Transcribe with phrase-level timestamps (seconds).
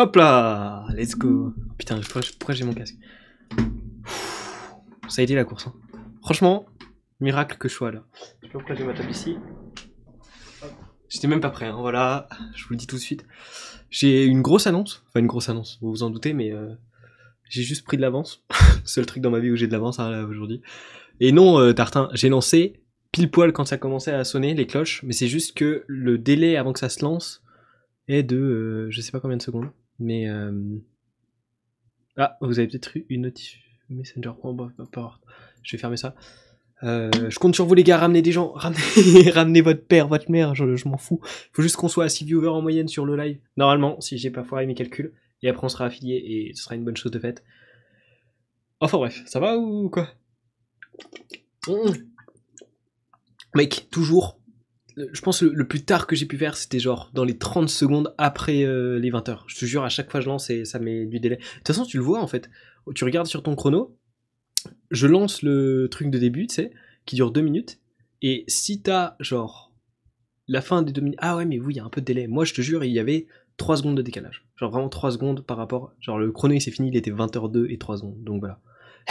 [0.00, 2.96] Hop là Let's go Putain, pourquoi, pourquoi j'ai mon casque
[5.08, 5.66] Ça a été la course.
[5.66, 5.74] Hein.
[6.22, 6.64] Franchement,
[7.20, 8.02] miracle que je sois là.
[8.14, 9.36] Je sais pas pourquoi j'ai ma table ici.
[11.10, 12.30] J'étais même pas prêt, hein, voilà.
[12.54, 13.26] Je vous le dis tout de suite.
[13.90, 15.04] J'ai une grosse annonce.
[15.08, 16.72] Enfin, une grosse annonce, vous vous en doutez, mais euh,
[17.50, 18.42] j'ai juste pris de l'avance.
[18.86, 20.62] Seul truc dans ma vie où j'ai de l'avance hein, aujourd'hui.
[21.20, 22.80] Et non, euh, Tartin, j'ai lancé
[23.12, 26.56] pile poil quand ça commençait à sonner les cloches, mais c'est juste que le délai
[26.56, 27.42] avant que ça se lance
[28.08, 29.68] est de euh, je sais pas combien de secondes.
[30.00, 30.52] Mais euh...
[32.16, 33.58] ah, vous avez peut-être eu une notif
[33.90, 34.32] Messenger.
[34.42, 34.70] Oh, bah,
[35.62, 36.14] je vais fermer ça.
[36.82, 40.30] Euh, je compte sur vous les gars, ramenez des gens, ramenez, ramenez votre père, votre
[40.30, 41.20] mère, je, je m'en fous.
[41.52, 43.38] Faut juste qu'on soit à 6 viewers en moyenne sur le live.
[43.56, 45.12] Normalement, si j'ai pas foiré mes calculs.
[45.42, 47.44] Et après on sera affilié et ce sera une bonne chose de faite.
[48.80, 50.08] Enfin bref, ça va ou quoi?
[53.54, 54.39] Mec, toujours.
[55.12, 57.68] Je pense le, le plus tard que j'ai pu faire, c'était genre dans les 30
[57.68, 59.44] secondes après euh, les 20 heures.
[59.48, 61.36] Je te jure, à chaque fois je lance et ça met du délai.
[61.36, 62.50] De toute façon, tu le vois en fait.
[62.94, 63.96] Tu regardes sur ton chrono,
[64.90, 66.70] je lance le truc de début, tu sais,
[67.06, 67.80] qui dure 2 minutes.
[68.22, 69.70] Et si t'as genre
[70.50, 71.18] la fin des 2 minutes.
[71.22, 72.26] Ah ouais, mais oui, il y a un peu de délai.
[72.26, 74.44] Moi, je te jure, il y avait 3 secondes de décalage.
[74.56, 75.92] Genre vraiment 3 secondes par rapport.
[76.00, 78.22] Genre le chrono il s'est fini, il était 20h02 et 3 secondes.
[78.24, 78.60] Donc voilà.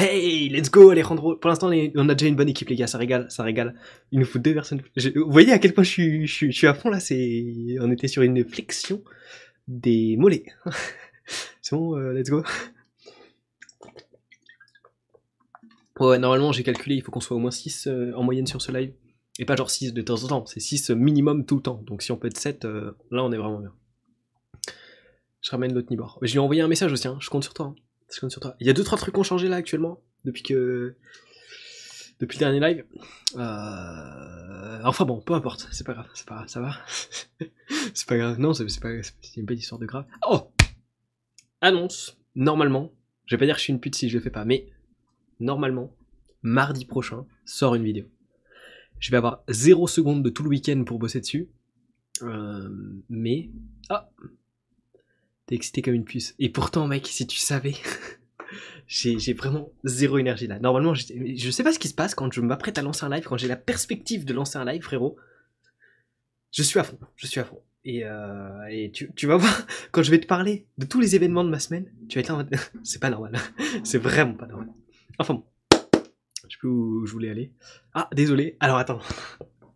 [0.02, 2.98] Hey, let's go Alejandro Pour l'instant, on a déjà une bonne équipe, les gars, ça
[2.98, 3.76] régale, ça régale.
[4.14, 4.82] Il nous faut deux personnes.
[4.96, 7.00] vous voyez à quel point je suis, à fond là?
[7.82, 9.04] On était sur une flexion
[9.68, 10.46] des mollets.
[11.62, 12.44] C'est bon, euh, let's go
[16.00, 18.62] Ouais, normalement, j'ai calculé, il faut qu'on soit au moins 6 euh, en moyenne sur
[18.62, 18.94] ce live.
[19.38, 21.84] Et pas genre 6 de temps en temps, c'est 6 minimum tout le temps.
[21.86, 23.74] Donc si on peut être 7, euh, là on est vraiment bien.
[25.42, 26.20] Je ramène l'autre Nibor.
[26.22, 27.18] Je lui ai envoyé un message aussi, hein.
[27.20, 27.66] je compte sur toi.
[27.66, 27.76] Hein.
[28.60, 30.96] Il y a 2-3 trucs qui ont changé là actuellement, depuis que.
[32.20, 32.86] Depuis le dernier live.
[33.36, 34.82] Euh...
[34.84, 36.76] Enfin bon, peu importe, c'est pas grave, c'est pas grave, ça va.
[37.94, 40.06] c'est pas grave, non, c'est pas, c'est une petite histoire de grave.
[40.28, 40.52] Oh
[41.62, 42.92] Annonce, normalement,
[43.26, 44.68] je vais pas dire que je suis une pute si je le fais pas, mais
[45.40, 45.94] normalement,
[46.42, 48.06] mardi prochain, sort une vidéo.
[49.00, 51.50] Je vais avoir 0 secondes de tout le week-end pour bosser dessus.
[52.22, 52.70] Euh,
[53.10, 53.50] mais.
[53.90, 54.10] Ah
[55.50, 56.36] T'es excité comme une puce.
[56.38, 57.74] Et pourtant, mec, si tu savais.
[58.88, 60.60] j'ai vraiment zéro énergie là.
[60.60, 63.24] Normalement, je sais pas ce qui se passe quand je m'apprête à lancer un live,
[63.24, 65.18] quand j'ai la perspective de lancer un live, frérot.
[66.52, 67.60] Je suis à fond, je suis à fond.
[67.84, 71.50] Et, euh, tu, vas voir, quand je vais te parler de tous les événements de
[71.50, 72.56] ma semaine, tu vas être là en mode.
[72.84, 73.34] c'est pas normal.
[73.84, 74.70] c'est vraiment pas normal.
[75.18, 75.46] Enfin bon.
[76.48, 77.54] Je sais plus où je voulais aller.
[77.96, 78.56] Ah, désolé.
[78.60, 79.00] Alors attends.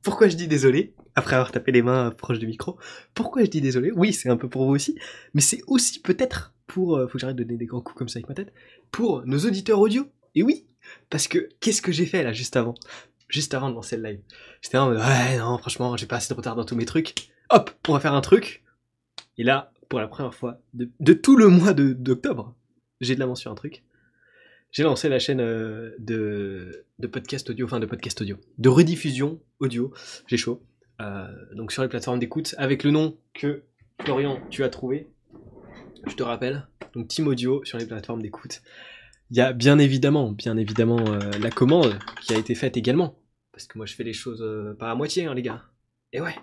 [0.03, 0.93] Pourquoi je dis désolé?
[1.15, 2.77] Après avoir tapé les mains proches du micro
[3.13, 3.91] Pourquoi je dis désolé?
[3.91, 4.97] Oui, c'est un peu pour vous aussi,
[5.33, 6.97] mais c'est aussi peut-être pour.
[6.97, 8.53] Euh, faut que j'arrête de donner des grands coups comme ça avec ma tête.
[8.91, 10.07] Pour nos auditeurs audio.
[10.35, 10.65] Et oui,
[11.09, 12.73] parce que qu'est-ce que j'ai fait là juste avant?
[13.27, 14.19] Juste avant de lancer le live.
[14.61, 17.13] J'étais en mode ouais, non, franchement, j'ai pas assez de retard dans tous mes trucs.
[17.49, 18.63] Hop, on va faire un truc.
[19.37, 22.55] Et là, pour la première fois de, tout le mois d'octobre,
[23.01, 23.83] j'ai de l'avance sur un truc
[24.73, 29.93] j'ai lancé la chaîne euh, de, podcast audio, enfin de podcast audio, de rediffusion audio,
[30.27, 30.61] j'ai chaud.
[31.01, 33.63] Euh, donc sur les plateformes d'écoute, avec le nom que
[34.01, 35.07] Florian, tu as trouvé,
[36.07, 38.61] je te rappelle, donc Team Audio sur les plateformes d'écoute.
[39.31, 43.17] Il y a bien évidemment, bien évidemment euh, la commande qui a été faite également,
[43.51, 44.45] parce que moi je fais les choses
[44.77, 45.63] pas à moitié, hein, les gars.
[46.11, 46.35] Et ouais,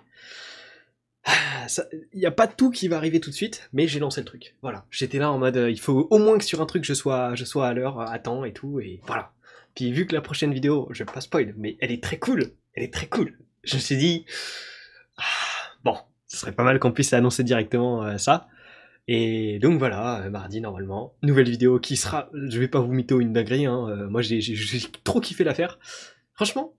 [2.13, 4.25] il n'y a pas tout qui va arriver tout de suite, mais j'ai lancé le
[4.25, 4.55] truc.
[4.61, 6.93] Voilà, j'étais là en mode, euh, il faut au moins que sur un truc je
[6.93, 9.33] sois, je sois à l'heure, à temps et tout, et voilà.
[9.75, 12.51] Puis vu que la prochaine vidéo, je vais pas spoil, mais elle est très cool,
[12.73, 13.37] elle est très cool.
[13.63, 14.25] Je me suis dit,
[15.17, 15.23] ah,
[15.83, 18.47] bon, ce serait pas mal qu'on puisse annoncer directement euh, ça.
[19.07, 23.19] Et donc voilà, euh, mardi normalement, nouvelle vidéo qui sera, je vais pas vous mytho
[23.19, 24.39] une dinguerie, hein, moi j'ai
[25.03, 25.79] trop kiffé l'affaire.
[26.33, 26.75] Franchement,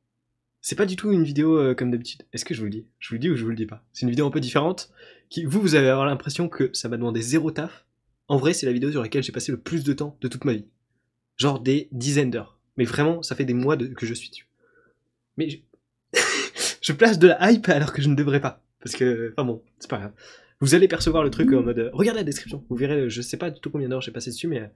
[0.62, 2.22] c'est pas du tout une vidéo euh, comme d'habitude.
[2.32, 2.86] Est-ce que je vous le dis?
[3.00, 3.84] Je vous le dis ou je vous le dis pas?
[3.92, 4.92] C'est une vidéo un peu différente.
[5.28, 7.84] Qui, vous, vous allez avoir l'impression que ça m'a demandé zéro taf.
[8.28, 10.44] En vrai, c'est la vidéo sur laquelle j'ai passé le plus de temps de toute
[10.44, 10.66] ma vie.
[11.36, 12.60] Genre des dizaines d'heures.
[12.76, 14.46] Mais vraiment, ça fait des mois que je suis dessus.
[15.36, 15.62] Mais
[16.82, 16.92] je...
[16.92, 18.62] place de la hype alors que je ne devrais pas.
[18.80, 20.12] Parce que, enfin bon, c'est pas grave.
[20.60, 21.90] Vous allez percevoir le truc en mode.
[21.92, 22.64] regardez la description.
[22.68, 24.70] Vous verrez, je sais pas du tout combien d'heures j'ai passé dessus, mais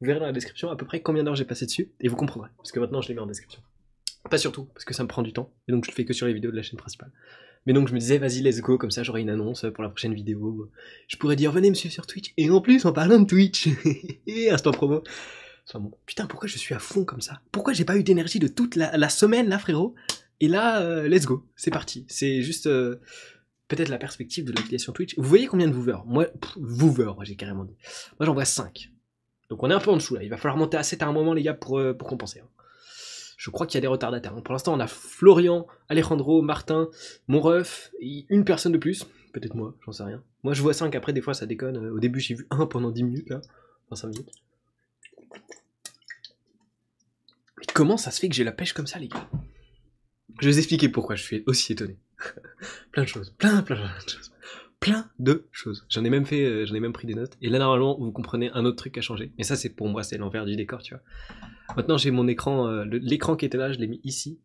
[0.00, 2.16] vous verrez dans la description à peu près combien d'heures j'ai passé dessus et vous
[2.16, 2.50] comprendrez.
[2.56, 3.60] Parce que maintenant, je l'ai mis en description.
[4.30, 6.12] Pas surtout, parce que ça me prend du temps, et donc je le fais que
[6.12, 7.10] sur les vidéos de la chaîne principale.
[7.66, 9.90] Mais donc je me disais, vas-y, let's go, comme ça j'aurai une annonce pour la
[9.90, 10.70] prochaine vidéo.
[11.06, 13.68] Je pourrais dire, venez me suivre sur Twitch, et en plus, en parlant de Twitch,
[14.26, 15.02] et instant promo.
[15.74, 17.40] Bon, putain, pourquoi je suis à fond comme ça?
[17.52, 19.94] Pourquoi j'ai pas eu d'énergie de toute la, semaine là, frérot?
[20.40, 22.04] Et là, euh, let's go, c'est parti.
[22.08, 23.00] C'est juste euh,
[23.66, 25.16] peut-être la perspective de l'affiliation Twitch.
[25.16, 27.76] Vous voyez combien de viewers Moi, viewer, moi j'ai carrément dit.
[28.18, 28.90] Moi j'en vois 5.
[29.50, 31.06] Donc on est un peu en dessous là, il va falloir monter à 7 à
[31.06, 32.40] un moment les gars pour, euh, pour compenser.
[32.40, 32.48] Hein
[33.38, 34.34] je crois qu'il y a des retardataires.
[34.42, 36.88] Pour l'instant, on a Florian, Alejandro, Martin,
[37.28, 40.22] mon ref, une personne de plus, peut-être moi, j'en sais rien.
[40.42, 41.76] Moi, je vois 5, après, des fois, ça déconne.
[41.88, 43.40] Au début, j'ai vu 1 pendant 10 minutes, là.
[43.86, 44.30] Enfin, 5 minutes.
[47.58, 49.28] Mais comment ça se fait que j'ai la pêche comme ça, les gars?
[50.40, 51.96] Je vais vous expliquer pourquoi je suis aussi étonné.
[52.92, 53.34] plein de choses.
[53.38, 54.32] Plein, plein, plein de choses.
[54.78, 55.84] Plein de choses.
[55.88, 57.36] J'en ai même fait, euh, j'en ai même pris des notes.
[57.42, 59.32] Et là, normalement, vous comprenez un autre truc à changer.
[59.36, 61.02] Mais ça, c'est pour moi, c'est l'envers du décor, tu vois.
[61.76, 64.38] Maintenant, j'ai mon écran, euh, l'écran qui était là, je l'ai mis ici.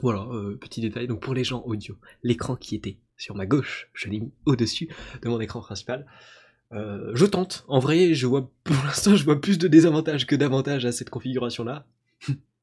[0.00, 1.08] Voilà, euh, petit détail.
[1.08, 4.88] Donc pour les gens audio, l'écran qui était sur ma gauche, je l'ai mis au-dessus
[5.22, 6.06] de mon écran principal.
[6.70, 7.64] Je tente.
[7.66, 11.10] En vrai, je vois pour l'instant, je vois plus de désavantages que d'avantages à cette
[11.10, 11.86] configuration-là.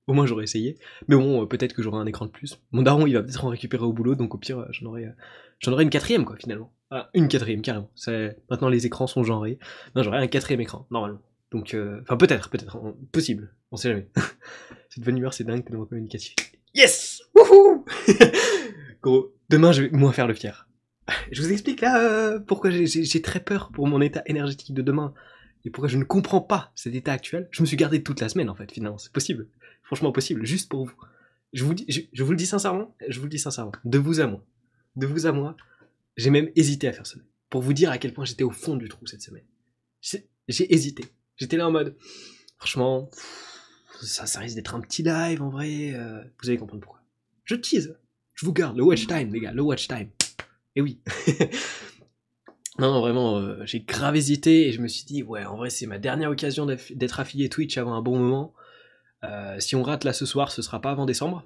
[0.07, 0.77] Au moins, j'aurais essayé.
[1.07, 2.59] Mais bon, euh, peut-être que j'aurai un écran de plus.
[2.71, 5.11] Mon daron, il va peut-être en récupérer au boulot, donc au pire, j'en aurai, euh,
[5.59, 6.71] j'en aurai une quatrième, quoi, finalement.
[6.91, 7.89] Ah, une quatrième, carrément.
[7.95, 8.37] C'est...
[8.49, 9.57] Maintenant, les écrans sont genrés.
[9.95, 11.21] Non, j'aurai un quatrième écran, normalement.
[11.51, 12.77] Donc, euh, enfin, peut-être, peut-être,
[13.11, 13.55] possible.
[13.71, 14.09] On sait jamais.
[14.89, 16.35] Cette bonne humeur, c'est dingue, tellement communicatif.
[16.73, 17.85] Yes Wouhou
[19.01, 20.67] Gros, demain, je vais moins faire le fier.
[21.31, 25.13] Je vous explique là pourquoi j'ai très peur pour mon état énergétique de demain
[25.63, 27.47] et pourquoi je ne comprends pas cet état actuel.
[27.51, 28.97] Je me suis gardé toute la semaine en fait, finalement.
[28.97, 29.47] C'est possible.
[29.85, 30.95] Franchement possible, juste pour vous.
[31.53, 34.43] Je vous, le dis sincèrement, je vous le dis sincèrement, de vous à moi.
[34.97, 35.55] De vous à moi,
[36.17, 37.23] j'ai même hésité à faire cela.
[37.49, 39.45] Pour vous dire à quel point j'étais au fond du trou cette semaine.
[40.01, 41.05] J'ai hésité.
[41.37, 41.95] J'étais là en mode,
[42.57, 43.09] franchement,
[44.01, 45.93] ça, ça risque d'être un petit live en vrai.
[45.93, 47.01] euh, vous allez comprendre pourquoi.
[47.45, 47.97] Je tease.
[48.33, 50.09] Je vous garde le watch time, les gars, le watch time.
[50.75, 50.99] Et oui.
[52.79, 55.69] non, non, vraiment, euh, j'ai grave hésité et je me suis dit, ouais, en vrai,
[55.69, 58.53] c'est ma dernière occasion d'être affilié Twitch avant un bon moment.
[59.29, 61.43] Euh, si on rate là ce soir, ce sera pas avant décembre.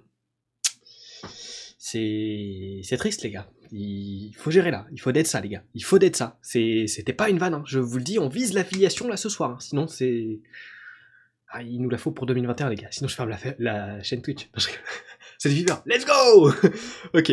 [1.77, 3.49] C'est triste, les gars.
[3.71, 4.85] Il faut gérer là.
[4.91, 5.63] Il faut d'être ça, les gars.
[5.73, 6.37] Il faut d'être ça.
[6.41, 7.53] C'était pas une vanne.
[7.53, 7.63] hein.
[7.65, 9.51] Je vous le dis, on vise l'affiliation là ce soir.
[9.51, 9.57] hein.
[9.59, 10.39] Sinon, c'est.
[11.51, 12.89] Ah, il nous la faut pour 2021, les gars.
[12.91, 14.49] Sinon, je ferme la, chaîne Twitch.
[15.39, 15.81] C'est du viveur.
[15.85, 16.51] Let's go
[17.13, 17.31] Ok.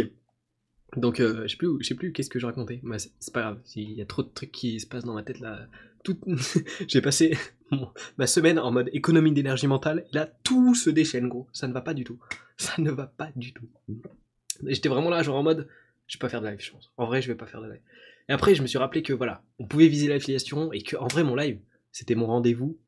[0.97, 2.81] Donc, euh, je sais plus, sais plus qu'est-ce que je racontais.
[2.83, 3.61] Mais c'est pas grave.
[3.75, 5.67] Il y a trop de trucs qui se passent dans ma tête là.
[6.89, 7.37] J'ai passé
[8.17, 10.07] ma semaine en mode économie d'énergie mentale.
[10.13, 11.49] Là, tout se déchaîne, gros.
[11.53, 12.19] Ça ne va pas du tout.
[12.57, 13.69] Ça ne va pas du tout.
[14.65, 15.69] J'étais vraiment là, genre en mode,
[16.07, 16.91] je vais pas faire de live, je pense.
[16.97, 17.83] En vrai, je vais pas faire de live.
[18.29, 21.07] Et après, je me suis rappelé que voilà, on pouvait viser l'affiliation et que en
[21.07, 21.61] vrai, mon live,
[21.93, 22.79] c'était mon rendez-vous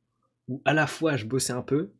[0.48, 1.90] où à la fois je bossais un peu,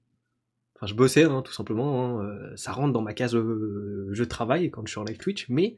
[0.75, 4.25] enfin je bossais hein, tout simplement, hein, euh, ça rentre dans ma case euh, je
[4.25, 5.77] travaille quand je suis en live Twitch, mais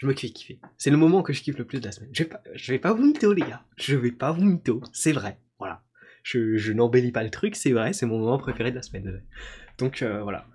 [0.00, 0.58] je me fais kiffer.
[0.78, 2.08] C'est le moment que je kiffe le plus de la semaine.
[2.12, 4.80] Je vais pas, je vais pas vous mytho les gars, je vais pas vous mytho,
[4.94, 5.82] c'est vrai, voilà.
[6.22, 9.22] Je, je n'embellis pas le truc, c'est vrai, c'est mon moment préféré de la semaine.
[9.76, 10.46] Donc euh, voilà.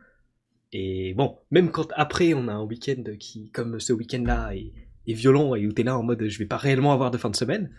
[0.74, 4.74] Et bon, même quand après on a un week-end qui, comme ce week-end-là, est,
[5.14, 7.36] violent et où t'es là en mode je vais pas réellement avoir de fin de
[7.36, 7.70] semaine,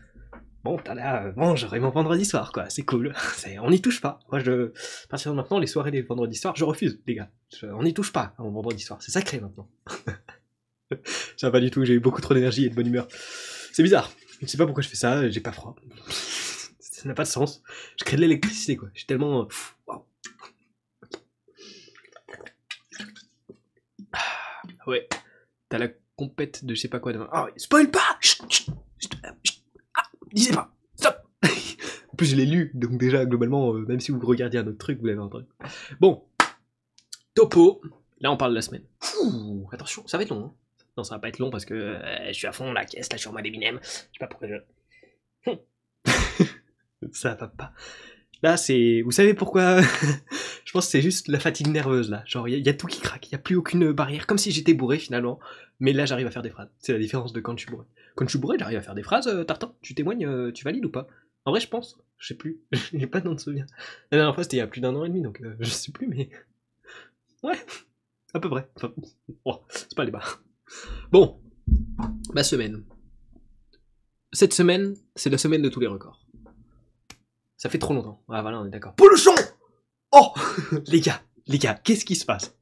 [0.62, 3.12] bon, t'as là, bon, j'aurai mon vendredi soir, quoi, c'est cool.
[3.60, 4.20] On n'y touche pas.
[4.30, 7.30] Moi, je, à partir de maintenant, les soirées des vendredis soirs, je refuse, les gars.
[7.64, 9.02] On n'y touche pas, au vendredi soir.
[9.02, 9.68] C'est sacré maintenant.
[11.36, 13.08] ça va pas du tout, j'ai eu beaucoup trop d'énergie et de bonne humeur.
[13.72, 14.10] C'est bizarre.
[14.40, 15.76] Je sais pas pourquoi je fais ça, j'ai pas froid.
[16.80, 17.62] Ça n'a pas de sens.
[18.00, 18.88] Je crée de l'électricité, quoi.
[18.94, 19.42] Suis tellement.
[19.42, 19.46] euh,
[19.86, 20.04] waouh.
[24.12, 24.20] Ah,
[24.86, 25.08] ouais.
[25.68, 27.28] T'as la compète de je sais pas quoi demain.
[27.32, 28.66] Ah, spoil pas Chut, chut,
[28.98, 29.12] chut,
[29.44, 29.62] chut.
[29.94, 31.16] Ah, disez pas Stop
[32.12, 34.78] En plus, je l'ai lu, donc déjà, globalement, euh, même si vous regardiez un autre
[34.78, 35.46] truc, vous l'avez entendu.
[36.00, 36.24] Bon.
[37.34, 37.82] Topo.
[38.20, 38.84] Là, on parle de la semaine.
[39.70, 40.46] Attention, ça va être long.
[40.46, 40.54] hein.
[40.96, 43.10] Non, ça va pas être long parce que euh, je suis à fond la caisse,
[43.10, 43.36] là, je suis en.
[43.36, 44.54] Je sais pas pourquoi je...
[47.12, 47.72] ça va pas.
[48.42, 49.02] Là, c'est...
[49.02, 49.80] Vous savez pourquoi?
[50.64, 52.22] Je pense que c'est juste la fatigue nerveuse, là.
[52.26, 54.26] Genre, il y, a- tout qui craque, il y a plus aucune barrière.
[54.26, 55.38] Comme si j'étais bourré, finalement.
[55.80, 56.68] Mais là, j'arrive à faire des phrases.
[56.80, 57.86] C'est la différence de quand je suis bourré.
[58.14, 59.28] Quand je suis bourré, j'arrive à faire des phrases.
[59.28, 61.06] euh, Tartan, tu témoignes, euh, tu valides ou pas?
[61.44, 61.98] En vrai, je pense.
[62.18, 62.60] Je sais plus.
[62.92, 63.64] J'ai pas de nom de souvenir.
[64.10, 65.92] La dernière fois, c'était il y a plus d'un an et demi, donc je sais
[65.92, 66.28] plus, mais...
[67.42, 67.56] Ouais,
[68.34, 68.68] à peu près.
[68.76, 68.92] Enfin,
[69.70, 70.24] c'est pas le débat.
[71.10, 71.40] Bon,
[72.34, 72.84] ma semaine.
[74.32, 76.26] Cette semaine, c'est la semaine de tous les records.
[77.56, 78.22] Ça fait trop longtemps.
[78.28, 78.94] Ah voilà, on est d'accord.
[78.94, 79.34] Polochon
[80.12, 80.32] Oh
[80.86, 82.56] Les gars, les gars, qu'est-ce qui se passe?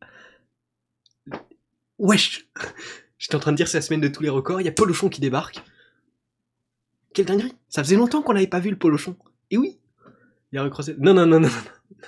[1.99, 2.49] Wesh
[3.19, 4.73] J'étais en train de dire c'est la semaine de tous les records, il y a
[4.73, 5.63] Polochon qui débarque.
[7.15, 9.17] Quelle dinguerie Ça faisait longtemps qu'on n'avait pas vu le Polochon.
[9.51, 9.79] Et oui
[10.53, 10.95] Il a recroisé...
[10.99, 11.49] Non, non, non, non,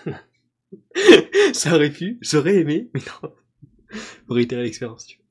[0.07, 0.15] non.
[1.55, 3.33] Ça aurait pu, j'aurais aimé, mais non.
[4.26, 5.25] Pour réitérer l'expérience, tu vois.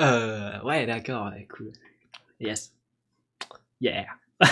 [0.00, 1.72] Euh, ouais, d'accord, cool.
[2.40, 2.74] Yes.
[3.80, 4.06] Yeah.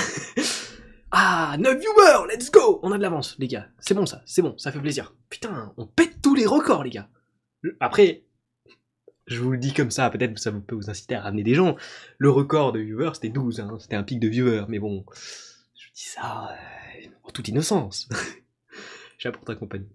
[1.10, 3.68] ah, 9 viewers, let's go On a de l'avance, les gars.
[3.78, 5.14] C'est bon ça, c'est bon, ça fait plaisir.
[5.28, 7.08] Putain, on pète tous les records, les gars.
[7.80, 8.24] Après,
[9.26, 11.54] je vous le dis comme ça, peut-être que ça peut vous inciter à ramener des
[11.54, 11.76] gens.
[12.18, 15.88] Le record de viewers, c'était 12, hein, c'était un pic de viewers, mais bon, je
[15.94, 18.08] dis ça euh, en toute innocence.
[19.18, 19.88] J'ai pour ta compagnie.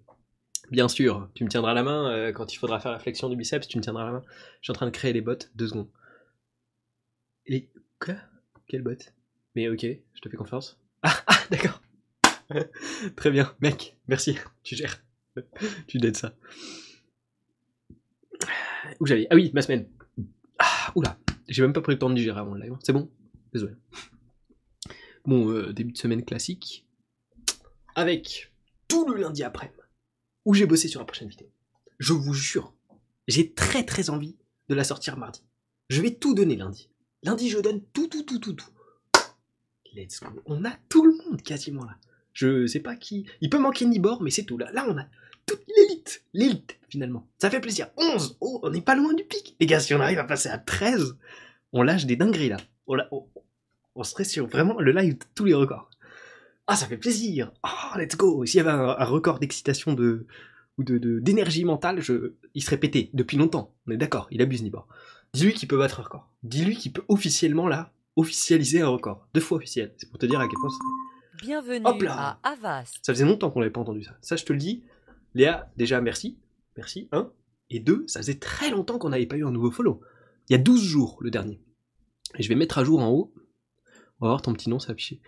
[0.72, 3.36] Bien sûr, tu me tiendras la main euh, quand il faudra faire la flexion du
[3.36, 4.24] biceps, tu me tiendras la main.
[4.62, 5.90] Je suis en train de créer les bottes, deux secondes.
[7.48, 7.70] Les...
[8.00, 8.16] Quoi?
[8.68, 8.98] Quel bot
[9.56, 10.80] Mais ok, je te fais confiance.
[11.02, 11.82] Ah, ah d'accord.
[13.16, 15.04] Très bien, mec, merci, tu gères.
[15.88, 16.36] tu d'aides ça.
[19.00, 19.28] Où j'allais?
[19.32, 19.88] Ah oui, ma semaine.
[20.60, 22.76] Ah, oula, j'ai même pas pris le temps de digérer avant le live.
[22.84, 23.10] C'est bon
[23.54, 23.74] Désolé.
[25.26, 26.86] Bon, euh, début de semaine classique.
[27.96, 28.52] Avec
[28.88, 29.74] tout le lundi après,
[30.46, 31.48] où j'ai bossé sur la prochaine vidéo.
[32.00, 32.74] Je vous jure,
[33.28, 34.36] j'ai très très envie
[34.70, 35.44] de la sortir mardi.
[35.90, 36.90] Je vais tout donner lundi.
[37.24, 38.70] Lundi, je donne tout, tout, tout, tout, tout.
[39.94, 40.42] Let's go.
[40.46, 41.98] On a tout le monde quasiment là.
[42.34, 43.26] Je sais pas qui.
[43.42, 44.58] Il peut manquer Nibor, mais c'est tout.
[44.58, 45.06] Là, là on a
[45.46, 46.24] toute l'élite.
[46.34, 47.28] L'élite, finalement.
[47.40, 47.90] Ça fait plaisir.
[47.98, 49.56] 11 Oh, on n'est pas loin du pic.
[49.60, 51.16] Les gars, si on arrive à passer à 13,
[51.74, 52.58] on lâche des dingueries là.
[52.88, 55.89] On, serait sur vraiment le live tous les records.
[56.72, 57.52] Ah, ça fait plaisir.
[57.64, 58.46] Oh, let's go.
[58.46, 60.28] S'il y avait un, record d'excitation de
[60.78, 63.74] ou de d'énergie mentale, je, il serait pété depuis longtemps.
[63.88, 64.88] On est d'accord, il abuse Nibor.
[65.34, 66.30] Dis-lui qu'il peut battre un record.
[66.44, 69.28] Dis-lui qu'il peut officiellement là officialiser un record.
[69.34, 69.96] Deux fois officiel.
[69.98, 71.46] C'est pour te dire à quel point c'était.
[71.48, 73.00] Bienvenue à Avast.
[73.02, 74.16] Ça faisait longtemps qu'on n'avait pas entendu ça.
[74.22, 74.84] Ça, je te le dis.
[75.34, 76.38] Léa, déjà, merci.
[76.78, 77.32] Merci, un.
[77.72, 80.02] Et deux, ça faisait très longtemps qu'on n'avait pas eu un nouveau follow.
[80.50, 81.60] Il y a 12 jours, le dernier.
[82.38, 83.34] Et je vais mettre à jour en haut.
[84.20, 85.20] On va voir ton petit nom s'afficher.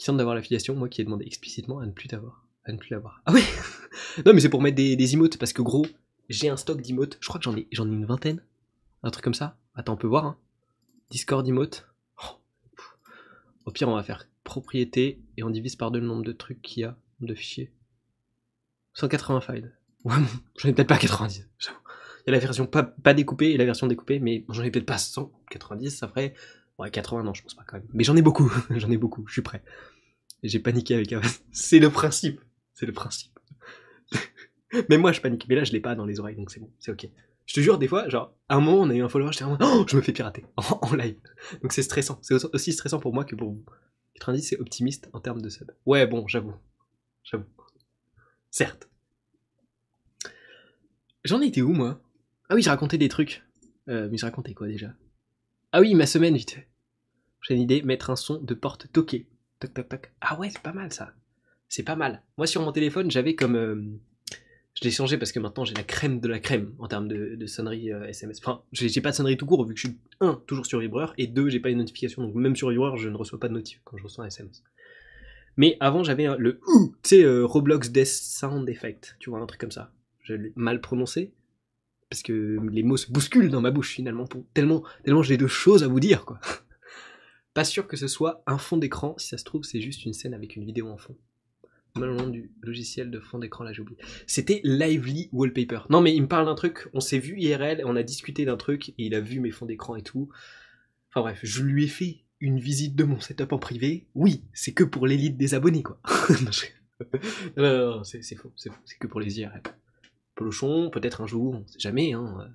[0.00, 2.46] Qui semble d'avoir l'affiliation, moi qui ai demandé explicitement à ne plus t'avoir.
[2.64, 3.20] À ne plus l'avoir.
[3.26, 3.42] Ah oui
[4.24, 5.86] Non, mais c'est pour mettre des, emotes, parce que gros,
[6.30, 7.18] j'ai un stock d'emotes.
[7.20, 8.42] Je crois que j'en ai, une vingtaine.
[9.02, 9.58] Un truc comme ça.
[9.74, 10.24] Attends, on peut voir.
[10.24, 10.38] Hein.
[11.10, 11.86] Discord emote.
[12.16, 12.38] Oh.
[13.66, 16.62] Au pire, on va faire propriété et on divise par deux le nombre de trucs
[16.62, 17.70] qu'il y a, de fichiers.
[18.94, 19.76] 180 files.
[20.06, 21.66] J'en ai peut-être pas 90, Il
[22.26, 24.86] y a la version pas, pas découpée et la version découpée, mais j'en ai peut-être
[24.86, 26.32] pas 190, ça ferait.
[26.80, 27.86] Ouais, 80, non, je pense pas quand même.
[27.92, 29.62] Mais j'en ai beaucoup, j'en ai beaucoup, je suis prêt.
[30.42, 31.14] J'ai paniqué avec
[31.52, 32.40] C'est le principe.
[32.74, 33.38] C'est le principe.
[34.88, 35.46] mais moi, je panique.
[35.48, 37.08] Mais là, je l'ai pas dans les oreilles, donc c'est bon, c'est ok.
[37.46, 39.44] Je te jure, des fois, genre, à un moment, on a eu un follower, j'étais
[39.44, 41.18] oh, je me fais pirater en, live.
[41.62, 42.18] Donc c'est stressant.
[42.22, 43.64] C'est aussi stressant pour moi que pour vous.
[44.14, 45.70] 90, c'est optimiste en termes de sub.
[45.86, 46.54] Ouais, bon, j'avoue.
[47.24, 47.44] J'avoue.
[48.50, 48.88] Certes.
[51.24, 52.00] J'en étais où, moi?
[52.48, 53.44] Ah oui, j'ai raconté des trucs.
[53.88, 54.94] Euh, mais j'ai raconté quoi déjà?
[55.72, 56.68] Ah oui, ma semaine, vite fait.
[57.42, 59.26] J'ai une idée, mettre un son de porte toqué.
[60.20, 61.12] Ah ouais, c'est pas mal ça.
[61.68, 62.22] C'est pas mal.
[62.36, 63.56] Moi, sur mon téléphone, j'avais comme.
[63.56, 63.82] Euh,
[64.74, 67.46] je l'ai changé parce que maintenant j'ai la crème de la crème en termes de,
[67.46, 68.38] sonnerie SMS.
[68.38, 70.78] Euh, enfin, j'ai pas de sonnerie tout court vu que je suis, un, toujours sur
[70.78, 72.22] vibreur, et deux, j'ai pas une notification.
[72.22, 74.62] Donc même sur vibreur, je ne reçois pas de notif quand je reçois un SMS.
[75.56, 76.60] Mais avant, j'avais le
[77.02, 79.92] tu sais, Roblox Death Sound Effect, tu vois, un truc comme ça
[80.30, 81.32] je l'ai mal prononcé,
[82.08, 85.46] parce que les mots se bousculent dans ma bouche finalement, pour, tellement, tellement j'ai de
[85.46, 86.40] choses à vous dire, quoi.
[87.60, 90.14] Pas sûr que ce soit un fond d'écran, si ça se trouve, c'est juste une
[90.14, 91.14] scène avec une vidéo en fond.
[91.94, 94.00] Mal nom du logiciel de fond d'écran, là j'ai oublié.
[94.26, 95.80] C'était Lively Wallpaper.
[95.90, 98.56] Non mais il me parle d'un truc, on s'est vu IRL, on a discuté d'un
[98.56, 100.30] truc, et il a vu mes fonds d'écran et tout.
[101.10, 104.06] Enfin bref, je lui ai fait une visite de mon setup en privé.
[104.14, 106.00] Oui, c'est que pour l'élite des abonnés, quoi.
[106.30, 106.50] non,
[107.58, 109.60] non, non, c'est faux, c'est que pour les IRL
[110.90, 112.14] peut-être un jour, on sait jamais.
[112.14, 112.48] Hein.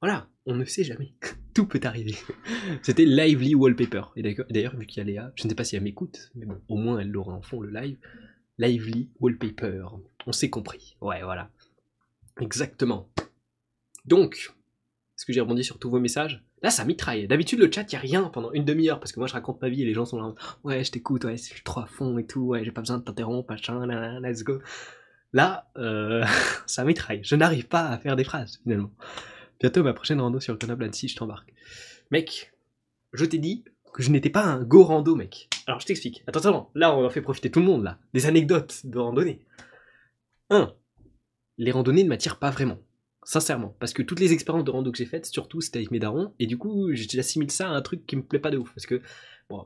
[0.00, 1.14] Voilà, on ne sait jamais.
[1.54, 2.16] Tout peut arriver.
[2.82, 4.04] C'était Lively Wallpaper.
[4.16, 6.46] Et d'ailleurs, vu qu'il y a Léa, je ne sais pas si elle m'écoute, mais
[6.46, 7.96] bon, au moins elle l'aura en fond le live.
[8.58, 9.84] Lively Wallpaper.
[10.26, 10.96] On s'est compris.
[11.00, 11.50] Ouais, voilà.
[12.40, 13.08] Exactement.
[14.06, 14.52] Donc,
[15.16, 16.42] est-ce que j'ai rebondi sur tous vos messages?
[16.62, 17.26] Là, ça mitraille.
[17.26, 19.68] D'habitude, le chat, il a rien pendant une demi-heure parce que moi, je raconte ma
[19.68, 20.34] vie et les gens sont là.
[20.64, 22.98] Ouais, je t'écoute, ouais, je suis trop à fond et tout, ouais, j'ai pas besoin
[22.98, 23.86] de t'interrompre, machin,
[24.20, 24.60] let's go.
[25.32, 26.24] Là, euh,
[26.66, 27.20] ça mitraille.
[27.24, 28.92] Je n'arrive pas à faire des phrases, finalement.
[29.62, 31.54] Bientôt, ma prochaine rando sur Grenoble Annecy, je t'embarque.
[32.10, 32.52] Mec,
[33.12, 35.48] je t'ai dit que je n'étais pas un go rando, mec.
[35.68, 36.24] Alors, je t'explique.
[36.26, 38.00] Attends, attends, là, on va faire profiter tout le monde, là.
[38.12, 39.46] Des anecdotes de randonnée.
[40.50, 40.74] 1.
[41.58, 42.80] Les randonnées ne m'attirent pas vraiment.
[43.22, 43.76] Sincèrement.
[43.78, 46.34] Parce que toutes les expériences de rando que j'ai faites, surtout, c'était avec mes darons.
[46.40, 48.74] Et du coup, j'assimile ça à un truc qui me plaît pas de ouf.
[48.74, 49.00] Parce que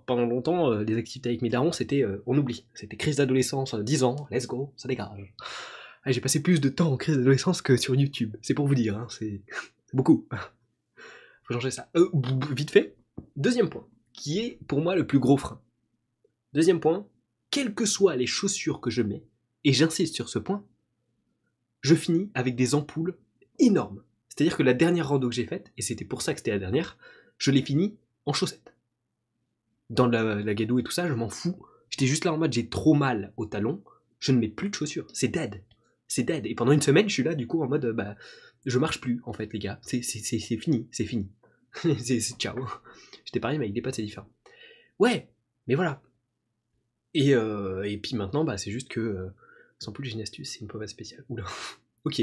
[0.05, 2.67] pendant longtemps, euh, les activités avec mes darons, c'était euh, on oublie.
[2.75, 5.33] C'était crise d'adolescence, 10 euh, ans, let's go, ça dégage.
[6.05, 8.37] J'ai passé plus de temps en crise d'adolescence que sur YouTube.
[8.43, 9.07] C'est pour vous dire, hein,
[9.93, 10.27] beaucoup.
[11.45, 11.91] Faut changer ça.
[12.51, 12.97] vite fait.
[13.37, 15.61] Deuxième point, qui est pour moi le plus gros frein.
[16.53, 17.07] Deuxième point,
[17.51, 19.25] quelles que soient les chaussures que je mets,
[19.65, 20.65] et j'insiste sur ce point,
[21.81, 23.17] je finis avec des ampoules
[23.59, 24.03] énormes.
[24.29, 26.59] C'est-à-dire que la dernière rando que j'ai faite, et c'était pour ça que c'était la
[26.59, 26.99] dernière,
[27.39, 28.77] je l'ai fini en chaussettes
[29.91, 31.57] dans la, la gadoue et tout ça, je m'en fous.
[31.91, 33.83] J'étais juste là en mode j'ai trop mal au talon,
[34.19, 35.07] je ne mets plus de chaussures.
[35.13, 35.63] C'est dead.
[36.09, 36.47] C'est dead.
[36.47, 38.17] Et pendant une semaine, je suis là du coup en mode bah
[38.67, 39.79] je marche plus en fait les gars.
[39.83, 41.31] C'est fini, c'est fini.
[41.99, 42.57] c'est ciao.
[43.25, 44.29] J'étais pareil mais avec des potes c'est différent.
[44.99, 45.31] Ouais,
[45.67, 46.03] mais voilà.
[47.15, 49.29] Et, euh, et puis maintenant bah c'est juste que euh,
[49.79, 51.25] sans plus astuce, c'est une pommade spéciale.
[51.29, 51.45] Oula.
[52.05, 52.23] ok.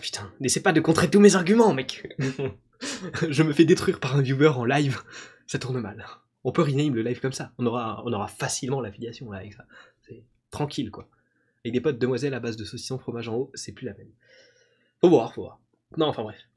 [0.00, 2.06] Putain, n'essaie pas de contrer tous mes arguments mec.
[3.28, 4.98] je me fais détruire par un viewer en live.
[5.46, 6.06] Ça tourne mal.
[6.44, 7.52] On peut rename le live comme ça.
[7.58, 9.64] On aura, on aura facilement l'affiliation là avec ça.
[10.02, 11.08] C'est tranquille quoi.
[11.64, 14.10] Avec des potes demoiselles à base de saucisson fromage en haut, c'est plus la même.
[15.04, 15.60] Faut voir, faut voir.
[15.98, 16.48] Non, enfin bref.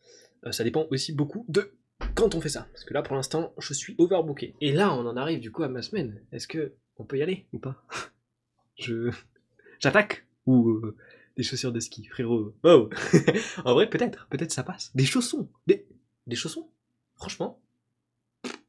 [0.45, 1.73] Euh, ça dépend aussi beaucoup de
[2.15, 2.69] quand on fait ça.
[2.71, 4.55] Parce que là, pour l'instant, je suis overbooké.
[4.61, 6.23] Et là, on en arrive du coup à ma semaine.
[6.31, 7.85] Est-ce que on peut y aller ou pas?
[8.79, 9.11] Je
[9.81, 10.95] j'attaque ou euh,
[11.35, 12.55] des chaussures de ski, frérot.
[12.63, 12.89] Oh
[13.65, 14.95] En vrai, peut-être, peut-être ça passe.
[14.95, 15.85] Des chaussons, des,
[16.25, 16.69] des chaussons?
[17.17, 17.61] Franchement,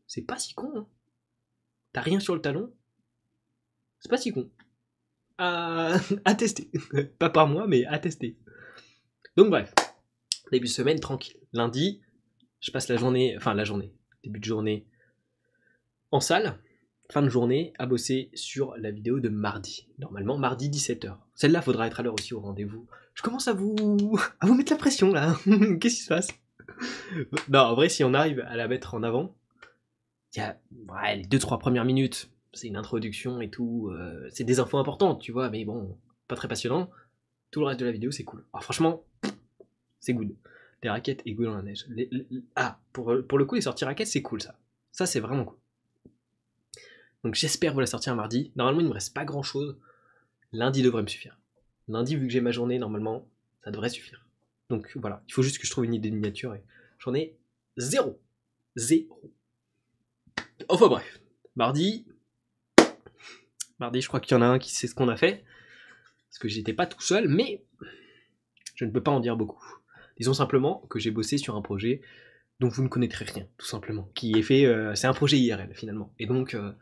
[0.09, 0.73] c'est pas si con.
[0.75, 0.89] Hein.
[1.93, 2.75] T'as rien sur le talon,
[4.01, 4.51] c'est pas si con.
[5.37, 6.69] À, à tester.
[7.21, 8.37] pas par moi, mais à tester.
[9.39, 9.73] Donc bref,
[10.51, 11.37] début de semaine tranquille.
[11.53, 12.01] Lundi,
[12.59, 14.85] je passe la journée, enfin la journée, début de journée
[16.11, 16.59] en salle
[17.09, 19.87] fin de journée à bosser sur la vidéo de mardi.
[20.01, 21.19] Normalement, mardi 17h.
[21.37, 22.89] Celle-là, faudra être à l'heure aussi au rendez-vous.
[23.15, 24.19] Je commence à vous,
[24.57, 25.37] mettre la pression là.
[25.47, 26.31] Qu'est-ce qui se passe?
[27.49, 29.37] Non, en vrai, si on arrive à la mettre en avant,
[30.35, 30.59] il y a
[31.15, 32.29] les deux trois premières minutes.
[32.55, 33.89] C'est une introduction et tout.
[33.93, 36.91] Euh, c'est des infos importantes, tu vois, mais bon, pas très passionnant.
[37.53, 38.45] Tout le reste de la vidéo, c'est cool.
[38.53, 39.05] Alors franchement,
[40.01, 40.35] c'est good.
[40.83, 41.87] Des raquettes et good dans la neige.
[42.55, 44.59] Ah, pour, pour le coup, les sorties raquettes, c'est cool ça.
[44.93, 45.59] Ça, c'est vraiment cool.
[47.25, 48.53] Donc j'espère vous la sortir un mardi.
[48.57, 49.79] Normalement, il ne me reste pas grand chose.
[50.53, 51.39] Lundi devrait me suffire.
[51.89, 53.29] Lundi, vu que j'ai ma journée, normalement,
[53.65, 54.25] ça devrait suffire.
[54.71, 56.63] Donc voilà, il faut juste que je trouve une idée de miniature et
[56.99, 57.37] j'en ai
[57.77, 58.21] zéro.
[58.77, 59.21] Zéro.
[60.69, 61.21] Enfin bref,
[61.57, 62.07] mardi.
[63.79, 65.45] Mardi, je crois qu'il y en a un qui sait ce qu'on a fait.
[66.29, 67.65] Parce que j'étais pas tout seul, mais
[68.75, 69.65] je ne peux pas en dire beaucoup.
[70.19, 72.01] Disons simplement que j'ai bossé sur un projet
[72.61, 74.11] dont vous ne connaîtrez rien, tout simplement.
[74.15, 74.67] Qui est fait.
[74.67, 76.13] Euh, c'est un projet IRL finalement.
[76.19, 76.73] Et donc, euh,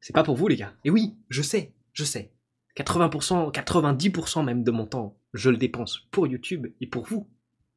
[0.00, 0.74] c'est pas pour vous, les gars.
[0.84, 2.32] Et oui, je sais, je sais.
[2.76, 7.28] 80%, 90% même de mon temps, je le dépense pour YouTube et pour vous,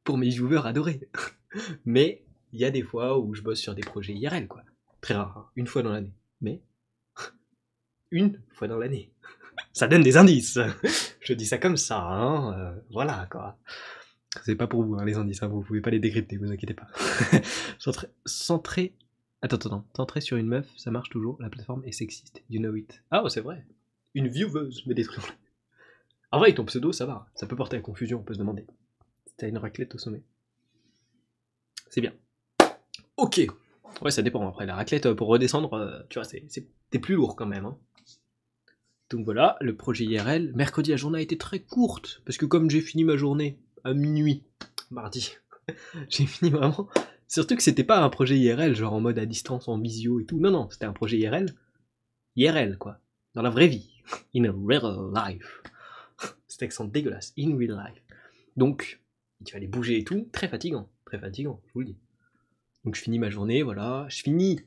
[0.03, 1.09] pour mes viewers adorés.
[1.85, 2.23] Mais
[2.53, 4.63] il y a des fois où je bosse sur des projets IRL, quoi.
[5.01, 5.49] Très rare, hein.
[5.55, 6.13] une fois dans l'année.
[6.41, 6.61] Mais
[8.11, 9.11] une fois dans l'année.
[9.73, 10.59] Ça donne des indices.
[11.21, 12.57] Je dis ça comme ça, hein.
[12.59, 13.57] Euh, voilà, quoi.
[14.43, 15.47] C'est pas pour vous, hein, les indices, hein.
[15.47, 16.87] vous pouvez pas les décrypter, vous inquiétez pas.
[18.25, 18.93] centré
[19.41, 22.75] Attends, attends, t'entrer sur une meuf, ça marche toujours, la plateforme est sexiste, you know
[22.75, 23.03] it.
[23.09, 23.65] Ah, c'est vrai.
[24.13, 25.23] Une vieweuse me détruit.
[26.31, 27.27] En vrai, ton pseudo, ça va.
[27.35, 28.65] Ça peut porter à confusion, on peut se demander.
[29.37, 30.21] T'as une raclette au sommet.
[31.89, 32.13] C'est bien.
[33.17, 33.41] Ok.
[34.01, 34.47] Ouais, ça dépend.
[34.47, 37.65] Après, la raclette, euh, pour redescendre, euh, tu vois, c'est plus lourd quand même.
[37.65, 37.77] Hein.
[39.09, 40.53] Donc voilà, le projet IRL.
[40.55, 43.93] Mercredi, la journée a été très courte, parce que comme j'ai fini ma journée à
[43.93, 44.43] minuit,
[44.89, 45.35] mardi,
[46.09, 46.89] j'ai fini vraiment
[47.31, 50.25] Surtout que c'était pas un projet IRL, genre en mode à distance, en visio et
[50.25, 50.37] tout.
[50.37, 51.55] Non, non, c'était un projet IRL.
[52.35, 52.99] IRL, quoi.
[53.35, 53.89] Dans la vraie vie.
[54.35, 55.61] In real life.
[56.49, 57.31] Cet accent dégueulasse.
[57.39, 58.03] In real life.
[58.57, 58.99] Donc,
[59.39, 60.27] il fallait bouger et tout.
[60.33, 60.89] Très fatigant.
[61.05, 61.97] Très fatigant, je vous le dis.
[62.83, 64.07] Donc, je finis ma journée, voilà.
[64.09, 64.59] Je finis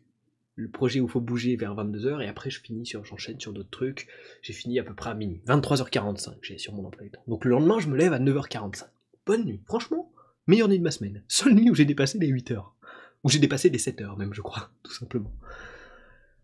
[0.57, 3.53] le projet où il faut bouger vers 22h et après je finis sur, j'enchaîne sur
[3.53, 4.09] d'autres trucs.
[4.41, 5.43] J'ai fini à peu près à minuit.
[5.47, 7.23] 23h45, j'ai sur mon emploi temps.
[7.27, 8.85] Donc le lendemain, je me lève à 9h45.
[9.27, 9.63] Bonne nuit.
[9.67, 10.13] Franchement,
[10.47, 11.23] meilleure nuit de ma semaine.
[11.29, 12.75] Seule nuit où j'ai dépassé les 8 heures.
[13.23, 15.33] Où j'ai dépassé les 7 heures même, je crois, tout simplement.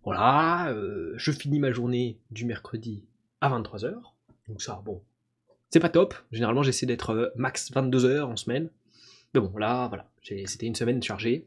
[0.03, 3.05] Voilà, euh, je finis ma journée du mercredi
[3.43, 3.95] à 23h.
[4.49, 5.03] Donc ça, bon,
[5.69, 6.14] c'est pas top.
[6.33, 8.71] Généralement, j'essaie d'être euh, max 22 heures en semaine.
[9.35, 11.47] Mais bon, là, voilà, c'était une semaine chargée.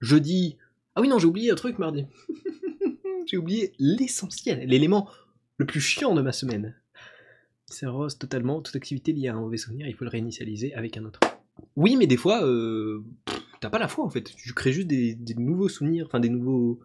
[0.00, 0.56] Jeudi...
[0.96, 2.06] Ah oui, non, j'ai oublié un truc mardi.
[3.26, 5.08] j'ai oublié l'essentiel, l'élément
[5.58, 6.74] le plus chiant de ma semaine.
[7.70, 10.96] C'est rose totalement, toute activité liée à un mauvais souvenir, il faut le réinitialiser avec
[10.96, 11.20] un autre.
[11.76, 13.04] Oui, mais des fois, euh,
[13.60, 14.24] t'as pas la foi en fait.
[14.24, 16.80] Tu crées juste des, nouveaux souvenirs, enfin des nouveaux,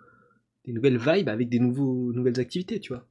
[0.63, 3.07] des nouvelles vibes avec des nouveaux, nouvelles activités, tu vois.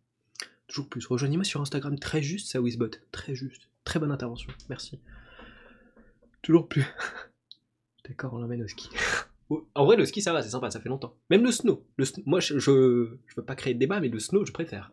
[0.68, 1.04] Toujours plus.
[1.06, 5.00] Rejoignez-moi sur Instagram, très juste, ça Wizbot, très juste, très bonne intervention, merci.
[6.42, 6.84] Toujours plus.
[8.08, 8.88] D'accord, on l'emmène au ski.
[9.74, 11.16] en vrai, le ski, ça va, c'est sympa, ça fait longtemps.
[11.28, 11.84] Même le snow.
[11.96, 14.92] Le moi, je, je, je, veux pas créer de débat, mais le snow, je préfère.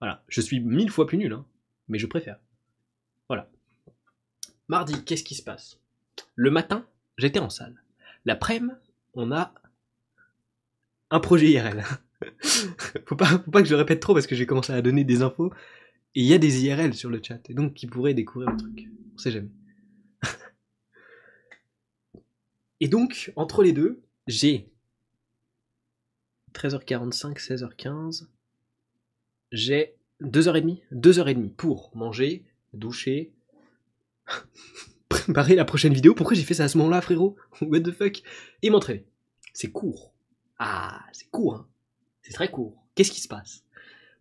[0.00, 1.46] Voilà, je suis mille fois plus nul, hein,
[1.88, 2.38] mais je préfère.
[3.28, 3.50] Voilà.
[4.68, 5.78] Mardi, qu'est-ce qui se passe?
[6.34, 7.82] Le matin, j'étais en salle.
[8.24, 8.74] L'après-midi,
[9.14, 9.54] on a
[11.10, 11.82] un projet IRL.
[13.06, 15.04] faut, pas, faut pas que je le répète trop parce que j'ai commencé à donner
[15.04, 15.52] des infos.
[16.14, 17.48] Et il y a des IRL sur le chat.
[17.48, 18.88] Et donc, qui pourraient découvrir le truc.
[19.14, 19.50] On sait jamais.
[22.80, 24.70] et donc, entre les deux, j'ai
[26.54, 28.26] 13h45, 16h15.
[29.52, 33.32] J'ai 2h30, 2h30 pour manger, doucher,
[35.08, 36.14] préparer la prochaine vidéo.
[36.14, 37.36] Pourquoi j'ai fait ça à ce moment-là, frérot?
[37.62, 38.22] What the fuck?
[38.62, 39.04] Et m'entraîner.
[39.52, 40.12] C'est court.
[40.58, 41.68] Ah, c'est court, hein.
[42.22, 42.84] C'est très court.
[42.94, 43.64] Qu'est-ce qui se passe?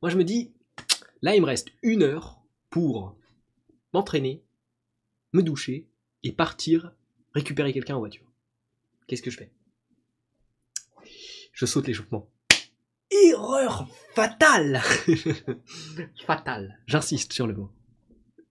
[0.01, 0.53] Moi, je me dis,
[1.21, 3.17] là, il me reste une heure pour
[3.93, 4.43] m'entraîner,
[5.33, 5.87] me doucher
[6.23, 6.93] et partir
[7.33, 8.31] récupérer quelqu'un en voiture.
[9.07, 9.51] Qu'est-ce que je fais?
[11.53, 12.29] Je saute l'échauffement.
[13.09, 14.81] Erreur fatale
[16.25, 16.79] Fatale.
[16.87, 17.71] J'insiste sur le mot.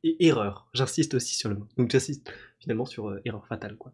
[0.03, 0.69] Et erreur.
[0.73, 1.69] J'insiste aussi sur le mot.
[1.77, 3.93] Donc j'insiste finalement sur euh, erreur fatale, quoi.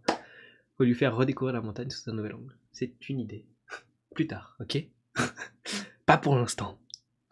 [0.77, 2.57] Faut lui faire redécouvrir la montagne sous un nouvel angle.
[2.73, 3.47] C'est une idée.
[4.15, 4.79] Plus tard, ok?
[6.07, 6.79] Pas pour l'instant.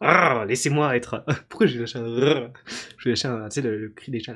[0.01, 1.25] Laissez-moi être.
[1.49, 2.53] Pourquoi j'ai lâché un.
[2.97, 3.49] Je vais lâcher un.
[3.49, 4.35] Tu sais, le, cri des chats.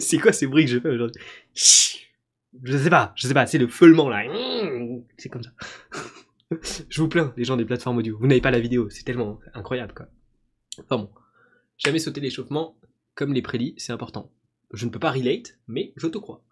[0.00, 1.22] C'est quoi ces bruits que je fais aujourd'hui?
[2.64, 4.22] Je sais pas, je sais pas, c'est le feulement là.
[5.18, 5.50] C'est comme ça.
[6.88, 8.16] je vous plains, les gens des plateformes audio.
[8.18, 10.08] Vous n'avez pas la vidéo, c'est tellement incroyable quoi.
[10.78, 11.10] Enfin bon.
[11.78, 12.78] Jamais sauter l'échauffement,
[13.14, 14.32] comme les prédits, c'est important.
[14.72, 16.42] Je ne peux pas relate, mais je te crois.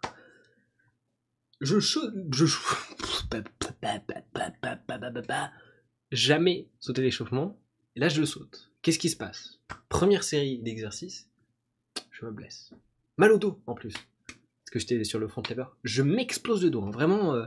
[1.60, 2.50] Je je
[6.12, 7.58] jamais sauter l'échauffement.
[7.96, 8.70] Et là, je le saute.
[8.82, 9.60] Qu'est-ce qui se passe?
[9.88, 11.30] Première série d'exercices,
[12.10, 12.70] je me blesse.
[13.16, 13.94] Mal au dos, en plus.
[14.26, 15.64] Parce que j'étais sur le front lever.
[15.84, 16.82] Je m'explose le dos.
[16.82, 16.90] Hein.
[16.90, 17.46] Vraiment, euh,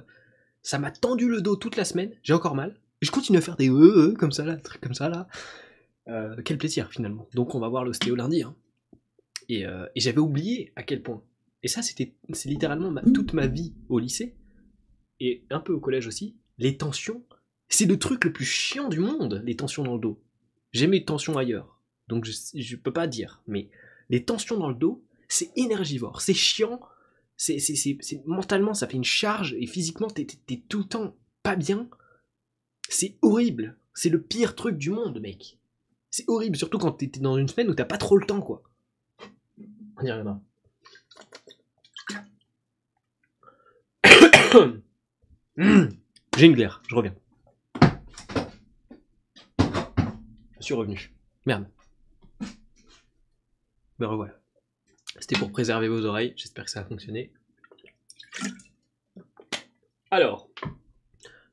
[0.68, 2.12] ça m'a tendu le dos toute la semaine.
[2.24, 2.80] J'ai encore mal.
[3.02, 5.28] Je continue à faire des euh, euh comme ça, là, trucs comme ça, là.
[6.08, 7.28] Euh, quel plaisir, finalement.
[7.34, 8.44] Donc, on va voir l'ostéo lundi.
[8.44, 8.56] Hein.
[9.50, 11.24] Et, et j'avais oublié à quel point.
[11.64, 14.36] Et ça, c'était, c'est littéralement toute ma vie au lycée.
[15.22, 16.38] Et un peu au collège aussi.
[16.58, 17.24] Les tensions
[17.70, 20.22] c'est le truc le plus chiant du monde, les tensions dans le dos.
[20.72, 23.70] J'ai mes tensions ailleurs, donc je, je peux pas dire, mais
[24.10, 26.80] les tensions dans le dos, c'est énergivore, c'est chiant,
[27.38, 31.90] c'est, mentalement ça fait une charge, et physiquement t'es, es tout le temps pas bien.
[32.90, 35.60] C'est horrible, c'est le pire truc du monde, mec.
[36.10, 38.64] C'est horrible, surtout quand t'es dans une semaine où t'as pas trop le temps, quoi.
[39.98, 40.42] On y reviendra.
[46.38, 47.16] J'ai une glaire, je reviens.
[50.68, 51.14] suis revenu.
[51.46, 51.66] Merde.
[54.00, 54.37] Me revoilà.
[55.20, 56.34] C'était pour préserver vos oreilles.
[56.36, 57.32] J'espère que ça a fonctionné.
[60.12, 60.50] Alors.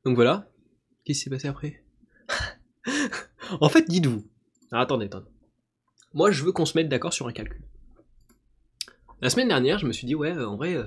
[0.04, 0.48] Donc voilà.
[1.04, 1.82] Qu'est-ce qui s'est passé après?
[3.60, 4.26] En fait, dites-vous.
[4.72, 5.28] attendez, attendez.
[6.14, 7.62] Moi, je veux qu'on se mette d'accord sur un calcul.
[9.20, 10.84] La semaine dernière, je me suis dit, ouais, en vrai, euh,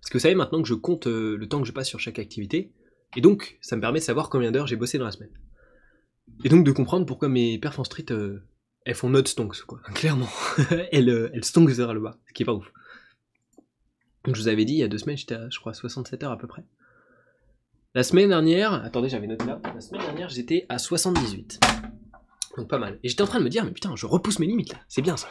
[0.00, 2.00] parce que vous savez maintenant que je compte euh, le temps que je passe sur
[2.00, 2.72] chaque activité,
[3.16, 5.30] et donc ça me permet de savoir combien d'heures j'ai bossé dans la semaine.
[6.44, 8.42] Et donc de comprendre pourquoi mes perfs en street, euh,
[8.84, 9.80] elles font not stonks, quoi.
[9.94, 10.28] Clairement.
[10.92, 12.72] elles, euh, elles stonks vers le bas, ce qui est pas ouf.
[14.24, 16.22] Donc je vous avais dit, il y a deux semaines, j'étais à, je crois, 67
[16.22, 16.64] heures à peu près.
[17.94, 21.60] La semaine dernière, attendez, j'avais noté là, la semaine dernière, j'étais à 78.
[22.56, 22.98] Donc pas mal.
[23.02, 25.02] Et j'étais en train de me dire, mais putain, je repousse mes limites là, c'est
[25.02, 25.28] bien ça.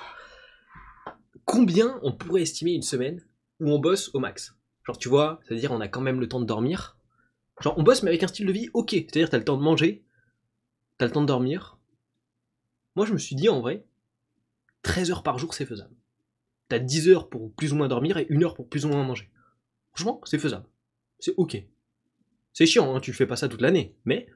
[1.45, 3.23] Combien on pourrait estimer une semaine
[3.59, 4.55] où on bosse au max?
[4.85, 6.97] Genre, tu vois, c'est-à-dire on a quand même le temps de dormir.
[7.61, 9.63] Genre, on bosse mais avec un style de vie ok, c'est-à-dire t'as le temps de
[9.63, 10.03] manger,
[11.01, 11.79] T'as le temps de dormir.
[12.95, 13.85] Moi, je me suis dit, en vrai,
[14.83, 15.95] 13 heures par jour, c'est faisable.
[16.67, 19.03] T'as 10 heures pour plus ou moins dormir et 1 heure pour plus ou moins
[19.03, 19.29] manger.
[19.93, 20.67] Franchement, c'est faisable.
[21.19, 21.57] C'est ok.
[22.53, 24.29] C'est chiant, hein, tu fais pas ça toute l'année, mais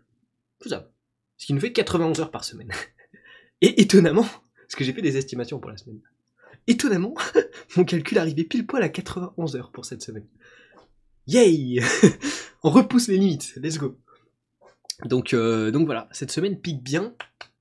[0.62, 0.90] faisable.
[1.38, 2.72] Ce qui nous fait 91 heures par semaine.
[3.62, 4.26] Et étonnamment,
[4.58, 6.02] parce que j'ai fait des estimations pour la semaine,
[6.68, 7.16] étonnamment,
[7.78, 10.28] mon calcul arrivait pile poil à 91 heures pour cette semaine.
[11.28, 11.80] Yay
[12.64, 13.98] On repousse les limites, let's go
[15.04, 17.14] donc, euh, donc voilà, cette semaine pique bien.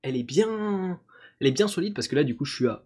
[0.05, 1.01] Elle est bien,
[1.39, 2.83] elle est bien solide parce que là, du coup, je suis à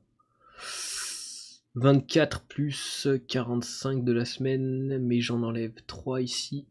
[1.76, 6.66] 24 plus 45 de la semaine, mais j'en enlève 3 ici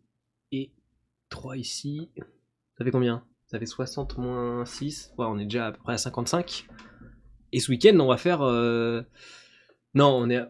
[0.51, 0.73] et
[1.29, 2.09] 3 ici.
[2.79, 3.27] Ça fait combien?
[3.45, 5.13] Ça fait 60 moins 6.
[5.19, 6.67] Ouais, on est déjà à peu près à 55.
[7.53, 8.41] Et ce week-end, on va faire.
[8.41, 9.03] Euh,
[9.93, 10.41] non, on est,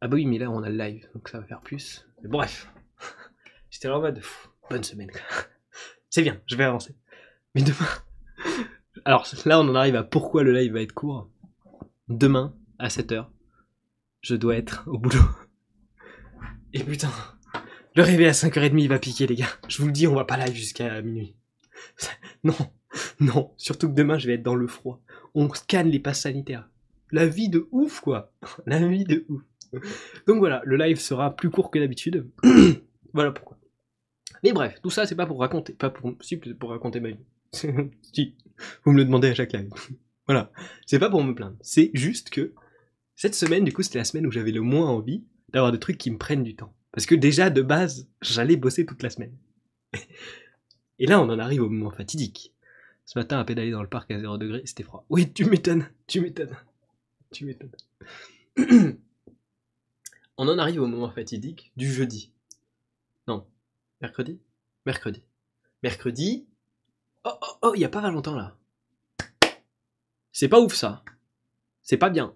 [0.00, 2.06] Ah bah oui, mais là, on a le live, donc ça va faire plus.
[2.22, 2.72] Mais bref.
[3.70, 4.22] J'étais en mode.
[4.70, 5.10] bonne semaine.
[6.10, 6.94] C'est bien, je vais avancer.
[7.56, 7.88] Mais demain.
[9.04, 11.28] Alors là, on en arrive à pourquoi le live va être court.
[12.08, 13.26] Demain, à 7h,
[14.20, 15.24] je dois être au boulot.
[16.72, 17.10] Et putain,
[17.96, 19.48] le réveil à 5h30 il va piquer, les gars.
[19.68, 21.34] Je vous le dis, on va pas live jusqu'à minuit.
[22.44, 22.56] Non,
[23.20, 25.00] non, surtout que demain, je vais être dans le froid.
[25.34, 26.68] On scanne les passes sanitaires.
[27.10, 28.32] La vie de ouf, quoi.
[28.66, 29.42] La vie de ouf.
[30.26, 32.28] Donc voilà, le live sera plus court que d'habitude.
[33.14, 33.58] voilà pourquoi.
[34.42, 37.24] Mais bref, tout ça, c'est pas pour raconter, pas pour, si, pour raconter ma vie.
[38.12, 38.36] si,
[38.84, 39.70] vous me le demandez à chaque live.
[40.26, 40.52] voilà.
[40.86, 41.56] C'est pas pour me plaindre.
[41.60, 42.54] C'est juste que,
[43.14, 45.98] cette semaine, du coup, c'était la semaine où j'avais le moins envie d'avoir des trucs
[45.98, 46.74] qui me prennent du temps.
[46.92, 49.36] Parce que déjà, de base, j'allais bosser toute la semaine.
[50.98, 52.54] Et là, on en arrive au moment fatidique.
[53.04, 55.04] Ce matin, à pédaler dans le parc à 0 degré, c'était froid.
[55.10, 56.56] Oui, tu m'étonnes, tu m'étonnes,
[57.32, 57.74] tu m'étonnes.
[60.36, 62.32] on en arrive au moment fatidique du jeudi.
[63.26, 63.44] Non,
[64.00, 64.40] Mercredi?
[64.86, 65.22] Mercredi.
[65.82, 66.46] Mercredi.
[67.24, 68.56] Oh, oh, oh, il n'y a pas Valentin là.
[70.32, 71.04] C'est pas ouf ça.
[71.82, 72.34] C'est pas bien.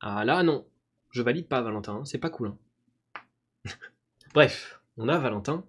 [0.00, 0.66] Ah là, non.
[1.10, 2.04] Je valide pas Valentin, hein.
[2.04, 2.48] c'est pas cool.
[2.48, 3.20] Hein.
[4.34, 5.64] Bref, on a Valentin.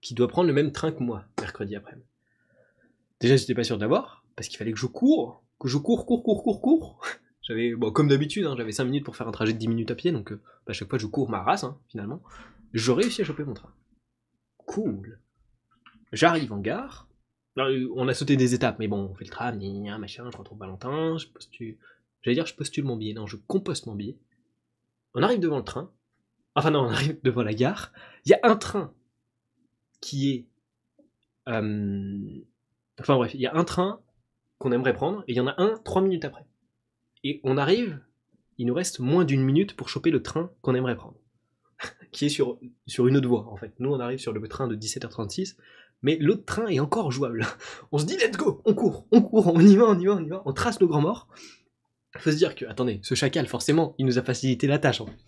[0.00, 1.96] qui doit prendre le même train que moi, mercredi après.
[3.20, 6.24] Déjà, j'étais pas sûr d'avoir, parce qu'il fallait que je cours, que je cours, cours,
[6.24, 7.00] cours, cours, cours.
[7.42, 9.90] J'avais, bon, comme d'habitude, hein, j'avais 5 minutes pour faire un trajet de 10 minutes
[9.90, 12.22] à pied, donc euh, bah, à chaque fois je cours ma race, finalement.
[12.72, 13.74] Je réussi à choper mon train.
[14.58, 15.18] Cool.
[16.12, 17.08] J'arrive en gare.
[17.58, 19.58] Euh, on a sauté des étapes, mais bon, on fait le tram,
[19.98, 21.76] machin, je retrouve Valentin, je postule.
[22.22, 23.14] J'allais dire, je postule mon billet.
[23.14, 24.16] Non, je composte mon billet.
[25.14, 25.90] On arrive devant le train.
[26.54, 27.92] Enfin, non, on arrive devant la gare.
[28.24, 28.94] Il y a un train
[30.00, 30.46] qui est.
[31.48, 32.18] Euh,
[33.00, 34.00] enfin, bref, il y a un train
[34.58, 36.46] qu'on aimerait prendre, et il y en a un trois minutes après.
[37.24, 38.00] Et on arrive,
[38.58, 41.16] il nous reste moins d'une minute pour choper le train qu'on aimerait prendre.
[42.12, 43.74] qui est sur, sur une autre voie, en fait.
[43.80, 45.56] Nous, on arrive sur le train de 17h36,
[46.02, 47.46] mais l'autre train est encore jouable.
[47.92, 50.14] On se dit, let's go, on court, on court, on y va, on y va,
[50.14, 51.28] on y va, on trace le grand mort.
[52.18, 55.06] Faut se dire que, attendez, ce chacal, forcément, il nous a facilité la tâche, en
[55.06, 55.18] fait.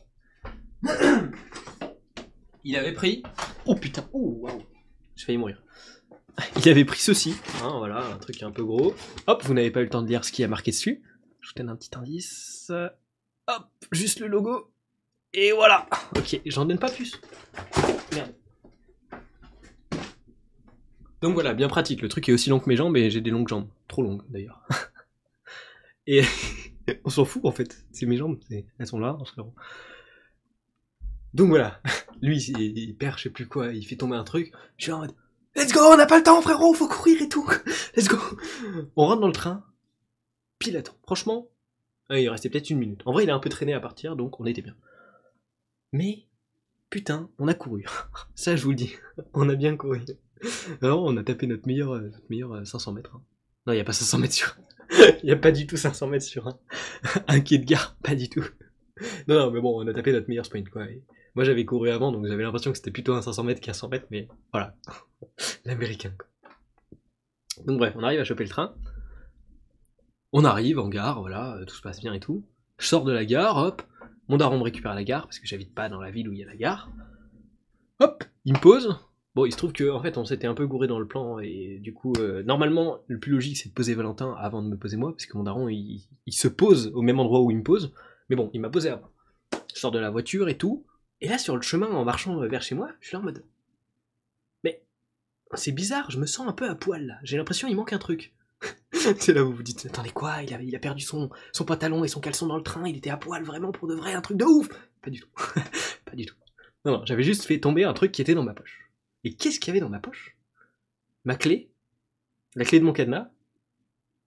[2.67, 3.23] Il avait pris.
[3.67, 4.63] Oh putain, oh waouh,
[5.17, 5.63] j'ai failli mourir.
[6.57, 8.95] Il avait pris ceci, hein, voilà, un truc un peu gros.
[9.27, 11.03] Hop, vous n'avez pas eu le temps de lire ce qui a marqué dessus.
[11.41, 12.73] Je vous donne un petit indice.
[13.47, 14.71] Hop, juste le logo.
[15.35, 15.87] Et voilà.
[16.17, 17.21] Ok, j'en donne pas plus.
[18.13, 18.33] Merde.
[21.25, 22.03] Donc voilà, bien pratique.
[22.03, 23.67] Le truc est aussi long que mes jambes et j'ai des longues jambes.
[23.89, 24.61] Trop longues d'ailleurs.
[26.07, 26.21] et
[27.07, 27.83] on s'en fout en fait.
[27.93, 29.17] C'est mes jambes, elles sont là,
[31.33, 31.81] Donc voilà,
[32.21, 34.53] lui il perd je sais plus quoi, il fait tomber un truc.
[34.77, 35.15] Je suis en mode
[35.57, 37.49] Let's go, on n'a pas le temps frérot, faut courir et tout.
[37.97, 38.19] Let's go.
[38.95, 39.65] On rentre dans le train,
[40.59, 40.99] pile à temps.
[41.05, 41.49] Franchement,
[42.11, 43.01] il restait peut-être une minute.
[43.07, 44.77] En vrai, il a un peu traîné à partir, donc on était bien.
[45.91, 46.27] Mais,
[46.91, 47.87] putain, on a couru.
[48.35, 48.93] Ça, je vous le dis.
[49.33, 50.01] On a bien couru.
[50.83, 53.13] Alors, on a tapé notre meilleur, euh, notre meilleur 500 euh, mètres.
[53.15, 53.23] Hein.
[53.67, 54.57] Non, il n'y a pas 500 mètres sur.
[55.23, 56.59] Il n'y a pas du tout 500 mètres sur un,
[57.29, 57.97] un quai de gare.
[58.03, 58.45] Pas du tout.
[59.27, 60.87] Non, non, mais bon, on a tapé notre meilleur sprint, quoi.
[61.35, 63.89] moi, j'avais couru avant, donc j'avais l'impression que c'était plutôt un 500 mètres qu'un 100
[63.89, 64.77] mètres, mais voilà.
[65.65, 66.29] L'américain, quoi.
[67.67, 68.75] Donc, bref, on arrive à choper le train.
[70.33, 72.45] On arrive en gare, voilà, euh, tout se passe bien et tout.
[72.79, 73.83] Je sors de la gare, hop,
[74.29, 76.41] mon daron me récupère la gare, parce que j'habite pas dans la ville où il
[76.41, 76.91] y a la gare.
[78.01, 78.99] Hop, il me pose.
[79.35, 81.41] Bon, il se trouve que en fait, on s'était un peu gouré dans le plan,
[81.41, 84.77] et du coup, euh, normalement, le plus logique, c'est de poser Valentin avant de me
[84.77, 87.63] poser moi, parce que mon daron, il, se pose au même endroit où il me
[87.65, 87.93] pose.
[88.29, 89.11] Mais bon, il m'a posé avant.
[89.75, 90.87] Je sors de la voiture et tout,
[91.21, 93.45] et là, sur le chemin, en marchant vers chez moi, je suis là en mode...
[94.63, 94.85] Mais,
[95.55, 97.19] c'est bizarre, je me sens un peu à poil, là.
[97.25, 98.35] J'ai l'impression qu'il manque un truc.
[98.93, 101.65] c'est là où vous vous dites, attendez quoi, il a, il a perdu son, son
[101.65, 104.15] pantalon et son caleçon dans le train, il était à poil vraiment pour de vrai,
[104.15, 104.69] un truc de ouf
[105.03, 105.29] Pas du tout.
[106.05, 106.37] pas du tout.
[106.85, 108.84] Non, non, j'avais juste fait tomber un truc qui était dans ma poche.
[109.25, 110.37] Et qu'est-ce qu'il y avait dans ma poche?
[111.25, 111.71] Ma clé,
[112.55, 113.31] la clé de mon cadenas,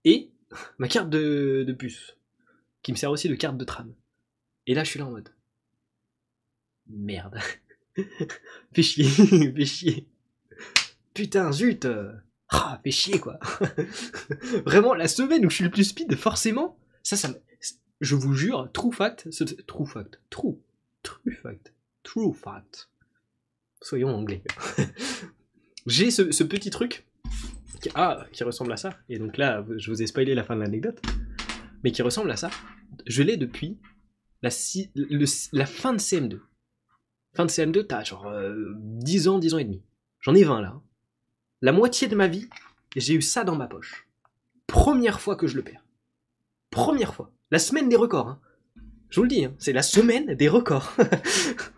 [0.04, 0.30] et
[0.78, 2.16] ma carte de, puce,
[2.82, 3.94] qui me sert aussi de carte de tram.
[4.66, 5.30] Et là, je suis là en mode...
[6.90, 7.38] Merde.
[8.72, 9.04] fais chier,
[9.54, 10.08] fais chier.
[11.12, 11.86] Putain, zut
[12.50, 13.38] ah, fait chier quoi.
[14.64, 17.30] Vraiment, la semaine où je suis le plus speed, forcément, ça, ça
[18.00, 19.28] Je vous jure, true fact,
[19.66, 20.58] true fact, true,
[21.02, 22.88] true fact, true fact.
[23.80, 24.42] Soyons anglais.
[25.86, 27.06] J'ai ce, petit truc
[27.80, 28.98] qui, ah, qui ressemble à ça.
[29.08, 31.00] Et donc là, je vous ai spoilé la fin de l'anecdote.
[31.84, 32.50] Mais qui ressemble à ça.
[33.06, 33.78] Je l'ai depuis
[34.42, 36.40] la, fin de CM2.
[37.34, 38.30] Fin de CM2, t'as genre
[38.74, 39.82] 10 euh, ans, 10 ans et demi.
[40.20, 40.80] J'en ai 20 là.
[41.60, 42.48] La moitié de ma vie,
[42.96, 44.08] j'ai eu ça dans ma poche.
[44.66, 45.84] Première fois que je le perds.
[46.70, 47.32] Première fois.
[47.50, 48.28] La semaine des records.
[48.28, 48.40] Hein.
[49.10, 50.92] Je vous le dis, hein, c'est la semaine des records.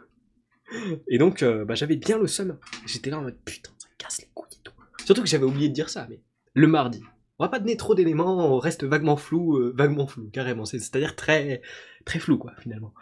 [1.08, 2.58] et donc, euh, bah, j'avais bien le seum.
[2.86, 4.72] J'étais là en mode putain, ça casse les couilles et tout.
[5.04, 6.20] Surtout que j'avais oublié de dire ça, mais
[6.54, 7.02] le mardi.
[7.38, 10.66] On va pas donner trop d'éléments, on reste vaguement flou, euh, vaguement flou, carrément.
[10.66, 11.62] C'est-à-dire très,
[12.04, 12.92] très flou, quoi, finalement.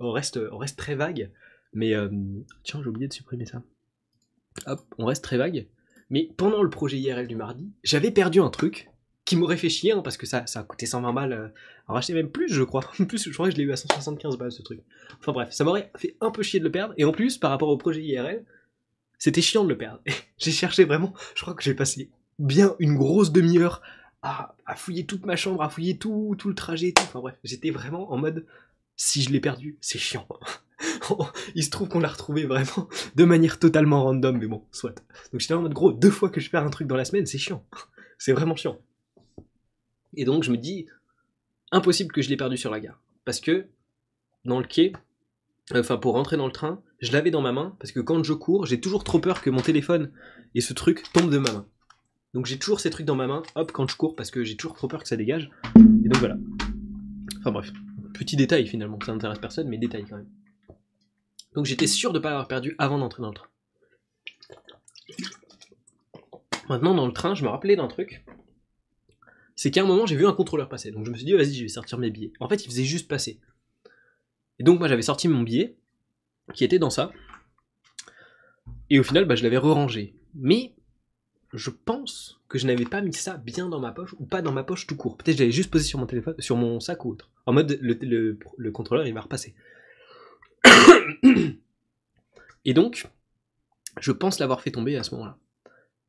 [0.00, 1.30] On reste, on reste très vague,
[1.72, 2.08] mais euh,
[2.64, 3.62] tiens, j'ai oublié de supprimer ça.
[4.66, 5.68] Hop, on reste très vague.
[6.10, 8.90] Mais pendant le projet IRL du mardi, j'avais perdu un truc
[9.32, 11.32] qui m'aurait fait chier, hein, parce que ça, ça a coûté 120 balles.
[11.32, 11.48] Euh,
[11.88, 12.82] alors acheter même plus, je crois.
[13.08, 14.80] Plus, je crois que je l'ai eu à 175 balles, ce truc.
[15.20, 16.92] Enfin bref, ça m'aurait fait un peu chier de le perdre.
[16.98, 18.44] Et en plus, par rapport au projet IRL,
[19.16, 20.00] c'était chiant de le perdre.
[20.38, 23.80] j'ai cherché vraiment, je crois que j'ai passé bien une grosse demi-heure
[24.20, 27.02] à, fouiller toute ma chambre, à fouiller tout, tout le trajet et tout.
[27.04, 28.44] Enfin bref, j'étais vraiment en mode,
[28.96, 30.28] si je l'ai perdu, c'est chiant.
[31.54, 35.02] il se trouve qu'on l'a retrouvé vraiment de manière totalement random, mais bon, soit.
[35.32, 37.24] Donc j'étais en mode gros, deux fois que je perds un truc dans la semaine,
[37.24, 37.64] c'est chiant.
[38.18, 38.78] C'est vraiment chiant.
[40.14, 40.86] Et donc je me dis,
[41.70, 43.00] impossible que je l'ai perdu sur la gare.
[43.24, 43.66] Parce que,
[44.44, 44.92] dans le quai,
[45.74, 48.32] enfin pour rentrer dans le train, je l'avais dans ma main, parce que quand je
[48.32, 50.12] cours, j'ai toujours trop peur que mon téléphone
[50.54, 51.66] et ce truc tombent de ma main.
[52.34, 54.56] Donc j'ai toujours ces trucs dans ma main, hop, quand je cours, parce que j'ai
[54.56, 55.50] toujours trop peur que ça dégage.
[55.76, 56.36] Et donc voilà.
[57.40, 57.72] Enfin bref,
[58.14, 60.28] petit détail finalement, ça n'intéresse personne, mais détail quand même.
[61.54, 63.48] Donc j'étais sûr de ne pas l'avoir perdu avant d'entrer dans le train.
[66.68, 68.24] Maintenant, dans le train, je me rappelais d'un truc.
[69.56, 70.90] C'est qu'à un moment, j'ai vu un contrôleur passer.
[70.90, 72.32] Donc je me suis dit, vas-y, je vais sortir mes billets.
[72.40, 73.38] En fait, il faisait juste passer.
[74.58, 75.76] Et donc, moi, j'avais sorti mon billet,
[76.54, 77.12] qui était dans ça.
[78.90, 80.14] Et au final, bah, je l'avais re-rangé.
[80.34, 80.74] Mais
[81.52, 84.52] je pense que je n'avais pas mis ça bien dans ma poche, ou pas dans
[84.52, 85.16] ma poche tout court.
[85.16, 87.30] Peut-être que j'avais juste posé sur mon téléphone, sur mon sac ou autre.
[87.46, 89.54] En mode, le, le contrôleur, il va repasser.
[92.64, 93.08] Et donc,
[94.00, 95.38] je pense l'avoir fait tomber à ce moment-là.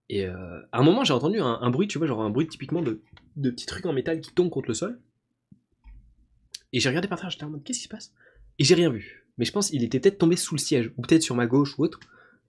[0.10, 2.82] Et euh, à un moment, j'ai entendu un, bruit, tu vois, genre un bruit typiquement
[2.82, 3.02] de,
[3.36, 5.00] de petits trucs en métal qui tombent contre le sol.
[6.72, 8.14] Et j'ai regardé par terre, j'étais en mode, qu'est-ce qui se passe?
[8.60, 9.26] Et j'ai rien vu.
[9.38, 11.78] Mais je pense qu'il était peut-être tombé sous le siège, ou peut-être sur ma gauche
[11.78, 12.00] ou autre.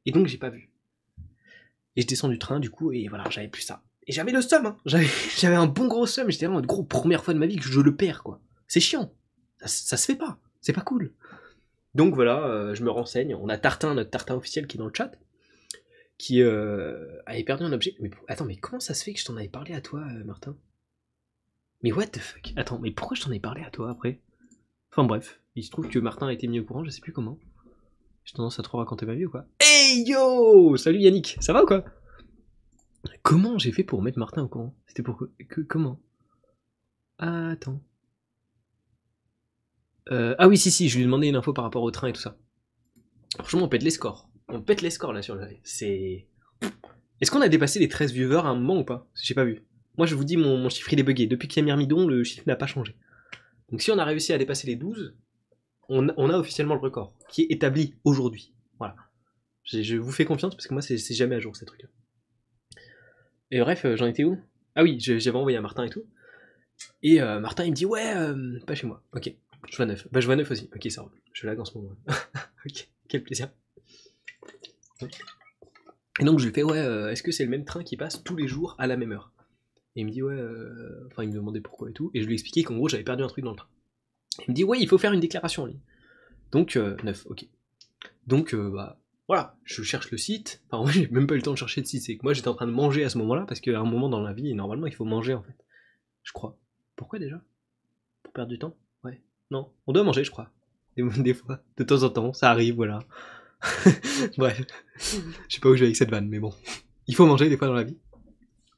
[0.07, 0.71] Et donc, j'ai pas vu.
[1.97, 3.83] Et je descends du train, du coup, et voilà, j'avais plus ça.
[4.07, 4.77] Et j'avais le seum, hein.
[5.37, 7.65] J'avais un bon gros seum, j'étais en mode, gros, première fois de ma vie que
[7.65, 8.41] je le perds, quoi.
[8.69, 9.13] C'est chiant.
[9.65, 10.39] Ça, se fait pas.
[10.61, 11.13] C'est pas cool.
[11.95, 13.35] Donc voilà, euh, je me renseigne.
[13.35, 15.13] On a Tartin, notre Tartin officiel qui est dans le chat,
[16.19, 17.95] qui euh, avait perdu un objet.
[18.01, 20.25] Mais attends, mais comment ça se fait que je t'en avais parlé à toi, euh,
[20.25, 20.57] Martin?
[21.85, 22.55] Mais what the fuck?
[22.57, 24.19] Attends, mais pourquoi je t'en ai parlé à toi après?
[24.91, 27.13] Enfin bref, il se trouve que Martin a été mis au courant, je sais plus
[27.13, 27.39] comment.
[28.25, 29.45] J'ai tendance à trop raconter ma vie ou quoi?
[29.61, 31.85] Hey yo Salut Yannick, ça va ou quoi?
[33.21, 34.75] Comment j'ai fait pour mettre Martin au courant?
[34.87, 36.01] C'était pour que, comment?
[37.19, 37.83] Attends.
[40.11, 42.09] Euh, ah oui, si, si, je lui ai demandé une info par rapport au train
[42.09, 42.39] et tout ça.
[43.37, 44.31] Franchement, on pète les scores.
[44.49, 46.29] On pète les scores là sur le C'est.
[47.21, 49.07] Est-ce qu'on a dépassé les 13 viewers à un moment ou pas?
[49.23, 49.67] J'ai pas vu.
[49.97, 51.27] Moi, je vous dis, mon, chiffre il est bugué.
[51.27, 52.97] Depuis qu'il y a Myrmidon, le chiffre n'a pas changé.
[53.71, 55.15] Donc, si on a réussi à dépasser les 12,
[55.89, 58.53] on, a officiellement le record qui est établi aujourd'hui.
[58.79, 58.97] Voilà.
[59.65, 61.89] Je, vous fais confiance parce que moi, c'est jamais à jour ces trucs-là.
[63.51, 64.39] Et bref, euh, j'en étais où?
[64.75, 66.05] Ah oui, j'avais envoyé à Martin et tout.
[67.03, 68.15] Et euh, Martin, il me dit, ouais,
[68.67, 69.03] pas chez moi.
[69.13, 69.33] Ok.
[69.71, 70.07] Je vois neuf.
[70.11, 70.69] Bah, je vois neuf aussi.
[70.75, 71.13] Ok, ça roule.
[71.33, 71.97] Je lag en ce moment.
[72.67, 73.49] ok, quel plaisir.
[76.21, 78.23] Et donc, je lui fais, ouais, euh, est-ce que c'est le même train qui passe
[78.23, 79.33] tous les jours à la même heure?
[79.97, 82.11] Et il me dit, ouais, euh, enfin, il me demandait pourquoi et tout.
[82.15, 83.69] Et je lui expliquais qu'en gros, j'avais perdu un truc dans le train.
[84.47, 85.81] Il me dit, ouais, il faut faire une déclaration en ligne.
[86.51, 87.47] Donc, euh, neuf, ok.
[88.27, 90.63] Donc, bah, voilà, je cherche le site.
[90.67, 92.03] Enfin, moi, j'ai même pas eu le temps de chercher le site.
[92.03, 94.09] C'est que moi, j'étais en train de manger à ce moment-là, parce qu'à un moment
[94.09, 95.57] dans la vie, normalement, il faut manger, en fait.
[96.23, 96.59] Je crois.
[96.97, 97.41] Pourquoi déjà?
[98.23, 98.77] Pour perdre du temps?
[99.51, 100.51] Non, on doit manger, je crois.
[100.97, 103.01] Des, fois, de temps en temps, ça arrive, voilà.
[104.39, 104.63] Bref,
[104.97, 106.53] je sais pas où je vais avec cette vanne, mais bon.
[107.07, 107.99] Il faut manger des fois dans la vie.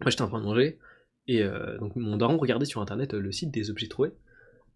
[0.01, 0.79] Moi, j'étais en train de manger,
[1.29, 4.13] et euh, donc mon daron regardait sur internet euh, le site des objets trouvés.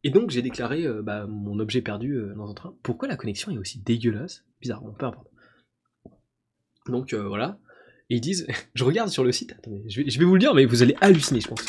[0.03, 2.75] Et donc j'ai déclaré euh, bah, mon objet perdu dans un train.
[2.83, 4.45] Pourquoi la connexion est aussi dégueulasse?
[4.61, 5.29] Bizarrement, peu importe.
[6.87, 7.59] Donc voilà.
[8.09, 10.55] Et ils disent, je regarde sur le site, je vais, je vais, vous le dire,
[10.55, 11.65] mais vous allez halluciner, je pense.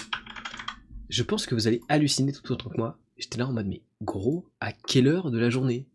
[1.09, 2.97] Je pense que vous allez halluciner tout autant que moi.
[3.17, 5.87] J'étais là en mode, mais gros, à quelle heure de la journée?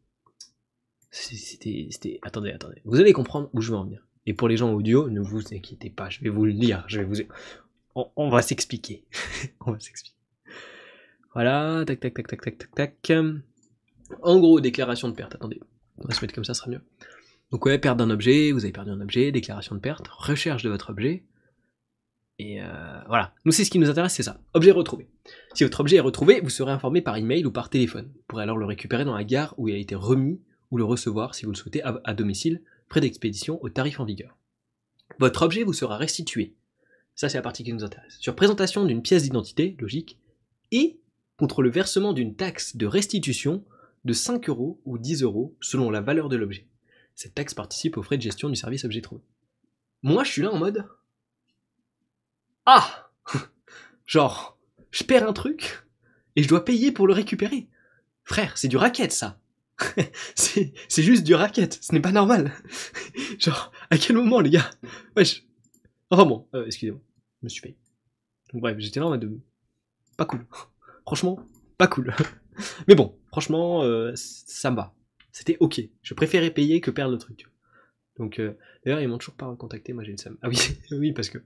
[1.10, 2.20] C'était.
[2.22, 2.80] Attendez, attendez.
[2.84, 4.06] Vous allez comprendre où je veux en venir.
[4.26, 6.84] Et pour les gens audio, ne vous inquiétez pas, je vais vous le dire.
[6.88, 7.14] Je vais vous.
[8.16, 9.04] On, va s'expliquer.
[9.66, 10.16] on va s'expliquer.
[11.32, 13.12] Voilà, tac, tac, tac, tac, tac, tac, tac.
[14.22, 15.34] En gros, déclaration de perte.
[15.34, 15.60] Attendez,
[15.98, 16.82] on va se mettre comme ça, ça sera mieux.
[17.50, 20.68] Donc ouais, perte d'un objet, vous avez perdu un objet, déclaration de perte, recherche de
[20.68, 21.24] votre objet,
[22.38, 24.40] et euh, voilà, nous c'est ce qui nous intéresse, c'est ça.
[24.52, 25.08] Objet retrouvé.
[25.54, 28.10] Si votre objet est retrouvé, vous serez informé par email ou par téléphone.
[28.14, 30.84] Vous pourrez alors le récupérer dans la gare où il a été remis ou le
[30.84, 34.36] recevoir si vous le souhaitez à, domicile, près d'expédition au tarif en vigueur.
[35.18, 36.54] Votre objet vous sera restitué.
[37.16, 38.18] Ça c'est la partie qui nous intéresse.
[38.20, 40.18] Sur présentation d'une pièce d'identité, logique,
[40.70, 41.00] et
[41.38, 43.64] contre le versement d'une taxe de restitution
[44.04, 46.66] de 5 euros ou 10 euros selon la valeur de l'objet.
[47.14, 49.22] Cette taxe participe aux frais de gestion du service objet trouvé.
[50.02, 50.86] Moi je suis là en mode
[52.66, 53.10] ah
[54.06, 54.58] Genre,
[54.90, 55.84] je perds un truc
[56.36, 57.68] et je dois payer pour le récupérer.
[58.24, 59.40] Frère, c'est du racket ça.
[60.34, 62.52] c'est juste du racket, ce n'est pas normal.
[63.38, 64.70] Genre, à quel moment les gars?
[66.10, 67.00] Enfin bon, euh, excusez-moi,
[67.40, 67.76] je me suis payé.
[68.52, 69.40] Bref, j'étais là en mode...
[70.16, 70.46] Pas cool.
[71.02, 71.38] franchement,
[71.78, 72.14] pas cool.
[72.88, 74.94] Mais bon, franchement, euh, ça me va.
[75.32, 75.80] C'était ok.
[76.02, 77.46] Je préférais payer que perdre le truc.
[78.18, 80.38] Donc, euh, d'ailleurs, ils m'ont toujours pas recontacté, moi j'ai une somme.
[80.42, 80.56] Ah oui,
[80.92, 81.38] oui, parce que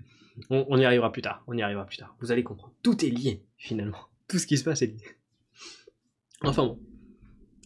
[0.49, 2.15] on, y arrivera plus tard, on y arrivera plus tard.
[2.21, 2.73] Vous allez comprendre.
[2.83, 3.99] Tout est lié, finalement.
[4.29, 5.05] Tout ce qui se passe est lié.
[6.43, 6.81] Enfin bon.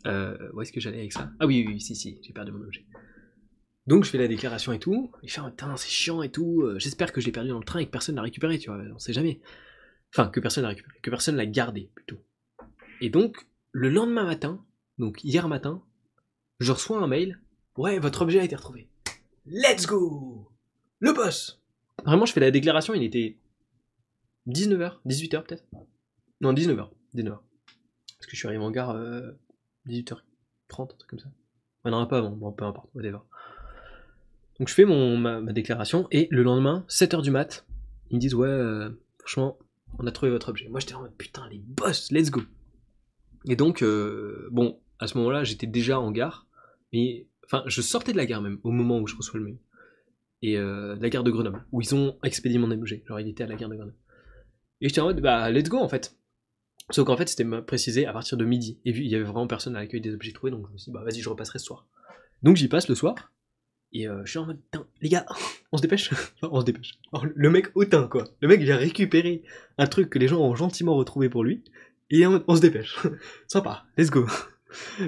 [0.06, 1.30] Euh, où est-ce que j'allais avec ça?
[1.38, 2.84] Ah oui, oui, si, si, j'ai perdu mon objet.
[3.86, 6.62] Donc je fais la déclaration et tout, et je fais, putain, c'est chiant et tout,
[6.62, 8.70] euh, j'espère que je l'ai perdu dans le train et que personne l'a récupéré, tu
[8.70, 9.40] vois, on sait jamais.
[10.12, 12.18] Enfin, que personne l'a récupéré, que personne l'a gardé, plutôt.
[13.00, 14.64] Et donc, le lendemain matin,
[14.98, 15.82] donc hier matin,
[16.60, 17.40] je reçois un mail,
[17.76, 18.88] ouais, votre objet a été retrouvé.
[19.46, 20.50] Let's go
[21.00, 21.60] Le boss
[22.04, 23.36] Vraiment, je fais la déclaration, il était
[24.46, 25.64] 19h, 18h peut-être?
[26.40, 27.38] Non, 19h, 19h.
[28.18, 28.96] Parce que je suis arrivé en gare
[29.86, 31.28] 18h30, euh, un truc comme ça.
[31.84, 33.18] Ouais, non, pas avant, bon, peu importe, whatever.
[34.58, 37.66] Donc je fais mon, ma, déclaration, et le lendemain, 7h du mat,
[38.10, 39.58] Ils me disent, ouais, euh, franchement,
[39.98, 40.68] on a trouvé votre objet.
[40.68, 42.42] Moi, j'étais en mode, putain, les boss, let's go.
[43.46, 46.46] Et donc, euh, bon, à ce moment-là, j'étais déjà en gare.
[46.92, 49.58] Et, enfin, je sortais de la gare même, au moment où je reçois le mail.
[50.42, 53.02] Et euh, de la gare de Grenoble, où ils ont expédié mon objet.
[53.06, 53.96] Genre, il était à la gare de Grenoble.
[54.80, 56.16] Et j'étais en mode, bah, let's go, en fait.
[56.90, 58.78] Sauf qu'en fait, c'était précisé à partir de midi.
[58.84, 60.78] Et vu il y avait vraiment personne à l'accueil des objets trouvés, donc je me
[60.78, 61.86] suis dit, bah, vas-y, je repasserai ce soir.
[62.42, 63.32] Donc, j'y passe le soir.
[63.94, 64.60] Et euh, je suis en mode,
[65.00, 65.24] les gars,
[65.72, 66.10] on se dépêche.
[66.42, 66.98] on se dépêche.
[67.34, 68.24] le mec hautain, quoi.
[68.40, 69.42] Le mec vient récupérer
[69.78, 71.62] un truc que les gens ont gentiment retrouvé pour lui.
[72.10, 72.98] Et on se dépêche.
[73.46, 74.26] Sympa, let's go.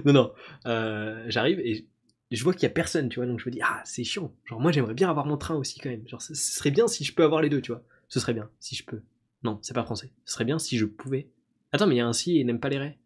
[0.05, 0.33] non, non.
[0.67, 1.87] Euh, J'arrive et
[2.31, 3.27] je vois qu'il y a personne, tu vois.
[3.27, 4.33] Donc je me dis, ah, c'est chiant.
[4.45, 6.07] Genre, moi, j'aimerais bien avoir mon train aussi, quand même.
[6.09, 7.83] Genre, ce serait bien si je peux avoir les deux, tu vois.
[8.09, 9.03] Ce serait bien, si je peux.
[9.43, 10.13] Non, c'est pas français.
[10.25, 11.29] Ce serait bien si je pouvais.
[11.73, 12.99] Attends, mais il y a un si et n'aime pas les raies.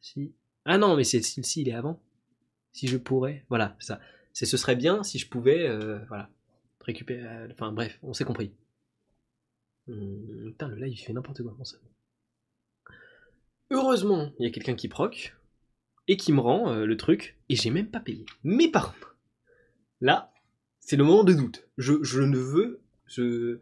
[0.00, 0.32] Si.
[0.66, 2.00] Ah non, mais c'est si, si, il est avant.
[2.72, 3.44] Si je pourrais.
[3.48, 4.00] Voilà, c'est ça.
[4.40, 6.30] C'est ce serait bien si je pouvais, euh, voilà,
[6.80, 7.22] récupérer.
[7.22, 8.54] Euh, enfin bref, on s'est compris.
[9.86, 11.54] Hum, putain, le live fait n'importe quoi.
[11.62, 11.76] ça.
[13.70, 15.36] Heureusement, il y a quelqu'un qui proc
[16.08, 18.24] et qui me rend euh, le truc et j'ai même pas payé.
[18.42, 18.94] Mais par
[20.00, 20.32] là,
[20.78, 21.68] c'est le moment de doute.
[21.76, 22.80] Je, ne veux.
[23.08, 23.58] Je...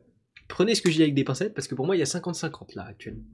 [0.47, 2.77] Prenez ce que j'ai avec des pincettes parce que pour moi il y a 50-50
[2.77, 3.25] là actuellement.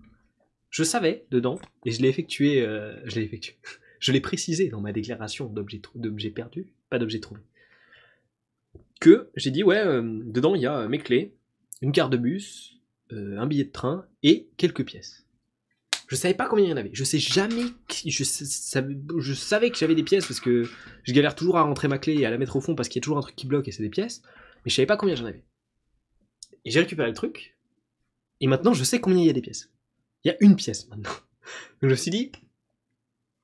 [0.71, 2.61] Je savais dedans et je l'ai effectué.
[3.05, 3.59] je l'ai effectué.
[3.99, 7.41] je l'ai précisé dans ma déclaration d'objet perdu pas d'objet trouvé.
[9.01, 11.35] Que j'ai dit, ouais, euh, dedans il y a mes clés,
[11.83, 12.81] une carte de bus,
[13.13, 15.27] euh, un billet de train et quelques pièces.
[16.07, 16.91] Je savais pas combien il y en avait.
[16.93, 17.65] Je sais jamais.
[18.07, 20.69] Je, savais, je savais que j'avais des pièces parce que
[21.03, 23.01] je galère toujours à rentrer ma clé et à la mettre au fond parce qu'il
[23.01, 24.23] y a toujours un truc qui bloque et c'est des pièces.
[24.65, 25.45] Mais je savais pas combien j'en avais.
[26.65, 27.59] Et j'ai récupéré le truc.
[28.41, 29.73] Et maintenant je sais combien il y a des pièces.
[30.23, 31.11] Il y a une pièce maintenant.
[31.11, 32.31] Donc je me suis dit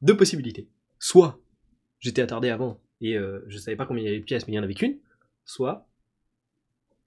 [0.02, 0.68] deux possibilités.
[1.00, 1.42] Soit
[1.98, 4.54] j'étais attardé avant et euh, je savais pas combien il y avait de pièces, mais
[4.54, 4.98] il y en avait qu'une,
[5.44, 5.88] soit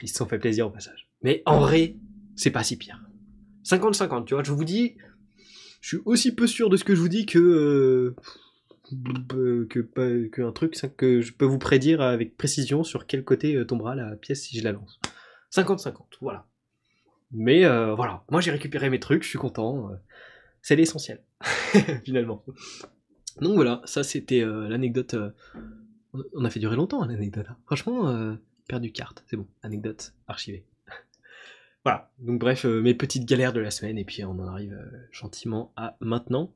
[0.02, 1.10] ils se sont fait plaisir au passage.
[1.22, 1.96] Mais en vrai,
[2.36, 3.02] c'est pas si pire.
[3.64, 4.98] 50-50, tu vois, je vous dis,
[5.82, 8.16] je suis aussi peu sûr de ce que je vous dis que euh,
[9.70, 13.96] que, un truc que je peux vous prédire avec précision sur quel côté euh, tombera
[13.96, 15.00] la pièce si je la lance.
[15.54, 16.48] 50-50, voilà.
[17.32, 17.62] Mais
[17.96, 19.90] voilà, moi j'ai récupéré mes trucs, je suis content.
[20.62, 21.24] c'est l'essentiel,
[22.06, 22.44] finalement.
[23.42, 25.16] Donc voilà, ça c'était l'anecdote
[26.34, 27.48] on a fait durer longtemps l'anecdote.
[27.50, 27.58] Hein.
[27.66, 28.36] Franchement, euh,
[28.68, 30.66] perdu carte, c'est bon, anecdote archivée.
[31.84, 34.74] voilà, donc bref, euh, mes petites galères de la semaine, et puis on en arrive
[34.74, 36.54] euh, gentiment à maintenant,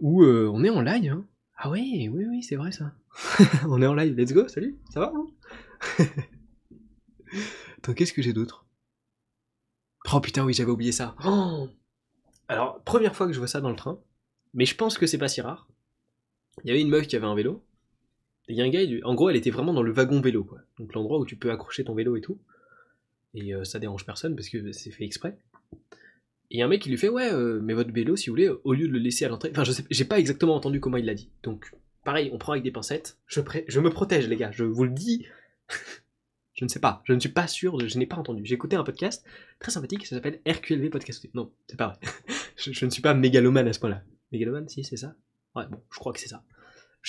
[0.00, 1.12] où on est en live.
[1.12, 1.24] Hein.
[1.56, 2.92] Ah oui, oui, oui, c'est vrai ça.
[3.68, 5.26] on est en live, let's go, salut, ça va hein
[7.78, 8.66] Attends, qu'est-ce que j'ai d'autre?
[10.12, 11.14] Oh putain, oui, j'avais oublié ça.
[11.24, 11.68] Oh
[12.48, 14.00] Alors, première fois que je vois ça dans le train,
[14.54, 15.68] mais je pense que c'est pas si rare.
[16.64, 17.62] Il y avait une meuf qui avait un vélo,
[18.50, 20.58] il y a un gars, en gros, elle était vraiment dans le wagon vélo, quoi.
[20.78, 22.38] Donc l'endroit où tu peux accrocher ton vélo et tout.
[23.34, 25.36] Et euh, ça dérange personne parce que c'est fait exprès.
[26.50, 28.28] Et il y a un mec qui lui fait Ouais, euh, mais votre vélo, si
[28.28, 29.50] vous voulez, au lieu de le laisser à l'entrée.
[29.52, 31.30] Enfin, je sais, j'ai pas exactement entendu comment il l'a dit.
[31.42, 31.72] Donc,
[32.04, 33.18] pareil, on prend avec des pincettes.
[33.26, 35.26] Je, je me protège, les gars, je vous le dis.
[36.54, 38.42] je ne sais pas, je ne suis pas sûr, je n'ai pas entendu.
[38.44, 39.24] J'ai écouté un podcast
[39.60, 41.26] très sympathique, ça s'appelle RQLV Podcast.
[41.34, 41.98] Non, c'est pas vrai.
[42.56, 44.02] je, ne suis pas mégalomane à ce point-là.
[44.32, 45.14] Mégalomane, si, c'est ça?
[45.54, 46.44] Ouais, bon, je crois que c'est ça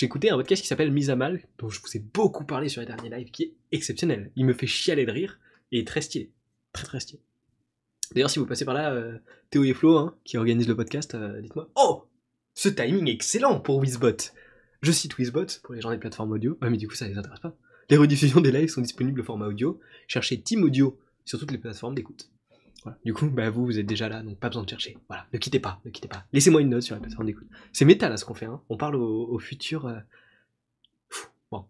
[0.02, 2.82] écouté un podcast qui s'appelle Mise à mal, dont je vous ai beaucoup parlé sur
[2.82, 4.32] les derniers lives, qui est exceptionnel.
[4.36, 5.40] Il me fait chialer de rire
[5.72, 6.32] et très stylé.
[6.74, 7.22] Très très stylé.
[8.14, 9.18] D'ailleurs, si vous passez par là, euh,
[9.50, 12.06] Théo et Flo, hein, qui organisent le podcast, euh, dites-moi Oh
[12.54, 14.18] Ce timing est excellent pour Wizbot
[14.82, 16.58] Je cite Wizbot pour les gens des plateformes audio.
[16.62, 17.56] Ouais, mais du coup, ça les intéresse pas.
[17.90, 19.80] Les rediffusions des lives sont disponibles au format audio.
[20.08, 22.30] Cherchez Team Audio sur toutes les plateformes d'écoute.
[23.06, 24.98] Du coup, bah, vous, vous êtes déjà là, donc pas besoin de chercher.
[25.08, 26.26] Voilà, ne quittez pas, ne quittez pas.
[26.34, 27.48] Laissez-moi une note sur la plateforme d'écoute.
[27.74, 28.62] C'est métal là ce qu'on fait, hein.
[28.70, 29.86] On parle au, futur.
[29.86, 30.00] Euh,
[31.52, 31.66] bon.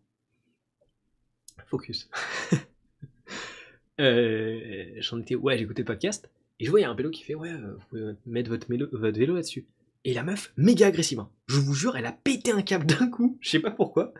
[1.67, 2.09] Focus.
[3.99, 5.35] euh, J'en étais.
[5.35, 6.29] Ouais, écouté le podcast.
[6.59, 8.49] Et je vois, il y a un vélo qui fait Ouais, euh, vous pouvez mettre
[8.49, 9.65] votre, votre vélo là-dessus.
[10.05, 11.19] Et la meuf, méga agressive.
[11.19, 11.29] Hein.
[11.47, 13.37] Je vous jure, elle a pété un câble d'un coup.
[13.41, 14.13] Je sais pas pourquoi.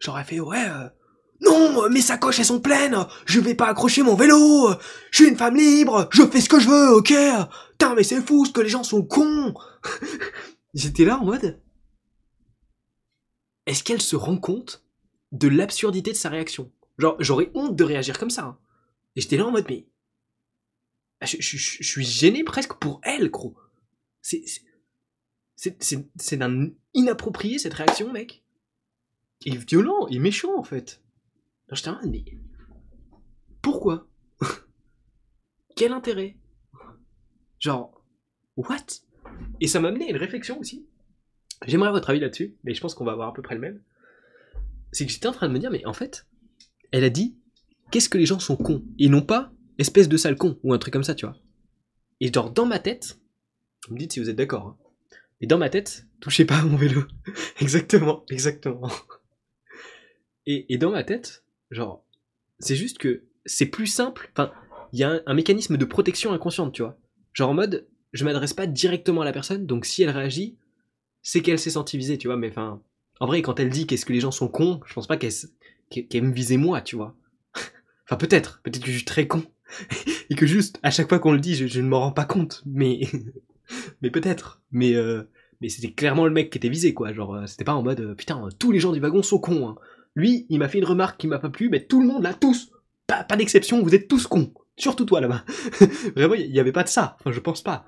[0.00, 0.66] J'aurais fait Ouais,
[1.42, 4.70] non, mes sacoches elles sont pleines, je vais pas accrocher mon vélo,
[5.10, 7.12] je suis une femme libre, je fais ce que je veux, ok?
[7.72, 9.54] Putain, mais c'est fou ce que les gens sont cons
[10.74, 11.60] J'étais là en mode...
[13.66, 14.84] Est-ce qu'elle se rend compte
[15.30, 16.72] de l'absurdité de sa réaction?
[16.98, 18.42] Genre, j'aurais honte de réagir comme ça.
[18.42, 18.58] Hein.
[19.14, 19.86] Et j'étais là en mode, mais...
[21.22, 23.56] Je, suis gêné presque pour elle, gros.
[24.20, 24.44] C'est...
[25.56, 28.42] C'est d'un inapproprié cette réaction, mec.
[29.44, 31.00] Il est violent, il est méchant en fait.
[31.70, 32.24] Je en mais
[33.62, 34.06] pourquoi?
[35.76, 36.36] Quel intérêt?
[37.58, 38.04] Genre,
[38.56, 38.76] what?
[39.60, 40.86] Et ça m'a amené à une réflexion aussi.
[41.66, 43.80] J'aimerais votre avis là-dessus, mais je pense qu'on va avoir à peu près le même.
[44.90, 46.26] C'est que j'étais en train de me dire, mais en fait,
[46.90, 47.36] elle a dit,
[47.90, 48.84] qu'est-ce que les gens sont cons?
[48.98, 51.36] Et non pas, espèce de sale con, ou un truc comme ça, tu vois.
[52.20, 53.20] Et genre, dans ma tête,
[53.88, 54.78] vous me dites si vous êtes d'accord, hein.
[55.40, 57.02] Et dans ma tête, touchez pas à mon vélo.
[57.60, 58.88] exactement, exactement.
[60.46, 61.41] Et, dans ma tête,
[61.72, 62.04] genre,
[62.58, 64.30] c'est juste que c'est plus simple.
[64.32, 64.52] Enfin,
[64.92, 66.98] il y a un, mécanisme de protection inconsciente, tu vois.
[67.32, 70.56] Genre en mode, je m'adresse pas directement à la personne, donc si elle réagit,
[71.22, 72.36] c'est qu'elle s'est sentie visée, tu vois.
[72.36, 72.82] Mais enfin,
[73.20, 76.24] en vrai, quand elle dit qu'est-ce que les gens sont cons, je pense pas qu'elle
[76.24, 77.16] me visait moi, tu vois.
[78.06, 79.42] enfin, peut-être, peut-être que je suis très con.
[80.30, 82.26] et que juste, à chaque fois qu'on le dit, je, je ne m'en rends pas
[82.26, 82.62] compte.
[82.66, 83.08] Mais
[84.02, 84.62] mais peut-être.
[84.70, 85.22] Mais, euh,
[85.60, 87.12] mais c'était clairement le mec qui était visé, quoi.
[87.12, 89.68] Genre, euh, c'était pas en mode, euh, putain, tous les gens du wagon sont cons.
[89.68, 89.76] Hein.
[90.14, 92.34] Lui, il m'a fait une remarque qui m'a pas plu, mais tout le monde là,
[92.34, 92.70] tous,
[93.06, 94.52] pas, d'exception, vous êtes tous cons.
[94.76, 95.44] Surtout toi là-bas.
[96.16, 97.16] Vraiment, il y avait pas de ça.
[97.20, 97.86] Enfin, je pense pas.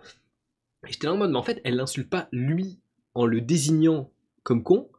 [0.86, 2.78] J'étais en mode, mais en fait, elle l'insulte pas lui
[3.14, 4.10] en le désignant
[4.42, 4.90] comme con,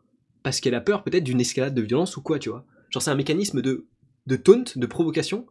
[0.41, 2.65] parce qu'elle a peur peut-être d'une escalade de violence ou quoi, tu vois.
[2.89, 3.87] Genre, c'est un mécanisme de,
[4.25, 5.45] de taunt, de provocation,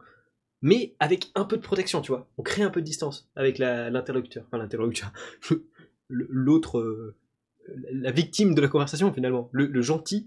[0.63, 2.29] mais avec un peu de protection, tu vois.
[2.39, 5.13] On crée un peu de distance avec l'interlocuteur, enfin l'interlocuteur,
[6.09, 7.15] l'autre, euh,
[7.93, 10.27] la victime de la conversation finalement, le, gentil.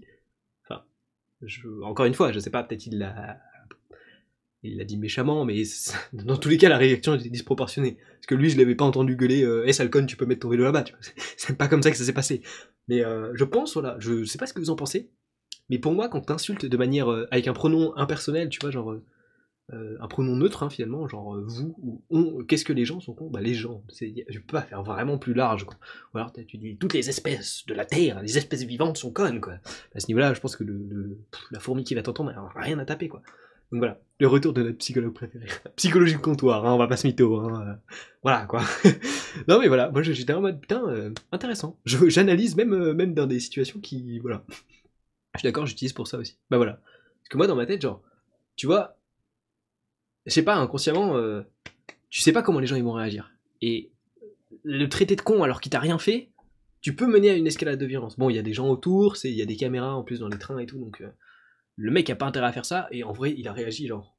[1.82, 5.62] Encore une fois, je sais pas, peut-être il l'a, dit méchamment, mais
[6.12, 7.96] dans tous les cas, la réaction était disproportionnée.
[8.14, 10.48] Parce que lui, je l'avais pas entendu gueuler, euh, hey Salcon, tu peux mettre ton
[10.48, 10.84] vélo là-bas,
[11.36, 12.42] C'est pas comme ça que ça s'est passé.
[12.88, 15.10] Mais euh, je pense, voilà, je sais pas ce que vous en pensez,
[15.70, 18.96] mais pour moi, quand t'insultes de manière, avec un pronom impersonnel, tu vois, genre,
[19.74, 23.00] euh, un pronom neutre hein, finalement, genre euh, vous ou on, qu'est-ce que les gens
[23.00, 23.28] sont cons?
[23.28, 25.76] Bah les gens, je peux pas faire vraiment plus large quoi.
[26.14, 29.42] Ou alors tu dis toutes les espèces de la Terre, les espèces vivantes sont connes
[29.42, 29.54] quoi.
[29.94, 30.64] À ce niveau-là, je pense que
[31.50, 33.20] la fourmi qui va t'entendre, elle a rien à taper quoi.
[33.70, 35.46] Donc voilà, le retour de notre psychologue préféré.
[35.76, 37.36] Psychologie de comptoir, hein, on va pas se mytho.
[37.36, 37.92] Hein, euh,
[38.22, 38.62] voilà quoi.
[39.48, 41.78] non mais voilà, moi j'étais en mode putain, intéressant.
[41.84, 44.18] J'analyse même, même dans des situations qui.
[44.20, 44.44] Voilà.
[45.34, 46.38] Je suis d'accord, j'utilise pour ça aussi.
[46.48, 46.80] Bah voilà.
[47.20, 48.02] Parce que moi dans ma tête, genre,
[48.56, 48.97] tu vois,
[50.28, 51.42] je sais pas, inconsciemment, euh,
[52.10, 53.32] tu sais pas comment les gens ils vont réagir.
[53.62, 53.90] Et
[54.62, 56.30] le traité de con alors qu'il t'a rien fait,
[56.80, 58.18] tu peux mener à une escalade de violence.
[58.18, 60.28] Bon, il y a des gens autour, il y a des caméras en plus dans
[60.28, 61.08] les trains et tout, donc euh,
[61.76, 64.16] le mec a pas intérêt à faire ça, et en vrai, il a réagi genre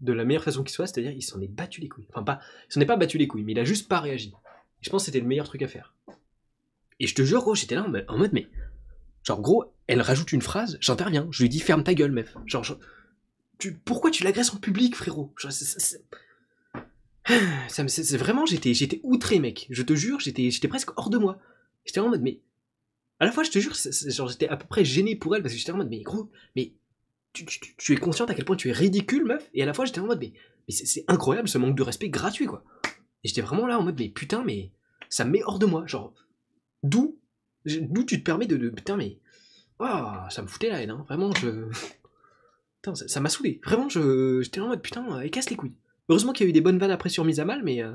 [0.00, 2.06] de la meilleure façon qui soit, c'est-à-dire il s'en est battu les couilles.
[2.08, 4.32] Enfin, pas, il s'en est pas battu les couilles, mais il a juste pas réagi.
[4.80, 5.94] Je pense que c'était le meilleur truc à faire.
[6.98, 8.48] Et je te jure, gros, j'étais là en mode, mais.
[9.24, 12.34] Genre, gros, elle rajoute une phrase, j'interviens, je lui dis ferme ta gueule, meuf.
[12.46, 12.64] Genre,
[13.68, 15.34] pourquoi tu l'agresses en public, frérot?
[17.68, 19.66] C'est, vraiment, j'étais, j'étais outré, mec.
[19.70, 21.38] Je te jure, j'étais, j'étais presque hors de moi.
[21.84, 22.40] J'étais en mode, mais
[23.20, 23.74] à la fois, je te jure,
[24.08, 26.30] genre, j'étais à peu près gêné pour elle parce que j'étais en mode, mais gros,
[26.56, 26.72] mais
[27.32, 29.48] tu, es consciente à quel point tu es ridicule, meuf?
[29.54, 30.32] Et à la fois, j'étais en mode, mais,
[30.66, 32.64] mais c'est, incroyable ce manque de respect gratuit, quoi.
[33.22, 34.72] Et j'étais vraiment là en mode, mais putain, mais
[35.08, 35.86] ça me met hors de moi.
[35.86, 36.14] Genre,
[36.82, 37.18] d'où,
[37.66, 39.18] d'où tu te permets de, de putain, mais,
[39.78, 41.04] oh, ça me foutait la haine, hein.
[41.06, 41.66] Vraiment, je.
[42.82, 43.60] Putain, ça m'a saoulé.
[43.64, 45.74] Vraiment, je, j'étais en mode putain, elle euh, casse les couilles.
[46.08, 47.92] Heureusement qu'il y a eu des bonnes vannes après sur mise à mal, mais euh,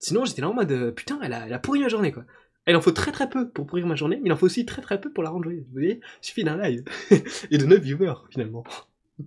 [0.00, 2.24] sinon j'étais là en mode euh, putain, elle a, pourri ma journée quoi.
[2.64, 4.66] Elle en faut très très peu pour pourrir ma journée, mais il en faut aussi
[4.66, 5.64] très très peu pour la rendre joyeuse.
[5.66, 6.82] Vous voyez Il suffit d'un live
[7.50, 8.64] et de 9 viewers finalement.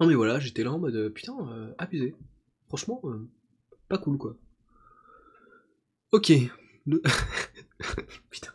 [0.00, 1.36] non mais voilà, j'étais là en mode putain,
[1.78, 2.16] abusé.
[2.66, 3.00] Franchement,
[3.88, 4.36] pas cool quoi.
[6.10, 6.32] Ok.
[8.30, 8.52] putain.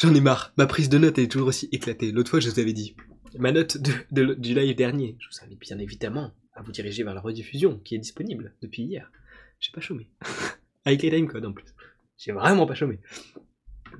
[0.00, 0.52] J'en ai marre.
[0.56, 2.12] Ma prise de notes est toujours aussi éclatée.
[2.12, 2.96] L'autre fois, je vous avais dit.
[3.38, 3.78] Ma note
[4.12, 7.94] du live dernier, je vous invite bien évidemment à vous diriger vers la rediffusion qui
[7.94, 9.10] est disponible depuis hier.
[9.58, 10.08] J'ai pas chômé.
[10.84, 11.66] Avec les timecodes en plus.
[12.16, 13.00] J'ai vraiment pas chômé.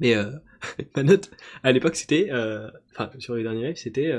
[0.01, 0.31] Mais euh,
[0.97, 1.31] ma note
[1.63, 2.29] à l'époque c'était.
[2.31, 4.13] Euh, enfin, sur les derniers lives, c'était.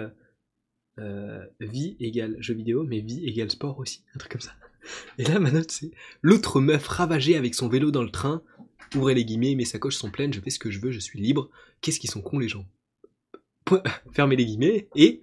[0.97, 4.03] Euh, vie égale jeu vidéo, mais vie égale sport aussi.
[4.15, 4.53] Un truc comme ça.
[5.17, 5.91] Et là, ma note c'est.
[6.21, 8.43] L'autre meuf ravagée avec son vélo dans le train
[8.95, 11.19] Ouvrez les guillemets, mes sacoches sont pleines, je fais ce que je veux, je suis
[11.19, 11.49] libre.
[11.81, 12.65] Qu'est-ce qu'ils sont cons les gens?
[14.13, 15.21] Fermez les guillemets et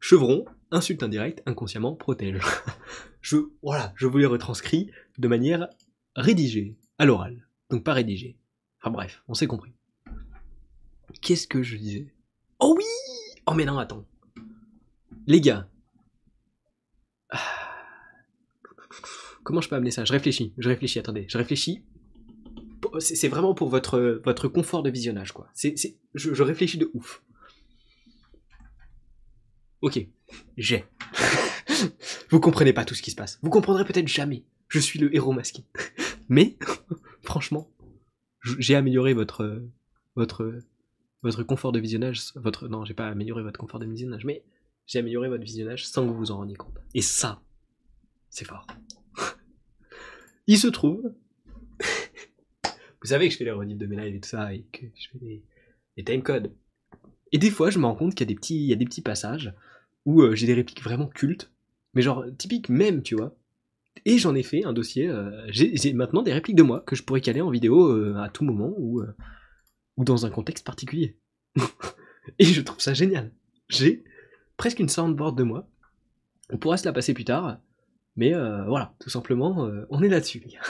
[0.00, 2.40] chevron, insulte indirecte, inconsciemment, protège.
[3.20, 5.68] je, voilà, je vous les retranscris de manière
[6.16, 7.48] rédigée, à l'oral.
[7.70, 8.36] Donc pas rédigée.
[8.80, 9.72] Enfin bref, on s'est compris.
[11.22, 12.12] Qu'est-ce que je disais?
[12.58, 12.84] Oh oui
[13.46, 14.04] Oh mais non, attends.
[15.26, 15.68] Les gars.
[19.42, 20.04] Comment je peux amener ça?
[20.04, 21.82] Je réfléchis, je réfléchis, attendez, je réfléchis
[22.98, 25.48] c'est vraiment pour votre, votre confort de visionnage, quoi.
[25.54, 25.74] C'est,
[26.14, 27.22] je, réfléchis de ouf.
[29.80, 30.06] Ok,
[30.56, 30.84] j'ai.
[32.30, 33.38] Vous comprenez pas tout ce qui se passe.
[33.42, 34.44] Vous comprendrez peut-être jamais.
[34.68, 35.64] Je suis le héros masqué.
[36.28, 36.56] Mais,
[37.22, 37.70] franchement,
[38.58, 39.62] j'ai amélioré votre,
[40.16, 40.58] votre,
[41.22, 42.32] votre confort de visionnage.
[42.34, 44.44] Votre, non, j'ai pas amélioré votre confort de visionnage, mais
[44.86, 46.78] j'ai amélioré votre visionnage sans que vous vous en rendiez compte.
[46.94, 47.42] Et ça,
[48.30, 48.66] c'est fort.
[50.46, 51.14] Il se trouve
[53.04, 54.86] vous savez que je fais les redites de mes lives et tout ça, et que
[54.96, 55.44] je fais des,
[55.98, 56.50] des timecodes.
[57.32, 59.52] Et des fois, je me rends compte qu'il y a des petits, des petits passages
[60.06, 61.52] où euh, j'ai des répliques vraiment cultes,
[61.92, 63.36] mais genre typiques même, tu vois.
[64.06, 65.06] Et j'en ai fait un dossier.
[65.06, 68.30] euh, j'ai maintenant des répliques de moi que je pourrais caler en vidéo euh, à
[68.30, 69.02] tout moment ou,
[69.98, 71.18] ou dans un contexte particulier.
[72.38, 73.32] et je trouve ça génial.
[73.68, 74.02] J'ai
[74.56, 75.68] presque une soundboard de moi.
[76.50, 77.58] On pourra se la passer plus tard.
[78.16, 80.60] Mais voilà, tout simplement, on est là-dessus, les gars.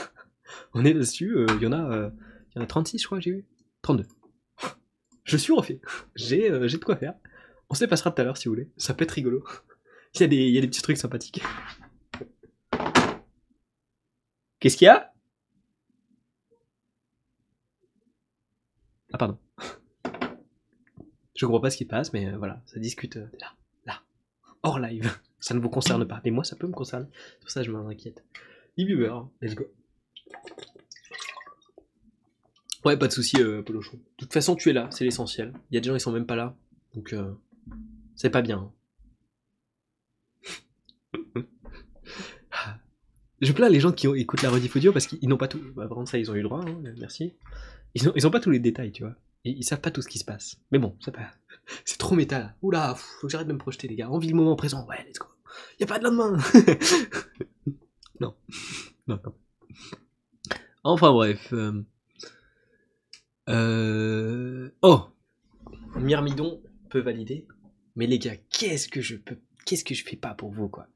[0.73, 1.35] On est là-dessus.
[1.35, 2.09] euh, Il y en a, euh,
[2.55, 3.45] y a 36, je crois, j'ai eu.
[3.81, 4.05] 32.
[5.23, 5.81] Je suis refait.
[6.15, 7.15] J'ai euh, j'ai de quoi faire.
[7.69, 8.69] On se les passera tout à l'heure si vous voulez.
[8.77, 9.43] Ça peut être rigolo.
[10.13, 11.41] Il y, a des, y a des petits trucs sympathiques.
[14.59, 15.11] Qu'est-ce qu'il y a?
[19.13, 19.37] Ah pardon.
[21.35, 23.53] Je comprends pas ce qui passe, mais voilà, ça discute là,
[23.85, 24.01] là,
[24.63, 25.11] hors live.
[25.39, 27.07] Ça ne vous concerne pas, mais moi ça peut me concerner.
[27.41, 28.23] C'est ça je m'en inquiète.
[28.77, 29.65] Let's go.
[32.85, 33.97] Ouais, pas de soucis, euh, Polochon.
[33.97, 35.53] De toute façon, tu es là, c'est l'essentiel.
[35.71, 36.55] Il y a des gens qui sont même pas là,
[36.93, 37.33] donc euh,
[38.15, 38.71] c'est pas bien.
[43.41, 45.59] Je plains les gens qui écoutent la rediff audio parce qu'ils n'ont pas tout.
[45.75, 47.33] Bah, ça, ils ont eu le droit, hein, merci.
[47.95, 49.15] Ils ont, ils ont pas tous les détails, tu vois.
[49.43, 50.57] Ils, savent pas tout ce qui se passe.
[50.71, 51.31] Mais bon, pas.
[51.85, 52.55] C'est trop méta là.
[52.61, 54.09] Oula, faut que j'arrête de me projeter, les gars.
[54.09, 54.85] On vit le moment présent.
[54.87, 55.27] Ouais, let's go.
[55.79, 56.37] Y a pas de lendemain.
[58.19, 58.35] non.
[59.07, 59.33] Non, non.
[60.87, 61.51] Enfin bref.
[61.51, 61.81] euh,
[63.49, 65.07] euh, Oh
[65.95, 67.47] Myrmidon peut valider.
[67.95, 69.37] Mais les gars, qu'est-ce que je peux.
[69.65, 70.87] Qu'est-ce que je fais pas pour vous, quoi?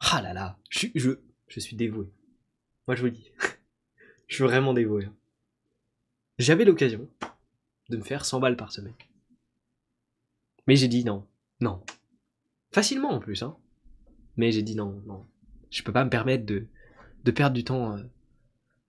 [0.00, 2.06] Ah là là Je, suis- dévoué.
[2.86, 3.30] Moi, je vous le dis.
[4.28, 5.06] je suis vraiment dévoué.
[5.06, 5.14] hein.
[6.38, 7.08] J'avais l'occasion
[7.88, 8.94] de me faire 100 balles par semaine.
[10.66, 11.26] Mais j'ai dit non.
[11.60, 11.82] Non.
[12.70, 13.56] Facilement en plus, hein.
[14.36, 15.26] Mais j'ai dit non, non.
[15.70, 16.66] Je peux pas me permettre de,
[17.24, 18.02] de perdre du temps euh,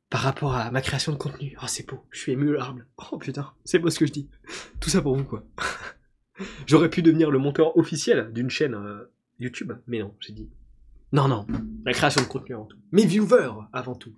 [0.09, 1.55] par rapport à ma création de contenu.
[1.61, 2.03] Oh, c'est beau.
[2.11, 2.85] Je suis ému larmes.
[3.11, 4.29] Oh putain, c'est beau ce que je dis.
[4.79, 5.43] Tout ça pour vous, quoi.
[6.65, 10.49] J'aurais pu devenir le monteur officiel d'une chaîne euh, YouTube, mais non, j'ai dit
[11.11, 11.47] non, non.
[11.85, 12.77] La création de contenu avant tout.
[12.91, 14.15] Mes viewers avant tout.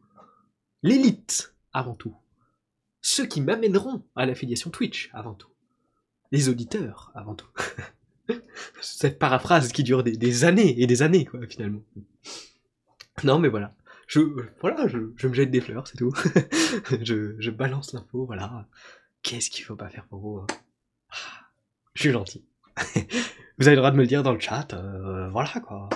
[0.83, 2.15] L'élite avant tout.
[3.01, 5.47] Ceux qui m'amèneront à l'affiliation Twitch avant tout.
[6.31, 7.47] Les auditeurs avant tout.
[8.81, 11.81] Cette paraphrase qui dure des, des années et des années, quoi, finalement.
[13.23, 13.73] Non, mais voilà.
[14.11, 14.19] Je,
[14.59, 16.13] voilà, je, je me jette des fleurs, c'est tout.
[17.01, 18.67] je, je balance l'info, voilà.
[19.23, 20.47] Qu'est-ce qu'il faut pas faire pour vous hein
[21.11, 21.45] Ah,
[21.93, 22.43] Je suis gentil.
[23.57, 25.87] vous avez le droit de me le dire dans le chat, euh, voilà, quoi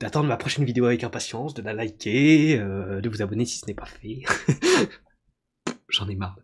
[0.00, 3.66] d'attendre ma prochaine vidéo avec impatience, de la liker, euh, de vous abonner si ce
[3.66, 4.22] n'est pas fait.
[5.88, 6.38] J'en ai marre.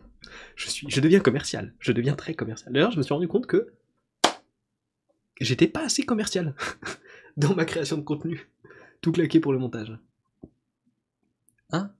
[0.56, 1.74] Je suis, je deviens commercial.
[1.78, 2.72] Je deviens très commercial.
[2.72, 3.74] D'ailleurs, je me suis rendu compte que
[5.42, 6.54] j'étais pas assez commercial
[7.36, 8.48] dans ma création de contenu.
[9.02, 9.92] Tout claqué pour le montage.
[11.72, 11.92] Hein?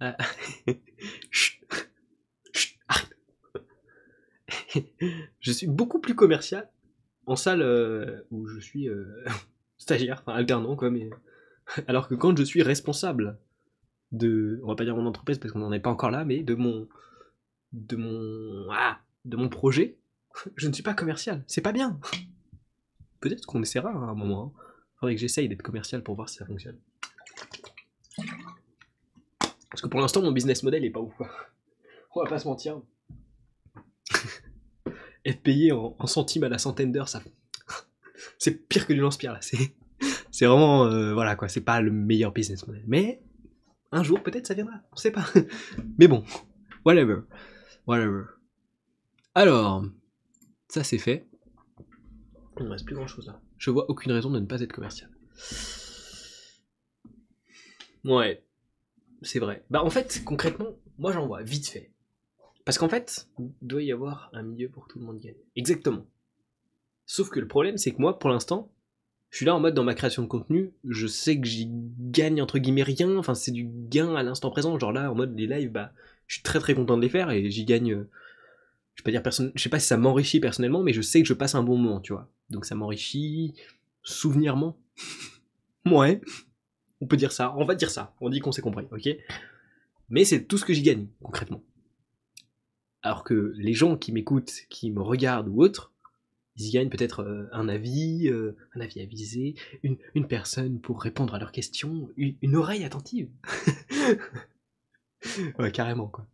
[0.00, 0.16] Ah.
[1.30, 1.62] Chut.
[5.40, 6.70] Je suis beaucoup plus commercial
[7.26, 9.24] en salle euh, où je suis euh,
[9.78, 11.10] stagiaire, enfin alternant quoi, mais
[11.88, 13.38] alors que quand je suis responsable
[14.12, 16.42] de, on va pas dire mon entreprise parce qu'on n'en est pas encore là, mais
[16.42, 16.88] de mon,
[17.72, 19.98] de mon, ah, de mon projet,
[20.56, 21.42] je ne suis pas commercial.
[21.48, 21.98] C'est pas bien.
[23.20, 24.54] Peut-être qu'on essaiera à un moment.
[24.54, 24.60] hein.
[25.00, 26.78] Faudrait que j'essaye d'être commercial pour voir si ça fonctionne.
[29.76, 31.12] Parce que pour l'instant, mon business model est pas ouf.
[32.14, 32.80] On va pas se mentir.
[35.26, 37.20] Être payé en, en centimes à la centaine d'heures, ça.
[38.38, 39.42] c'est pire que du lance-pierre là.
[39.42, 39.74] C'est,
[40.30, 40.86] c'est vraiment.
[40.86, 42.84] euh, voilà quoi, c'est pas le meilleur business model.
[42.86, 43.20] Mais
[43.92, 44.76] un jour, peut-être ça viendra.
[44.92, 45.26] On sait pas.
[45.98, 46.24] Mais bon,
[46.86, 47.18] whatever.
[47.86, 48.22] Whatever.
[49.34, 49.84] Alors,
[50.68, 51.28] ça c'est fait.
[52.58, 53.42] Il ne reste plus grand chose là.
[53.58, 55.10] Je vois aucune raison de ne pas être commercial.
[58.04, 58.45] Ouais,
[59.22, 59.64] c'est vrai.
[59.70, 61.90] Bah en fait, concrètement, moi j'en vois vite fait.
[62.64, 65.36] Parce qu'en fait, il doit y avoir un milieu pour tout le monde gagne.
[65.54, 66.04] Exactement.
[67.06, 68.72] Sauf que le problème, c'est que moi, pour l'instant,
[69.30, 72.40] je suis là en mode dans ma création de contenu, je sais que j'y gagne
[72.40, 75.46] entre guillemets rien, enfin c'est du gain à l'instant présent, genre là en mode les
[75.46, 75.92] lives, bah
[76.26, 78.08] je suis très très content de les faire et j'y gagne, euh,
[78.94, 79.22] je pas dire
[79.54, 81.76] je sais pas si ça m'enrichit personnellement, mais je sais que je passe un bon
[81.76, 82.30] moment, tu vois.
[82.50, 83.54] Donc ça m'enrichit
[84.02, 84.78] souvenirement.
[85.86, 86.20] ouais,
[87.00, 89.08] on peut dire ça, on va dire ça, on dit qu'on s'est compris, ok?
[90.08, 91.62] Mais c'est tout ce que j'y gagne concrètement.
[93.02, 95.92] Alors que les gens qui m'écoutent, qui me regardent ou autres,
[96.56, 101.02] ils y gagnent peut-être euh, un avis, euh, un avis avisé, une, une personne pour
[101.02, 103.28] répondre à leurs questions, une, oreille attentive.
[105.58, 106.26] ouais, carrément, quoi.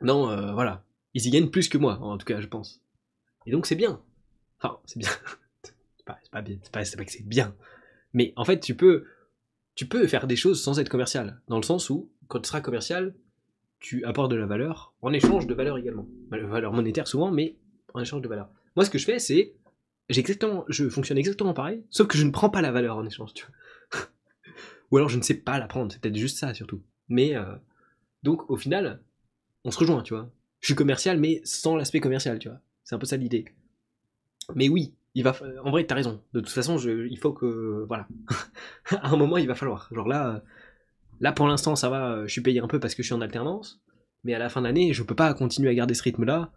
[0.00, 0.84] Non, euh, voilà.
[1.14, 2.82] Ils y gagnent plus que moi, en tout cas, je pense.
[3.46, 4.02] Et donc, c'est bien.
[4.58, 5.10] Enfin, c'est bien.
[5.62, 7.54] c'est pas, pas pas que c'est bien.
[8.12, 9.06] Mais en fait, tu peux,
[9.74, 11.40] tu peux faire des choses sans être commercial.
[11.48, 13.14] Dans le sens où, quand tu seras commercial,
[13.80, 16.06] tu apportes de la valeur en échange de valeur également.
[16.30, 17.56] Valeur monétaire souvent, mais
[17.94, 18.48] en échange de valeur.
[18.76, 19.54] Moi, ce que je fais, c'est
[20.08, 23.34] exactement, je fonctionne exactement pareil, sauf que je ne prends pas la valeur en échange,
[23.34, 23.46] tu.
[24.90, 26.82] Ou alors je ne sais pas la prendre, c'est peut-être juste ça surtout.
[27.08, 27.54] Mais euh,
[28.22, 29.02] donc au final,
[29.64, 30.30] on se rejoint, tu vois.
[30.60, 32.60] Je suis commercial, mais sans l'aspect commercial, tu vois.
[32.84, 33.46] C'est un peu ça l'idée.
[34.54, 35.34] Mais oui, il va.
[35.64, 36.22] En vrai, t'as raison.
[36.32, 37.06] De toute façon, je...
[37.06, 38.06] il faut que, voilà.
[38.90, 39.88] à un moment, il va falloir.
[39.92, 40.42] Genre là,
[41.20, 42.26] là pour l'instant, ça va.
[42.26, 43.82] Je suis payé un peu parce que je suis en alternance.
[44.24, 46.52] Mais à la fin de l'année, je peux pas continuer à garder ce rythme-là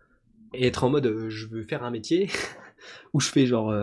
[0.53, 2.29] et être en mode, euh, je veux faire un métier
[3.13, 3.73] où je fais genre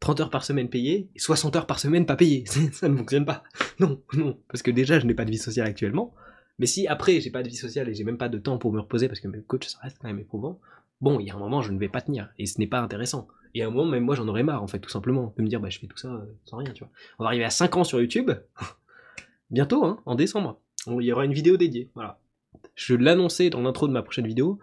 [0.00, 2.44] 30 euh, heures par semaine payées et 60 heures par semaine pas payées.
[2.72, 3.42] ça ne fonctionne pas.
[3.78, 4.38] Non, non.
[4.48, 6.14] Parce que déjà, je n'ai pas de vie sociale actuellement.
[6.58, 8.72] Mais si après, j'ai pas de vie sociale et j'ai même pas de temps pour
[8.72, 10.60] me reposer parce que mes coachs, ça reste quand même éprouvant,
[11.00, 12.30] bon, il y a un moment, je ne vais pas tenir.
[12.38, 13.28] Et ce n'est pas intéressant.
[13.54, 15.48] Et à un moment, même moi, j'en aurais marre, en fait, tout simplement, de me
[15.48, 16.92] dire, bah, je fais tout ça euh, sans rien, tu vois.
[17.18, 18.30] On va arriver à 5 ans sur YouTube.
[19.50, 20.60] Bientôt, hein, en décembre.
[20.86, 21.90] Il y aura une vidéo dédiée.
[21.94, 22.20] Voilà.
[22.74, 24.60] Je l'annonçais dans l'intro de ma prochaine vidéo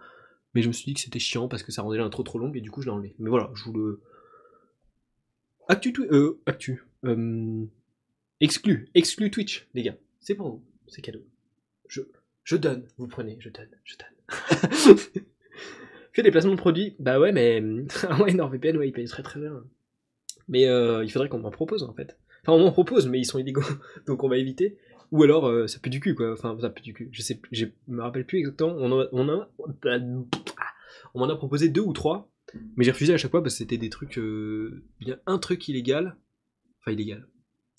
[0.54, 2.56] mais je me suis dit que c'était chiant parce que ça rendait l'intro trop longue
[2.56, 3.14] et du coup je l'ai enlevé.
[3.18, 4.00] Mais voilà, je vous le.
[5.68, 5.94] Actu.
[6.10, 6.84] Euh, actu.
[7.04, 7.66] Euh,
[8.40, 8.88] exclu.
[8.94, 9.96] Exclu Twitch, les gars.
[10.20, 10.64] C'est pour vous.
[10.88, 11.24] C'est cadeau.
[11.86, 12.00] Je,
[12.44, 12.88] je donne.
[12.96, 13.36] Vous prenez.
[13.40, 13.68] Je donne.
[13.84, 14.96] Je donne.
[16.22, 16.96] Des placements de produits.
[16.98, 17.62] Bah ouais, mais.
[18.08, 19.62] ah ouais, NordVPN, ouais, il paye très très bien.
[20.48, 22.18] Mais euh, il faudrait qu'on m'en propose en fait.
[22.42, 23.62] Enfin, on m'en propose, mais ils sont illégaux.
[24.06, 24.78] Donc on va éviter.
[25.12, 26.32] Ou alors, euh, ça pue du cul, quoi.
[26.32, 27.08] Enfin, ça pue du cul.
[27.12, 28.74] Je sais, je me rappelle plus exactement.
[28.76, 29.48] On, on, a,
[31.14, 32.30] on m'en a proposé deux ou trois,
[32.76, 34.18] mais j'ai refusé à chaque fois parce que c'était des trucs.
[34.18, 36.16] Euh, bien un truc illégal.
[36.80, 37.28] Enfin, illégal.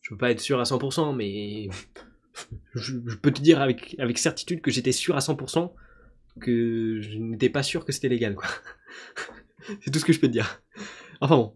[0.01, 1.67] Je peux pas être sûr à 100%, mais.
[2.73, 5.73] je, peux te dire avec, avec certitude que j'étais sûr à 100%
[6.39, 8.47] que je n'étais pas sûr que c'était légal, quoi.
[9.81, 10.61] C'est tout ce que je peux te dire.
[11.21, 11.55] Enfin bon.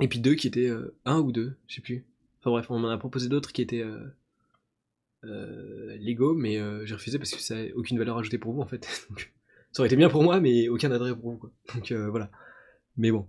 [0.00, 0.68] Et puis deux qui étaient.
[0.68, 2.06] Euh, un ou deux, je sais plus.
[2.40, 3.82] Enfin bref, on m'en a proposé d'autres qui étaient.
[3.82, 4.06] Euh,
[5.24, 8.60] euh, Lego, mais euh, j'ai refusé parce que ça n'a aucune valeur ajoutée pour vous
[8.60, 8.84] en fait.
[9.72, 11.38] ça aurait été bien pour moi, mais aucun adresse pour vous.
[11.38, 11.50] Quoi.
[11.74, 12.30] Donc voilà.
[12.96, 13.26] Mais bon.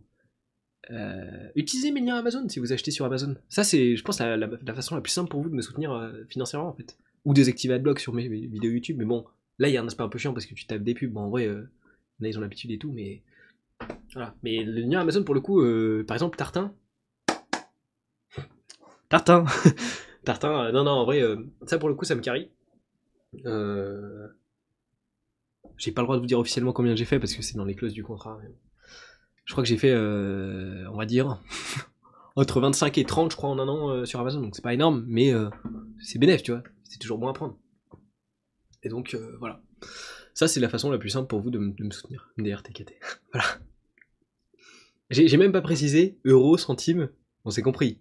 [1.55, 3.35] utilisez mes liens Amazon si vous achetez sur Amazon.
[3.49, 6.13] Ça, c'est, je pense, la, la, façon la plus simple pour vous de me soutenir
[6.29, 6.97] financièrement en fait.
[7.25, 8.97] Ou désactiver AdBlock sur mes, vidéos YouTube.
[8.99, 9.25] Mais bon,
[9.59, 11.11] là, il y a un aspect un peu chiant parce que tu tapes des pubs.
[11.11, 13.21] Bon, en vrai, là, ils ont l'habitude et tout, mais.
[14.13, 14.35] Voilà.
[14.43, 15.63] Mais le lien Amazon, pour le coup,
[16.05, 16.73] par exemple, Tartin.
[19.09, 19.45] Tartin
[20.23, 22.49] Tartin, euh, non, non, en vrai, euh, ça pour le coup, ça me carie.
[23.45, 24.27] Euh,
[25.77, 27.65] j'ai pas le droit de vous dire officiellement combien j'ai fait parce que c'est dans
[27.65, 28.39] les clauses du contrat.
[29.45, 31.41] Je crois que j'ai fait, on va dire,
[32.35, 34.41] entre 25 et 30, je crois, en un an sur Amazon.
[34.41, 35.33] Donc c'est pas énorme, mais
[35.99, 36.63] c'est bénéf, tu vois.
[36.83, 37.57] C'est toujours bon à prendre.
[38.83, 39.61] Et donc, voilà.
[40.33, 42.31] Ça, c'est la façon la plus simple pour vous de, me soutenir.
[42.37, 42.93] MDRTKT.
[43.33, 43.45] voilà.
[45.09, 47.09] J'ai même pas précisé euro, centime.
[47.45, 47.99] On s'est compris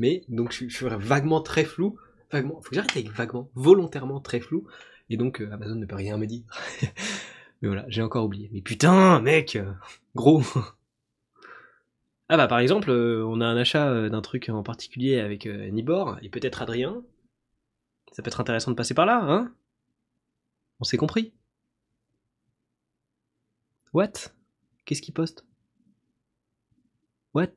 [0.00, 1.96] mais donc je, suis vaguement très flou.
[2.32, 4.66] Vaguement, faut que j'arrête avec vaguement, volontairement très flou.
[5.10, 6.42] Et donc euh, Amazon ne peut rien me dire.
[7.62, 8.48] mais voilà, j'ai encore oublié.
[8.52, 9.72] Mais putain, mec, euh,
[10.14, 10.42] gros.
[12.28, 16.16] ah bah par exemple, euh, on a un achat d'un truc en particulier avec Nibor
[16.22, 17.02] et peut-être Adrien.
[18.12, 19.52] Ça peut être intéressant de passer par là, hein?
[20.80, 21.34] On s'est compris.
[23.92, 24.12] What?
[24.84, 25.44] Qu'est-ce qu'il poste?
[27.34, 27.52] What?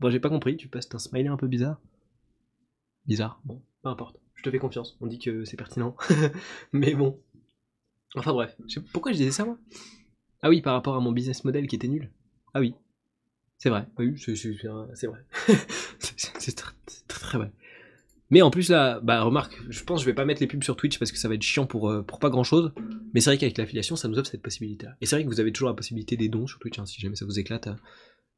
[0.00, 1.80] Bon, j'ai pas compris, tu passes un smiley un peu bizarre.
[3.06, 4.18] Bizarre, bon, peu importe.
[4.34, 5.96] Je te fais confiance, on dit que c'est pertinent.
[6.72, 7.20] Mais bon.
[8.16, 8.56] Enfin bref,
[8.92, 9.58] pourquoi je disais ça moi?
[10.42, 12.10] Ah oui, par rapport à mon business model qui était nul.
[12.54, 12.74] Ah oui,
[13.56, 15.24] c'est vrai, oui, c'est vrai.
[16.38, 16.74] c'est très,
[17.08, 17.52] très vrai.
[18.34, 20.64] Mais en plus là, bah remarque, je pense que je vais pas mettre les pubs
[20.64, 22.72] sur Twitch parce que ça va être chiant pour, euh, pas grand chose.
[23.12, 24.96] Mais c'est vrai qu'avec l'affiliation, ça nous offre cette possibilité-là.
[25.00, 27.00] Et c'est vrai que vous avez toujours la possibilité des dons sur Twitch, hein, si
[27.00, 27.68] jamais ça vous éclate.
[27.68, 27.74] Euh,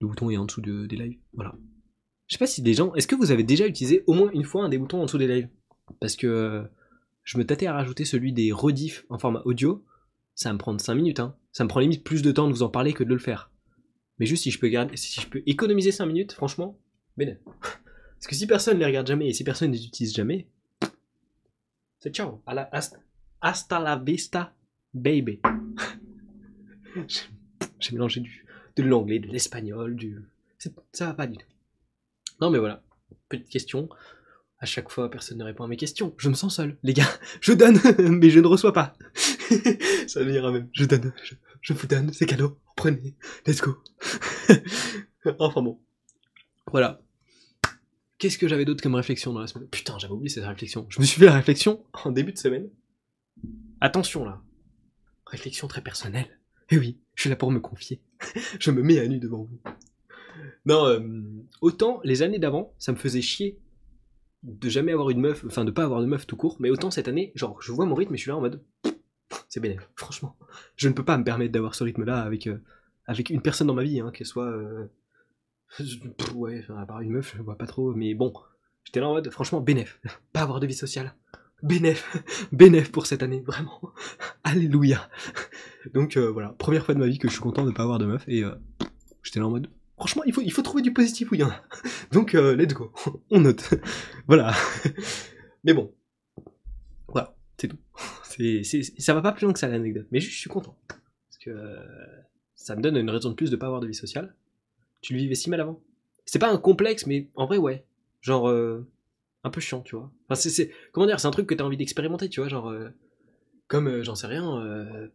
[0.03, 1.17] le bouton est en dessous des lives.
[1.33, 1.55] Voilà.
[2.27, 2.93] Je sais pas si des gens.
[2.93, 5.17] Est-ce que vous avez déjà utilisé au moins une fois un des boutons en dessous
[5.17, 5.49] des lives?
[5.99, 6.63] Parce que euh,
[7.25, 9.83] je me tâtais à rajouter celui des rediffs en format audio.
[10.35, 11.21] Ça va me prendre 5 minutes.
[11.21, 11.39] Hein.
[11.53, 13.51] Ça me prend limite plus de temps de vous en parler que de le faire.
[14.19, 16.79] Mais juste si je peux, garder, si je peux économiser 5 minutes, franchement,
[17.17, 17.39] bénin.
[18.17, 20.49] Parce que si personne ne les regarde jamais et si personne ne les utilise jamais,
[21.99, 22.43] c'est ciao.
[22.47, 22.71] À la,
[23.41, 24.55] hasta, la vista,
[24.95, 25.41] baby.
[27.79, 28.47] J'ai mélangé du,
[28.77, 30.23] de l'anglais, de l'espagnol, du.
[30.93, 31.47] Ça va pas du tout.
[32.41, 32.83] Non, mais voilà.
[33.29, 33.89] Petite question.
[34.59, 36.15] À chaque fois, personne ne répond à mes questions.
[36.17, 36.79] Je me sens seul.
[36.83, 37.09] Les gars,
[37.41, 38.97] je donne, mais je ne reçois pas.
[40.07, 40.69] ça ira même.
[40.73, 41.13] Je donne.
[41.61, 42.13] Je, vous donne.
[42.13, 42.59] C'est cadeau.
[42.75, 43.17] Prenez.
[43.47, 43.77] Let's go.
[45.39, 45.81] enfin bon.
[46.71, 47.01] Voilà.
[48.19, 49.69] Qu'est-ce que j'avais d'autre comme réflexion dans la semaine?
[49.69, 50.87] Putain, j'avais oublié cette réflexion.
[50.89, 52.69] Je me suis fait la réflexion en début de semaine.
[53.81, 54.43] Attention là.
[55.27, 56.41] Réflexion très personnelle.
[56.71, 58.01] Eh oui, je suis là pour me confier.
[58.61, 59.61] je me mets à nu devant vous.
[60.65, 61.01] Non, euh,
[61.61, 63.59] autant les années d'avant, ça me faisait chier
[64.43, 66.91] de jamais avoir une meuf, enfin de pas avoir de meuf tout court, mais autant
[66.91, 68.63] cette année, genre je vois mon rythme et je suis là en mode
[69.49, 70.37] c'est bénéfique, franchement.
[70.77, 72.63] Je ne peux pas me permettre d'avoir ce rythme-là avec, euh,
[73.07, 74.87] avec une personne dans ma vie, hein, qu'elle soit euh,
[76.35, 78.33] ouais, à part une meuf, je vois pas trop, mais bon,
[78.85, 80.01] j'étais là en mode, franchement, bénéf,
[80.33, 81.15] pas avoir de vie sociale.
[81.63, 82.17] Bénéf,
[82.53, 83.81] bénéf pour cette année, vraiment.
[84.45, 85.09] Alléluia.
[85.95, 87.99] Donc euh, voilà, première fois de ma vie que je suis content de pas avoir
[87.99, 88.55] de meuf, et euh,
[89.23, 91.45] j'étais là en mode, franchement, il faut, il faut trouver du positif où il y
[91.45, 91.63] en a.
[92.13, 92.93] Donc euh, let's go,
[93.31, 93.75] on note.
[94.27, 94.55] voilà.
[95.65, 95.95] Mais bon,
[97.09, 97.79] voilà, c'est tout.
[98.23, 98.63] C'est,
[98.99, 100.77] ça va pas plus loin que ça l'anecdote, mais je, je suis content.
[100.89, 101.57] Parce que
[102.55, 104.35] ça me donne une raison de plus de pas avoir de vie sociale
[105.07, 105.81] tu le vivais si mal avant.
[106.25, 107.85] C'est pas un complexe, mais en vrai, ouais.
[108.23, 108.85] Genre, euh,
[109.45, 110.11] un peu chiant, tu vois.
[110.29, 112.89] Enfin, c'est, comment dire, c'est un truc que t'as envie d'expérimenter, tu vois, genre, euh,
[113.69, 115.09] comme, euh, j'en sais rien,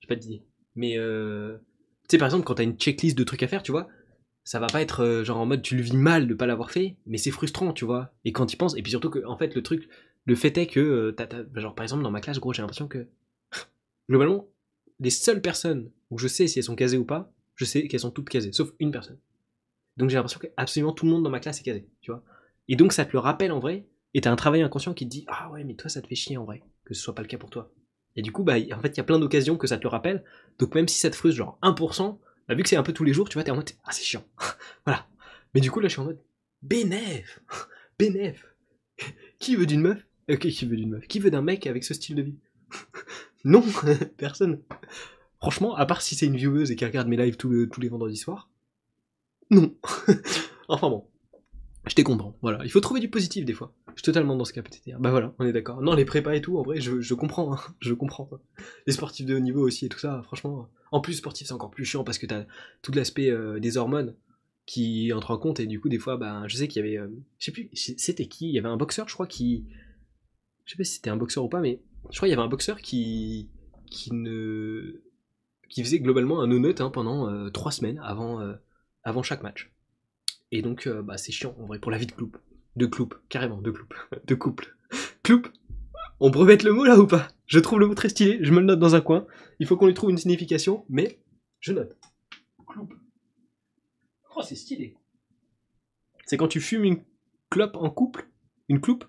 [0.00, 0.44] j'ai pas d'idée.
[0.76, 1.00] Mais, tu
[2.08, 3.88] sais, par exemple, quand t'as une checklist de trucs à faire, tu vois,
[4.44, 6.98] ça va pas être genre en mode tu le vis mal de pas l'avoir fait,
[7.06, 8.12] mais c'est frustrant, tu vois.
[8.24, 9.88] Et quand tu penses, et puis surtout que, en fait, le truc,
[10.24, 11.16] le fait est que,
[11.56, 13.08] genre, par exemple, dans ma classe, gros, j'ai l'impression que,
[14.08, 14.46] globalement,
[15.00, 18.00] les seules personnes où je sais si elles sont casées ou pas, je sais qu'elles
[18.00, 19.18] sont toutes casées, sauf une personne.
[19.96, 22.24] Donc j'ai l'impression que absolument tout le monde dans ma classe est casé, tu vois.
[22.68, 25.10] Et donc ça te le rappelle en vrai, et t'as un travail inconscient qui te
[25.10, 27.22] dit Ah ouais, mais toi ça te fait chier en vrai, que ce soit pas
[27.22, 27.72] le cas pour toi.
[28.16, 29.88] Et du coup, bah en fait, il y a plein d'occasions que ça te le
[29.88, 30.24] rappelle,
[30.58, 32.18] donc même si ça te frustre genre 1%,
[32.48, 33.92] bah, vu que c'est un peu tous les jours, tu vois, t'es en mode Ah
[33.92, 34.24] c'est chiant.
[34.84, 35.06] voilà.
[35.54, 36.20] Mais du coup là je suis en mode
[36.62, 37.40] Bénéf
[37.98, 38.46] Bénéf
[39.38, 40.06] Qui veut d'une meuf?
[40.30, 42.38] Ok, qui veut d'une meuf Qui veut d'un mec avec ce style de vie?
[43.44, 43.62] Non,
[44.16, 44.60] personne.
[45.38, 48.16] Franchement, à part si c'est une vieweuse et qui regarde mes lives tous, les vendredis
[48.16, 48.50] soirs.
[49.50, 49.74] Non.
[50.68, 51.04] enfin bon.
[51.86, 52.34] J'étais content.
[52.40, 52.64] Voilà.
[52.64, 53.74] Il faut trouver du positif des fois.
[53.88, 54.98] Je suis totalement dans ce cas peut-être.
[54.98, 55.82] Bah voilà, on est d'accord.
[55.82, 57.54] Non, les prépas et tout, en vrai, je, comprends.
[57.54, 57.60] Hein.
[57.80, 58.30] Je comprends.
[58.86, 60.70] Les sportifs de haut niveau aussi et tout ça, franchement.
[60.90, 62.46] En plus, sportif, c'est encore plus chiant parce que t'as
[62.80, 64.14] tout l'aspect euh, des hormones
[64.64, 66.96] qui entre en compte et du coup, des fois, bah, je sais qu'il y avait.
[66.96, 68.48] Euh, je sais plus, c'était qui?
[68.48, 69.66] Il y avait un boxeur, je crois, qui.
[70.64, 72.42] Je sais pas si c'était un boxeur ou pas, mais je crois qu'il y avait
[72.42, 73.50] un boxeur qui,
[73.90, 75.02] qui ne,
[75.68, 78.54] qui faisait globalement un no-note hein, pendant euh, trois semaines avant, euh,
[79.02, 79.72] avant chaque match.
[80.52, 82.40] Et donc, euh, bah, c'est chiant en vrai pour la vie de couple.
[82.76, 84.08] De couple, carrément, de couple.
[84.24, 84.76] De couple.
[85.24, 85.52] Couple
[86.18, 87.28] On brevette le mot là ou pas?
[87.46, 89.28] Je trouve le mot très stylé, je me le note dans un coin.
[89.60, 91.20] Il faut qu'on lui trouve une signification, mais
[91.60, 91.96] je note.
[92.66, 92.96] Couple.
[94.34, 94.96] Oh, c'est stylé.
[96.26, 97.04] C'est quand tu fumes une
[97.48, 98.28] clope en couple
[98.68, 99.04] Une cloupe?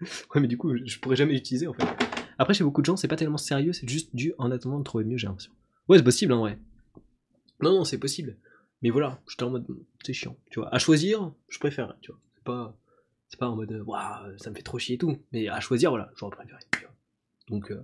[0.34, 1.86] ouais, mais du coup, je pourrais jamais l'utiliser en fait.
[2.38, 4.84] Après, chez beaucoup de gens, c'est pas tellement sérieux, c'est juste dû en attendant de
[4.84, 5.52] trouver mieux, j'ai l'impression.
[5.88, 6.58] Ouais, c'est possible en vrai.
[7.60, 8.36] Non, non, c'est possible.
[8.82, 9.66] Mais voilà, j'étais en mode,
[10.04, 10.74] c'est chiant, tu vois.
[10.74, 12.20] À choisir, je préfère, tu vois.
[12.34, 12.76] C'est pas,
[13.28, 15.16] c'est pas en mode, waouh, ça me fait trop chier et tout.
[15.32, 16.86] Mais à choisir, voilà, j'aurais préféré, tu.
[17.48, 17.82] Donc, euh...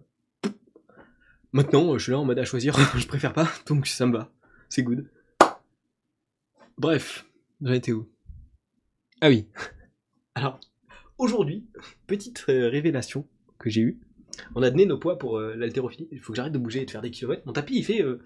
[1.53, 4.31] maintenant, je suis là en mode à choisir, je préfère pas, donc ça me va.
[4.69, 5.09] C'est good.
[6.77, 7.27] Bref,
[7.63, 8.09] j'en étais où?
[9.21, 9.47] Ah oui.
[11.23, 11.65] Aujourd'hui,
[12.09, 13.29] petite euh, révélation
[13.61, 14.01] que j'ai eue.
[14.57, 16.09] On a donné nos poids pour euh, l'haltérophilie.
[16.11, 17.45] Il faut que j'arrête de bouger et de faire des kilomètres.
[17.47, 18.03] Mon tapis, il fait.
[18.03, 18.25] Euh,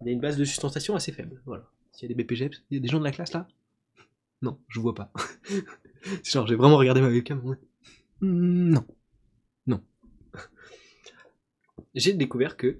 [0.00, 1.42] il a une base de sustentation assez faible.
[1.44, 1.68] Voilà.
[1.90, 3.48] S'il y a des BPGEPS, il y a des gens de la classe là?
[4.42, 5.12] Non, je vois pas.
[6.22, 7.42] C'est genre, j'ai vraiment regardé ma webcam.
[8.20, 8.86] Hmm, non.
[9.66, 9.82] Non.
[11.96, 12.78] J'ai découvert que,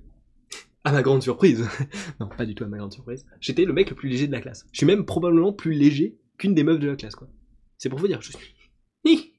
[0.85, 1.67] à ma grande surprise,
[2.21, 4.33] non, pas du tout à ma grande surprise, j'étais le mec le plus léger de
[4.33, 4.69] la classe.
[4.71, 7.29] Je suis même probablement plus léger qu'une des meufs de la classe, quoi.
[7.79, 8.55] C'est pour vous dire, je suis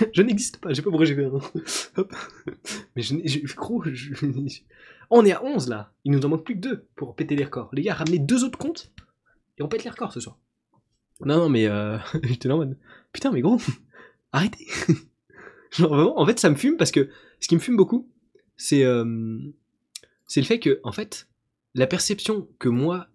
[0.12, 1.28] je n'existe pas, j'ai pas pourquoi j'ai fait.
[2.96, 3.82] Mais je, je gros,
[5.10, 5.92] on est à 11 là.
[6.04, 7.70] Il nous en manque plus que 2 pour péter les records.
[7.72, 8.92] Les gars, ramenez deux autres comptes
[9.58, 10.38] et on pète les records ce soir.
[11.24, 11.98] Non, non, mais euh,
[13.12, 13.58] putain, mais gros,
[14.32, 14.66] arrêtez.
[15.70, 17.08] Genre vraiment, en fait, ça me fume parce que
[17.40, 18.08] ce qui me fume beaucoup,
[18.56, 19.38] c'est euh,
[20.26, 21.28] c'est le fait que, en fait,
[21.74, 23.08] la perception que moi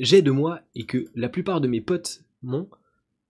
[0.00, 2.68] j'ai de moi et que la plupart de mes potes m'ont,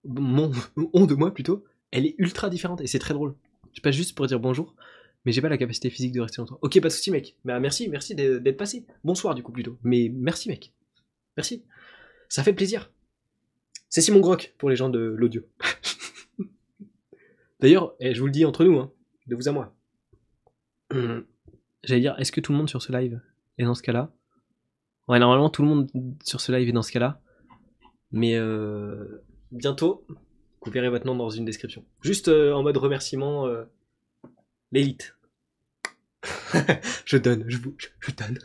[0.05, 3.34] ont de moi plutôt, elle est ultra différente et c'est très drôle.
[3.72, 4.74] Je passe juste pour dire bonjour,
[5.24, 6.59] mais j'ai pas la capacité physique de rester longtemps.
[6.62, 7.36] Ok, pas de soucis, mec.
[7.45, 8.86] Bah, merci, merci d'être passé.
[9.05, 9.78] Bonsoir, du coup, plutôt.
[9.82, 10.72] Mais merci, mec.
[11.36, 11.64] Merci.
[12.28, 12.91] Ça fait plaisir.
[13.88, 15.43] C'est Simon Groc pour les gens de l'audio.
[17.61, 18.93] D'ailleurs, eh, je vous le dis entre nous, hein,
[19.26, 19.74] de vous à moi.
[21.84, 23.20] J'allais dire, est-ce que tout le monde sur ce live
[23.59, 24.12] est dans ce cas-là?
[25.09, 25.91] Ouais, normalement, tout le monde
[26.22, 27.20] sur ce live est dans ce cas-là.
[28.12, 30.07] Mais euh, bientôt,
[30.63, 31.85] vous verrez nom dans une description.
[32.03, 33.65] Juste euh, en mode remerciement, euh,
[34.73, 35.17] l'élite.
[37.07, 38.39] je donne, je vous, je, donne.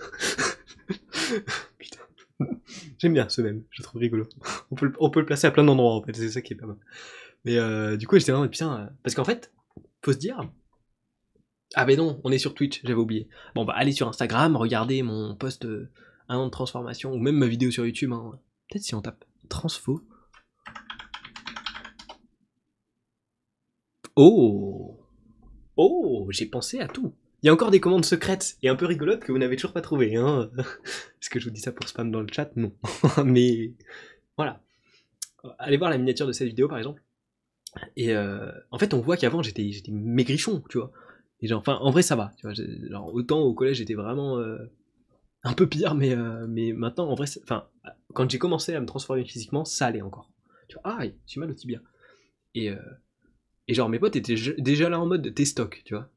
[1.77, 1.99] Putain.
[2.99, 4.27] J'aime bien ce même, je trouve rigolo.
[4.71, 6.57] On peut, on peut le placer à plein d'endroits en fait, c'est ça qui est
[6.57, 6.77] pas mal.
[7.43, 9.51] Mais euh, du coup, j'étais vraiment putain, parce qu'en fait,
[10.03, 10.39] faut se dire.
[11.73, 13.27] Ah ben non, on est sur Twitch, j'avais oublié.
[13.53, 15.67] Bon bah allez sur Instagram, regardez mon post
[16.29, 18.13] un an de transformation, ou même ma vidéo sur YouTube.
[18.13, 18.39] Hein.
[18.69, 20.01] Peut-être si on tape transfo,
[24.15, 24.97] Oh
[25.77, 27.13] Oh, j'ai pensé à tout.
[27.43, 29.73] Il y a encore des commandes secrètes et un peu rigolotes que vous n'avez toujours
[29.73, 30.15] pas trouvées.
[30.15, 32.49] Hein Est-ce que je vous dis ça pour spam dans le chat?
[32.55, 32.71] Non.
[33.25, 33.73] Mais
[34.37, 34.61] voilà.
[35.59, 37.03] Allez voir la miniature de cette vidéo par exemple.
[37.97, 40.91] Et euh, en fait, on voit qu'avant j'étais maigrichon, tu vois.
[41.41, 42.31] Et genre, enfin, en vrai, ça va.
[43.11, 44.57] Autant au collège, j'étais vraiment euh,
[45.43, 47.67] un peu pire, mais, euh, mais maintenant, en vrai, enfin,
[48.13, 50.31] quand j'ai commencé à me transformer physiquement, ça allait encore.
[50.69, 51.79] Tu vois, ah, j'ai mal au tibia.
[52.55, 52.71] Et,
[53.67, 56.09] et genre, mes potes étaient déjà là en mode t'es stock, tu vois.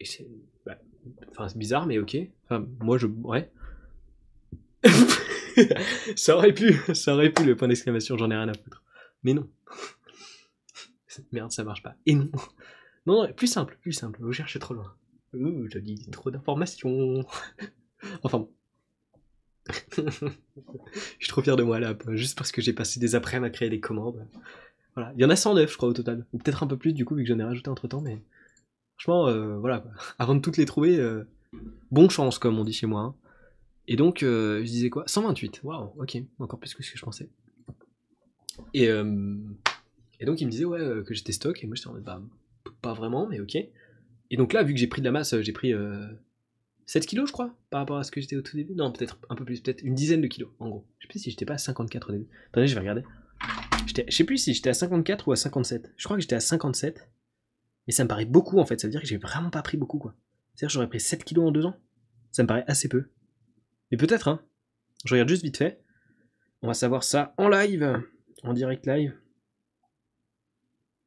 [0.00, 0.26] Et c'est.
[0.66, 0.78] Bah,
[1.30, 2.16] enfin, c'est bizarre, mais ok.
[2.44, 3.06] Enfin, moi, je.
[3.06, 3.50] Ouais.
[6.16, 8.82] ça aurait pu, ça aurait pu le point d'exclamation, j'en ai rien à foutre.
[9.22, 9.48] Mais non.
[11.32, 11.96] Merde, ça marche pas.
[12.06, 12.30] Et non.
[13.04, 14.20] Non, non, plus simple, plus simple.
[14.22, 14.94] Vous cherchez trop loin.
[15.34, 17.26] Ouh, je dis trop d'informations.
[18.22, 18.52] enfin bon.
[19.66, 23.50] je suis trop fier de moi là, juste parce que j'ai passé des après à
[23.50, 24.24] créer des commandes.
[24.94, 25.12] Voilà.
[25.16, 26.26] Il y en a 109, je crois, au total.
[26.32, 28.22] Ou peut-être un peu plus, du coup, vu que j'en ai rajouté entre temps, mais.
[28.98, 29.84] Franchement, euh, voilà.
[30.18, 31.24] Avant de toutes les trouver, euh,
[31.90, 33.00] bon chance, comme on dit chez moi.
[33.00, 33.14] Hein.
[33.88, 35.04] Et donc, euh, je disais quoi?
[35.06, 35.60] 128.
[35.64, 36.18] Waouh, ok.
[36.38, 37.28] Encore plus que ce que je pensais.
[38.74, 38.88] Et.
[40.22, 42.04] Et donc il me disait ouais euh, que j'étais stock et moi j'étais en mode
[42.04, 42.22] bah
[42.80, 43.56] pas vraiment mais ok.
[43.56, 45.72] Et donc là vu que j'ai pris de la masse, j'ai pris
[46.86, 48.76] 7 euh, kilos je crois par rapport à ce que j'étais au tout début.
[48.76, 50.86] Non peut-être un peu plus, peut-être une dizaine de kilos en gros.
[51.00, 52.28] Je sais plus si j'étais pas à 54 au début.
[52.52, 53.02] Attendez je vais regarder.
[53.86, 55.92] Je sais plus si j'étais à 54 ou à 57.
[55.96, 57.10] Je crois que j'étais à 57.
[57.86, 59.76] Mais ça me paraît beaucoup en fait, ça veut dire que j'ai vraiment pas pris
[59.76, 60.14] beaucoup quoi.
[60.54, 61.76] C'est-à-dire que j'aurais pris 7 kilos en 2 ans.
[62.30, 63.10] Ça me paraît assez peu.
[63.90, 64.40] Mais peut-être hein.
[65.04, 65.82] Je regarde juste vite fait.
[66.62, 68.02] On va savoir ça en live.
[68.44, 69.16] En direct live.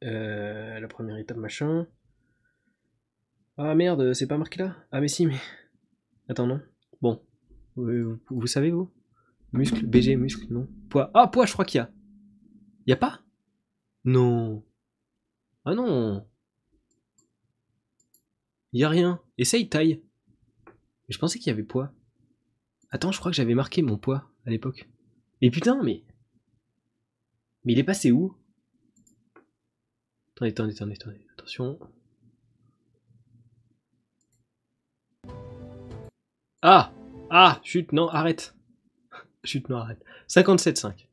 [0.04, 1.88] Euh, la première étape, machin.
[3.58, 5.38] Ah merde, c'est pas marqué là Ah mais si, mais...
[6.30, 6.62] Attends, non.
[7.02, 7.22] Bon.
[7.76, 8.92] Vous, savez, vous?
[9.54, 10.68] Muscle, BG, muscle, non.
[10.90, 11.12] Poids.
[11.14, 11.90] Ah, poids, je crois qu'il y a.
[12.88, 13.22] Y a pas?
[14.04, 14.64] Non.
[15.64, 16.28] Ah non.
[18.74, 19.22] Y a rien.
[19.38, 20.04] Essaye taille.
[21.10, 21.92] Je pensais qu'il y avait poids.
[22.92, 24.88] Attends, je crois que j'avais marqué mon poids à l'époque.
[25.42, 26.04] Mais putain, mais...
[27.64, 28.38] Mais il est passé où?
[30.36, 31.28] Attendez, attendez, attendez, attendez.
[31.34, 31.80] Attention.
[36.62, 36.94] Ah
[37.30, 38.56] Ah Chute, non, arrête.
[39.44, 40.04] Chute, non, arrête.
[40.28, 41.05] 57,5.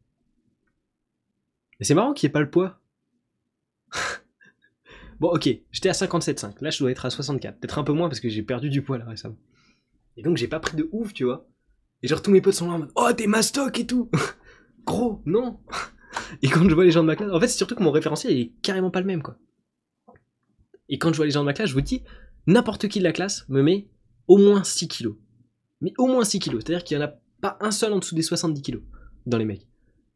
[1.82, 2.78] Mais c'est marrant qu'il n'y ait pas le poids.
[5.18, 6.62] bon, ok, j'étais à 57,5.
[6.62, 7.58] Là, je dois être à 64.
[7.58, 9.34] Peut-être un peu moins parce que j'ai perdu du poids là récemment.
[10.16, 11.48] Et donc, j'ai pas pris de ouf, tu vois.
[12.04, 14.08] Et genre, tous mes potes sont là en mode Oh, t'es mastoc et tout
[14.86, 15.58] Gros, non
[16.42, 17.90] et quand je vois les gens de ma classe, en fait, c'est surtout que mon
[17.90, 19.36] référentiel est carrément pas le même, quoi.
[20.88, 22.04] Et quand je vois les gens de ma classe, je vous dis,
[22.46, 23.88] n'importe qui de la classe me met
[24.28, 25.16] au moins 6 kilos.
[25.80, 26.62] Mais au moins 6 kilos.
[26.64, 28.82] C'est-à-dire qu'il n'y en a pas un seul en dessous des 70 kilos
[29.26, 29.66] dans les mecs.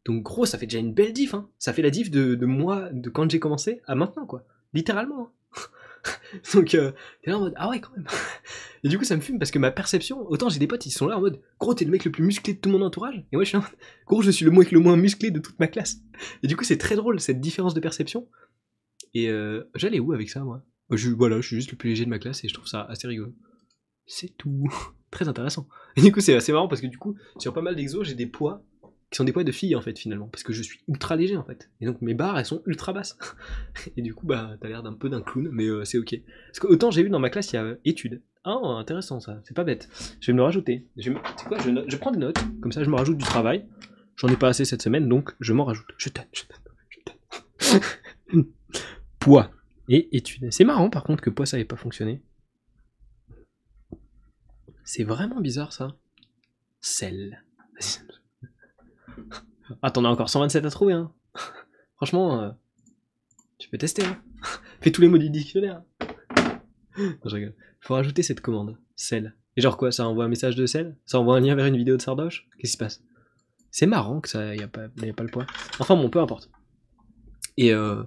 [0.07, 1.51] Donc gros, ça fait déjà une belle diff, hein.
[1.59, 4.45] Ça fait la diff de, moi, de quand j'ai commencé à maintenant, quoi.
[4.73, 5.33] Littéralement.
[5.53, 5.61] Hein.
[6.55, 6.93] Donc, euh,
[7.23, 8.07] t'es là en mode, ah ouais, quand même.
[8.85, 10.93] Et du coup, ça me fume parce que ma perception, autant j'ai des potes, ils
[10.93, 13.27] sont là en mode, gros, t'es le mec le plus musclé de tout mon entourage.
[13.33, 13.71] Et moi, je suis en mode,
[14.07, 15.97] gros, je suis le mec le moins musclé de toute ma classe.
[16.45, 18.29] Et du coup, c'est très drôle, cette différence de perception.
[19.13, 20.63] Et euh, j'allais où avec ça, moi?
[20.91, 22.83] Je, Voilà, je suis juste le plus léger de ma classe et je trouve ça
[22.83, 23.35] assez rigolo.
[24.07, 24.69] C'est tout.
[25.11, 25.67] très intéressant.
[25.97, 28.15] Et du coup, c'est assez marrant parce que du coup, sur pas mal d'exos, j'ai
[28.15, 28.63] des poids
[29.11, 31.37] qui sont des poids de filles en fait finalement parce que je suis ultra léger
[31.37, 31.71] en fait.
[31.81, 33.17] Et donc mes barres elles sont ultra basses.
[33.97, 36.21] Et du coup bah t'as l'air d'un peu d'un clown mais euh, c'est ok.
[36.49, 38.23] Parce que autant j'ai vu dans ma classe il y a études.
[38.45, 39.41] Ah intéressant ça.
[39.45, 39.89] C'est pas bête.
[40.21, 40.87] Je vais me le rajouter.
[40.97, 41.13] Je,
[41.47, 42.39] quoi je, prends des notes.
[42.61, 43.67] Comme ça je me rajoute du travail.
[44.17, 45.87] J'en ai pas assez cette semaine donc je m'en rajoute.
[45.99, 47.81] Je t'aide je t'aide
[48.31, 48.41] je
[49.21, 49.53] poids
[49.89, 50.53] et études.
[50.53, 52.23] C'est marrant par contre que poids ça n'avait pas fonctionné.
[54.83, 55.97] C'est vraiment bizarre ça.
[56.81, 57.43] Sel
[59.83, 61.13] ah, t'en as encore 127 à trouver, hein.
[61.97, 62.51] Franchement, euh,
[63.59, 64.21] tu peux tester, hein.
[64.81, 65.83] Fais tous les mots du dictionnaire.
[66.99, 67.55] non, je rigole.
[67.81, 69.35] Faut rajouter cette commande, sel.
[69.57, 70.97] Et genre quoi, ça envoie un message de sel?
[71.07, 72.47] Ça envoie un lien vers une vidéo de Sardoche?
[72.59, 73.03] Qu'est-ce qui se passe?
[73.71, 75.47] C'est marrant que ça y a pas, pas le poids.
[75.79, 76.51] Enfin bon, peu importe.
[77.57, 78.03] Et, euh,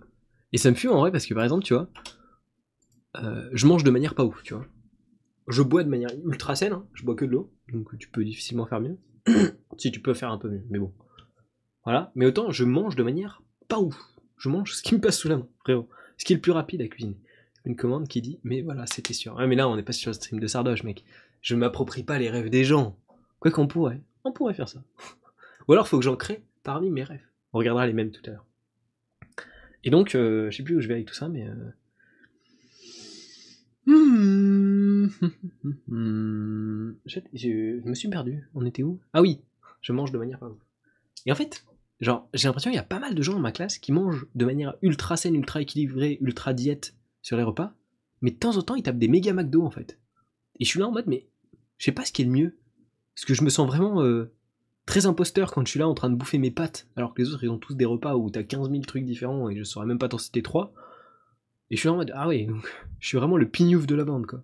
[0.52, 1.90] et ça me fuit en vrai parce que par exemple, tu vois,
[3.18, 4.66] euh, je mange de manière pas ouf, tu vois.
[5.48, 6.88] Je bois de manière ultra saine, hein.
[6.94, 8.98] je bois que de l'eau, donc tu peux difficilement faire mieux.
[9.80, 10.94] si tu peux faire un peu mieux, mais bon.
[11.84, 13.96] Voilà, mais autant je mange de manière pas ouf.
[14.38, 15.90] Je mange ce qui me passe sous la main, frérot.
[16.18, 17.18] Ce qui est le plus rapide à cuisiner.
[17.66, 19.36] Une commande qui dit, mais voilà, c'était sûr.
[19.36, 21.04] mais là, on n'est pas sur le stream de Sardoche, mec.
[21.42, 22.98] Je m'approprie pas les rêves des gens.
[23.40, 24.84] Quoi qu'on pourrait, on pourrait faire ça.
[25.68, 27.26] Ou alors, faut que j'en crée parmi mes rêves.
[27.54, 28.46] On regardera les mêmes tout à l'heure.
[29.84, 31.48] Et donc, euh, je sais plus où je vais avec tout ça, mais.
[31.48, 31.72] Euh...
[37.06, 38.48] Je, je, me suis perdu.
[38.54, 39.00] On était où?
[39.14, 39.42] Ah oui,
[39.82, 40.58] je mange de manière ouf.
[41.26, 41.66] Et en fait,
[42.00, 44.26] genre, j'ai l'impression qu'il y a pas mal de gens dans ma classe qui mangent
[44.36, 47.74] de manière ultra saine, ultra équilibrée, ultra diète sur les repas,
[48.22, 50.00] mais de temps en temps, ils tapent des méga McDo en fait.
[50.60, 51.28] Et je suis là en mode, mais
[51.78, 52.58] je sais pas ce qui est le mieux.
[53.16, 54.32] Parce que je me sens vraiment euh,
[54.86, 57.34] très imposteur quand je suis là en train de bouffer mes pâtes, alors que les
[57.34, 59.86] autres ils ont tous des repas où t'as 15 000 trucs différents et je saurais
[59.86, 60.74] même pas t'en citer 3.
[61.70, 62.68] Et je suis là en mode, ah donc
[63.00, 64.44] je suis vraiment le pignouf de la bande quoi.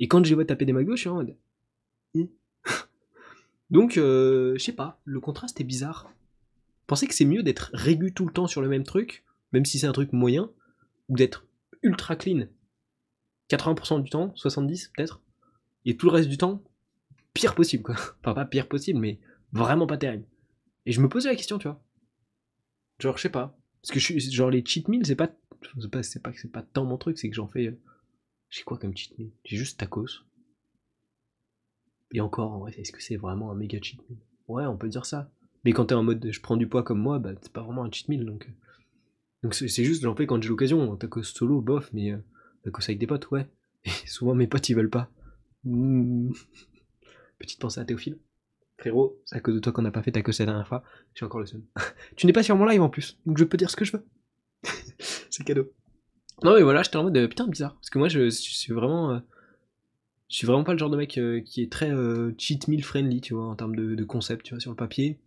[0.00, 1.36] Et quand je les vois taper des McDo, je suis en mode.
[3.72, 6.12] Donc, euh, je sais pas, le contraste est bizarre.
[6.86, 9.78] Pensez que c'est mieux d'être régu tout le temps sur le même truc, même si
[9.78, 10.50] c'est un truc moyen,
[11.08, 11.46] ou d'être
[11.82, 12.48] ultra clean?
[13.48, 15.22] 80% du temps, 70 peut-être,
[15.86, 16.62] et tout le reste du temps,
[17.32, 17.96] pire possible quoi.
[18.20, 19.18] Enfin pas pire possible, mais
[19.52, 20.26] vraiment pas terrible.
[20.84, 21.82] Et je me posais la question, tu vois.
[22.98, 23.58] Genre, je sais pas.
[23.80, 25.30] Parce que je suis, genre les cheat meals, c'est pas,
[25.80, 27.68] c'est pas, pas que c'est pas tant mon truc, c'est que j'en fais.
[27.68, 27.80] Euh,
[28.50, 29.30] j'ai quoi comme cheat meal?
[29.44, 30.24] J'ai juste tacos.
[32.12, 34.18] Et encore, est-ce que c'est vraiment un méga cheat meal?
[34.48, 35.30] Ouais, on peut dire ça.
[35.64, 37.84] Mais quand t'es en mode je prends du poids comme moi, bah c'est pas vraiment
[37.84, 38.46] un cheat meal donc.
[38.48, 38.52] Euh.
[39.42, 40.96] Donc c'est juste, j'en fais quand j'ai l'occasion.
[40.96, 42.18] Tacos solo, bof, mais euh,
[42.64, 43.48] tacos avec des potes, ouais.
[43.84, 45.10] Et souvent mes potes ils veulent pas.
[47.38, 48.18] Petite pensée à Théophile.
[48.78, 50.84] Frérot, c'est à cause de toi qu'on n'a pas fait tacos la dernière fois.
[51.14, 51.62] Je suis encore le seul.
[52.16, 53.92] tu n'es pas sur mon live en plus, donc je peux dire ce que je
[53.96, 54.04] veux.
[55.30, 55.72] c'est cadeau.
[56.42, 57.74] Non mais voilà, j'étais en mode euh, putain bizarre.
[57.74, 59.22] Parce que moi je, suis vraiment.
[60.32, 61.92] Je suis vraiment pas le genre de mec qui est très
[62.38, 65.20] cheat meal friendly, tu vois, en termes de, concept, tu vois, sur le papier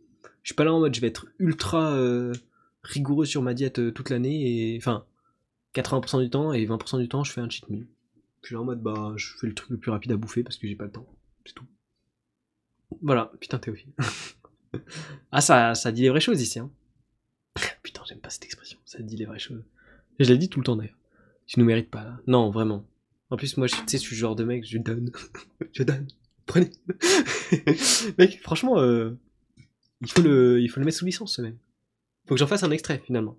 [0.45, 2.32] je suis pas là en mode je vais être ultra euh,
[2.84, 5.08] rigoureux sur ma diète euh, toute l'année et enfin
[5.74, 7.88] 80% du temps et 20% du temps je fais un cheat meal.
[8.43, 10.43] Je suis là en mode bah je fais le truc le plus rapide à bouffer
[10.43, 11.08] parce que j'ai pas le temps.
[11.45, 11.66] C'est tout.
[13.01, 13.91] Voilà, putain Théophile.
[15.32, 16.70] ah ça, ça dit les vraies choses ici hein.
[17.82, 19.64] putain j'aime pas cette expression, ça dit les vraies choses.
[20.20, 20.99] je l'ai dit tout le temps d'ailleurs.
[21.47, 22.20] Tu nous mérites pas là.
[22.28, 22.86] Non vraiment.
[23.30, 25.12] En plus moi je sais je suis le genre de mec, je donne.
[25.74, 26.08] je donne.
[26.46, 26.72] Prenez.
[28.18, 29.18] mec franchement euh,
[30.02, 31.58] il faut le, il faut le mettre sous licence, ce même.
[32.28, 33.38] Faut que j'en fasse un extrait, finalement.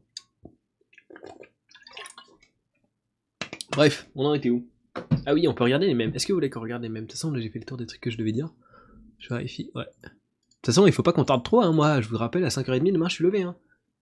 [3.71, 4.67] Bref, on en était où?
[5.27, 6.13] Ah oui, on peut regarder les mêmes.
[6.15, 7.05] Est-ce que vous voulez qu'on regarde les mêmes?
[7.05, 8.49] De toute façon, j'ai fait le tour des trucs que je devais dire.
[9.19, 9.85] Je vérifie, ouais.
[10.03, 11.73] De toute façon, il faut pas qu'on tarde trop, hein.
[11.73, 13.43] moi, je vous rappelle, à 5h30 demain, je suis levé.
[13.43, 13.57] Hein.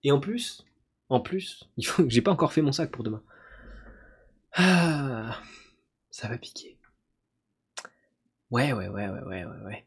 [0.04, 0.64] Et en plus,
[1.08, 1.68] en plus,
[2.08, 3.22] j'ai pas encore fait mon sac pour demain.
[4.52, 5.40] Ah,
[6.14, 6.78] ça va piquer.
[8.52, 9.84] Ouais, ouais, ouais, ouais, ouais, ouais.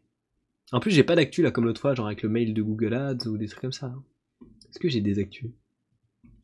[0.73, 2.93] En plus, j'ai pas d'actu là comme l'autre fois, genre avec le mail de Google
[2.95, 3.85] Ads ou des trucs comme ça.
[3.85, 4.03] Hein.
[4.69, 5.51] Est-ce que j'ai des actus?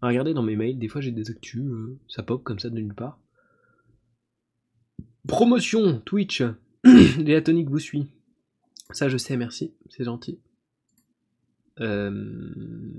[0.01, 2.75] Regardez dans mes mails, des fois j'ai des actus, euh, ça pop comme ça de
[2.75, 3.19] nulle part.
[5.27, 6.43] Promotion Twitch.
[7.17, 8.09] Léa Tonic vous suit.
[8.91, 10.39] Ça je sais, merci, c'est gentil.
[11.81, 12.93] Euh,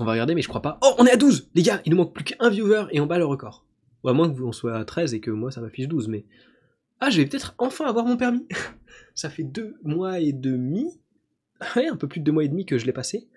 [0.00, 0.80] on va regarder, mais je crois pas.
[0.82, 3.06] Oh, on est à 12 Les gars, il nous manque plus qu'un viewer et on
[3.06, 3.65] bat le record.
[4.06, 6.24] Ou à moins que on soit à 13 et que moi ça m'affiche 12, mais.
[7.00, 8.46] Ah, je vais peut-être enfin avoir mon permis
[9.14, 10.86] Ça fait deux mois et demi,
[11.74, 13.28] un peu plus de deux mois et demi que je l'ai passé.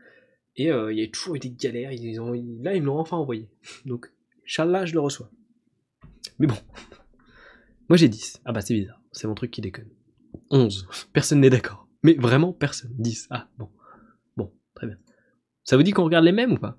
[0.56, 1.92] Et euh, il y a toujours eu des galères.
[1.92, 2.16] Ils
[2.62, 3.50] là, ils me l'ont enfin envoyé.
[3.86, 4.12] Donc,
[4.46, 5.32] Inch'Allah, je le reçois.
[6.38, 6.58] Mais bon.
[7.88, 8.42] Moi, j'ai 10.
[8.46, 9.02] Ah bah, c'est bizarre.
[9.12, 9.90] C'est mon truc qui déconne.
[10.52, 10.88] 11.
[11.14, 11.88] Personne n'est d'accord.
[12.04, 12.94] Mais vraiment, personne.
[13.00, 13.28] 10.
[13.32, 13.70] Ah, bon.
[14.38, 14.98] Bon, très bien.
[15.64, 16.78] Ça vous dit qu'on regarde les mêmes ou pas?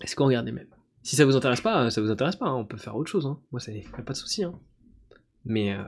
[0.00, 0.73] Est-ce qu'on regarde les mêmes?
[1.04, 2.46] Si ça vous intéresse pas, ça vous intéresse pas.
[2.46, 2.56] Hein.
[2.56, 3.26] On peut faire autre chose.
[3.26, 3.38] Hein.
[3.52, 4.42] Moi, ça a pas de souci.
[4.42, 4.58] Hein.
[5.44, 5.84] Mais euh,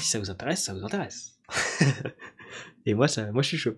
[0.00, 1.38] si ça vous intéresse, ça vous intéresse.
[2.86, 3.76] Et moi, ça, moi je suis chaud.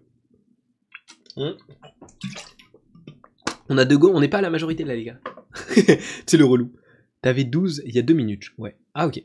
[3.68, 5.20] On a deux go, on n'est pas la majorité là, les gars.
[6.26, 6.72] c'est le relou.
[7.20, 8.50] T'avais 12 il y a 2 minutes.
[8.56, 8.76] Ouais.
[8.94, 9.22] Ah, ok.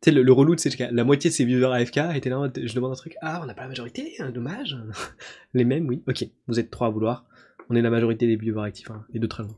[0.00, 2.96] C'est le, relou, c'est la moitié de ces viewers AFK étaient là, je demande un
[2.96, 3.16] truc.
[3.20, 4.76] Ah, on n'a pas la majorité, dommage.
[5.54, 6.02] les mêmes, oui.
[6.08, 7.26] Ok, vous êtes trois à vouloir.
[7.68, 9.56] On est la majorité des viewers actifs, hein, les deux très loin.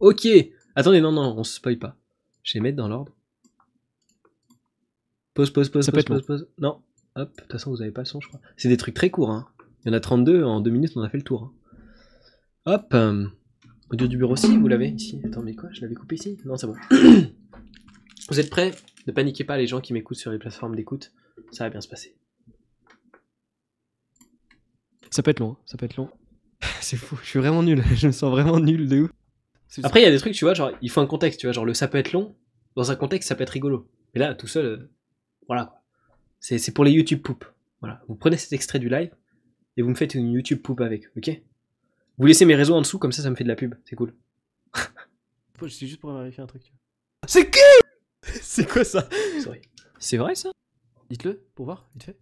[0.00, 0.26] Ok.
[0.74, 1.96] Attendez, non, non, on se spoil pas.
[2.42, 3.12] Je vais mettre dans l'ordre.
[5.34, 6.48] Pause, pause, pause, pause, pause, pause.
[6.58, 6.82] Non,
[7.16, 8.40] hop, de toute façon, vous avez pas le son, je crois.
[8.56, 9.48] C'est des trucs très courts, hein.
[9.84, 11.44] Il y en a 32, en 2 minutes, on a fait le tour.
[11.44, 11.52] Hein.
[12.66, 13.26] Hop, euh,
[13.90, 15.20] audio du bureau aussi, vous l'avez ici.
[15.24, 16.36] Attends, mais quoi Je l'avais coupé ici?
[16.44, 16.74] Non, c'est bon.
[18.28, 18.72] vous êtes prêts?
[19.06, 21.12] Ne paniquez pas, les gens qui m'écoutent sur les plateformes d'écoute.
[21.52, 22.14] Ça va bien se passer.
[25.10, 25.58] Ça peut être long, hein.
[25.64, 26.10] ça peut être long.
[26.80, 27.82] c'est fou, je suis vraiment nul.
[27.94, 29.10] je me sens vraiment nul de ouf.
[29.82, 31.52] Après, il y a des trucs, tu vois, genre, il faut un contexte, tu vois,
[31.52, 32.36] genre le ça peut être long.
[32.76, 33.88] Dans un contexte, ça peut être rigolo.
[34.14, 34.90] Mais là, tout seul, euh,
[35.46, 35.82] voilà quoi.
[36.40, 37.44] C'est pour les YouTube poop.
[37.80, 38.02] Voilà.
[38.08, 39.14] Vous prenez cet extrait du live
[39.76, 41.30] et vous me faites une YouTube poop avec, ok?
[42.18, 43.74] Vous laissez mes réseaux en dessous, comme ça, ça me fait de la pub.
[43.84, 44.14] C'est cool.
[45.68, 46.72] C'est juste pour vérifier un truc.
[47.26, 47.58] C'est qui?
[48.40, 49.08] C'est quoi ça?
[49.98, 50.50] C'est vrai ça?
[51.10, 52.18] Dites-le pour voir, vite fait.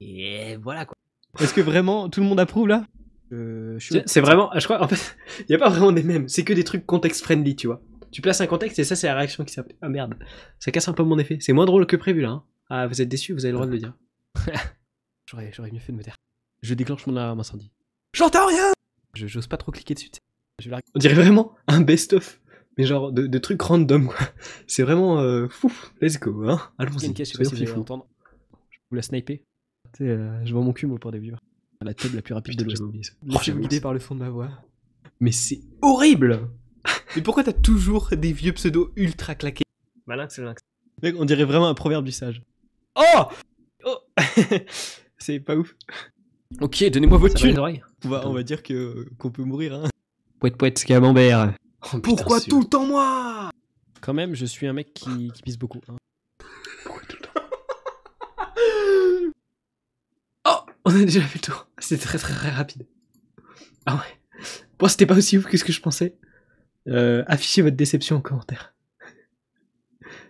[0.00, 0.96] Et voilà quoi.
[1.38, 2.86] Est-ce que vraiment tout le monde approuve là?
[3.32, 6.28] Euh, C'est vraiment, je crois, en fait, il n'y a pas vraiment des mêmes.
[6.28, 7.82] C'est que des trucs context friendly, tu vois.
[8.10, 9.76] Tu places un contexte et ça, c'est la réaction qui s'appelle.
[9.82, 10.14] Ah merde,
[10.58, 11.38] ça casse un peu mon effet.
[11.40, 12.30] C'est moins drôle que prévu là.
[12.30, 12.44] Hein.
[12.70, 13.94] Ah, vous êtes déçu, vous avez le droit de le dire.
[15.26, 16.16] j'aurais, j'aurais mieux fait de me taire.
[16.62, 17.70] Je déclenche mon alarme incendie.
[18.14, 18.72] J'entends rien
[19.14, 20.10] Je, J'ose pas trop cliquer dessus.
[20.94, 22.40] On dirait vraiment un best-of
[22.76, 24.18] mais genre de, trucs random quoi.
[24.66, 25.72] C'est vraiment euh, fou.
[26.00, 26.60] Let's go, hein.
[26.78, 27.06] Allons-y.
[27.06, 28.06] une question, si vous entendre.
[28.70, 29.40] Je vous la sniper.
[30.00, 31.38] Euh, je vois mon cul moi pour des viewers.
[31.82, 32.82] La table la plus rapide de l'Ouest.
[33.24, 34.50] Laissez-vous guider par le son de ma voix.
[35.20, 36.48] Mais c'est horrible
[37.16, 39.64] Mais pourquoi t'as toujours des vieux pseudos ultra claqués?
[40.06, 40.60] Malin c'est lynx.
[41.02, 42.42] Mec, on dirait vraiment un proverbe du sage.
[42.96, 43.24] Oh
[43.84, 43.98] Oh
[45.18, 45.74] C'est pas ouf.
[46.60, 47.58] Ok, donnez-moi votre thune.
[47.58, 49.74] On va, on va dire que qu'on peut mourir.
[49.74, 49.88] Hein.
[50.38, 51.54] Pouette pouette, camembert.
[51.92, 53.50] Oh, Pourquoi tout le temps moi?
[54.00, 55.80] Quand même, je suis un mec qui, qui pisse beaucoup.
[55.88, 55.96] Hein.
[56.84, 57.46] Pourquoi tout le temps
[60.48, 61.68] Oh On a déjà fait le tour.
[61.78, 62.86] C'était très très très rapide.
[63.86, 64.40] Ah ouais.
[64.78, 66.16] Bon, c'était pas aussi ouf que ce que je pensais.
[66.86, 68.72] Euh, affichez votre déception en commentaire.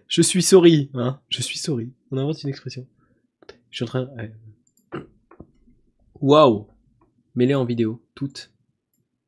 [0.09, 1.21] Je suis sorry, hein.
[1.29, 1.93] Je suis sorry.
[2.11, 2.89] On invente une expression.
[3.71, 4.09] Je suis en train.
[6.23, 6.67] Waouh.
[7.35, 8.51] Mêlée en vidéo, toutes.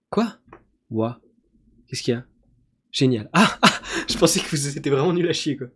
[0.08, 0.38] Quoi?
[0.88, 1.12] Waouh.
[1.86, 2.24] Qu'est-ce qu'il y a?
[2.90, 3.28] Génial.
[3.34, 5.66] Ah, ah, Je pensais que vous étiez vraiment nul à chier, quoi.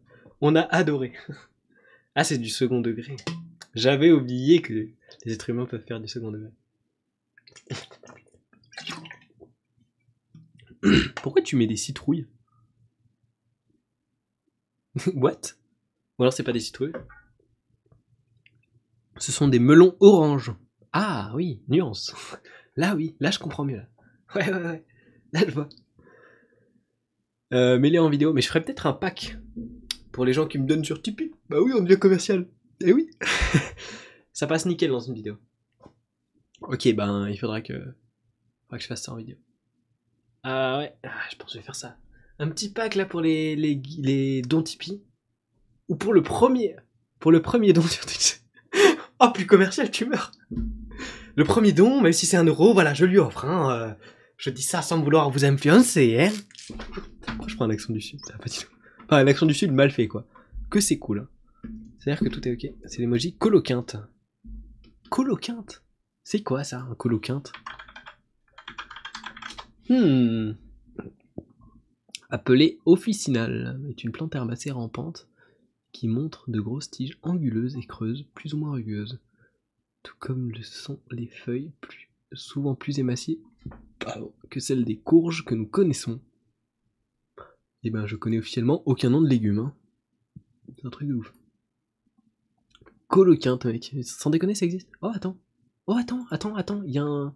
[0.40, 1.12] On a adoré.
[2.14, 3.16] Ah, c'est du second degré.
[3.74, 4.88] J'avais oublié que
[5.24, 6.50] les êtres humains peuvent faire du second degré.
[11.22, 12.26] Pourquoi tu mets des citrouilles?
[15.14, 15.40] What?
[16.18, 16.92] Ou alors c'est pas des citrouilles?
[19.18, 20.52] Ce sont des melons orange.
[20.92, 22.14] Ah oui, nuance.
[22.76, 23.82] Là oui, là je comprends mieux.
[24.34, 24.84] Ouais ouais ouais.
[25.34, 25.68] Là je vois.
[27.52, 28.32] Euh, mêlé en vidéo.
[28.32, 29.36] Mais je ferais peut-être un pack
[30.10, 31.32] pour les gens qui me donnent sur Tipeee.
[31.50, 32.48] Bah oui, on devient commercial.
[32.80, 33.10] Eh oui.
[34.32, 35.38] Ça passe nickel dans une vidéo.
[36.62, 39.36] Ok, ben il faudra que, faudra que je fasse ça en vidéo.
[40.44, 41.96] Ah ouais, ah, je pense que je vais faire ça.
[42.38, 45.02] Un petit pack là pour les, les, les dons Tipeee.
[45.88, 46.76] Ou pour le premier.
[47.20, 48.40] Pour le premier don sur Twitch.
[49.20, 50.32] oh, plus commercial, tu meurs.
[51.36, 53.44] Le premier don, même si c'est un euro, voilà, je lui offre.
[53.44, 53.94] Hein, euh,
[54.36, 56.32] je dis ça sans vouloir vous influencer, hein.
[57.46, 58.66] Je prends un accent du sud du tout.
[59.04, 60.26] Enfin, un accent du sud mal fait, quoi.
[60.70, 61.20] Que c'est cool.
[61.20, 61.68] Hein.
[61.98, 62.72] C'est-à-dire que tout est ok.
[62.86, 63.96] C'est l'emoji coloquinte.
[65.12, 65.84] Coloquinte
[66.24, 67.52] C'est quoi ça, un coloquinte?
[69.90, 70.52] Hmm.
[72.30, 75.28] Appelé officinal, est une plante herbacée rampante
[75.92, 79.20] qui montre de grosses tiges anguleuses et creuses, plus ou moins rugueuses,
[80.02, 83.42] tout comme le sont les feuilles, plus, souvent plus émaciées
[84.48, 86.22] que celle des courges que nous connaissons.
[87.82, 89.58] Eh ben, je connais officiellement aucun nom de légumes.
[89.58, 89.76] Hein.
[90.74, 91.34] C'est un truc de ouf.
[93.12, 93.94] Coloquinte, mec.
[94.04, 94.88] Sans déconner, ça existe.
[95.02, 95.36] Oh, attends.
[95.86, 96.82] Oh, attends, attends, attends.
[96.86, 97.34] Il y a un.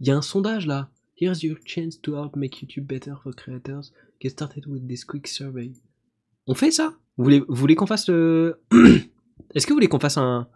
[0.00, 0.90] Il y a un sondage là.
[1.16, 3.92] Here's your chance to help make YouTube better for creators.
[4.20, 5.70] Get started with this quick survey.
[6.48, 6.94] On fait ça?
[7.16, 8.60] Vous voulez, vous voulez qu'on fasse le.
[9.54, 10.48] Est-ce que vous voulez qu'on fasse un,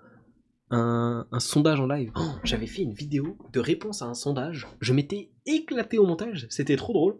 [0.72, 2.10] un, sondage en live?
[2.16, 4.66] Oh, j'avais fait une vidéo de réponse à un sondage.
[4.80, 6.48] Je m'étais éclaté au montage.
[6.50, 7.16] C'était trop drôle.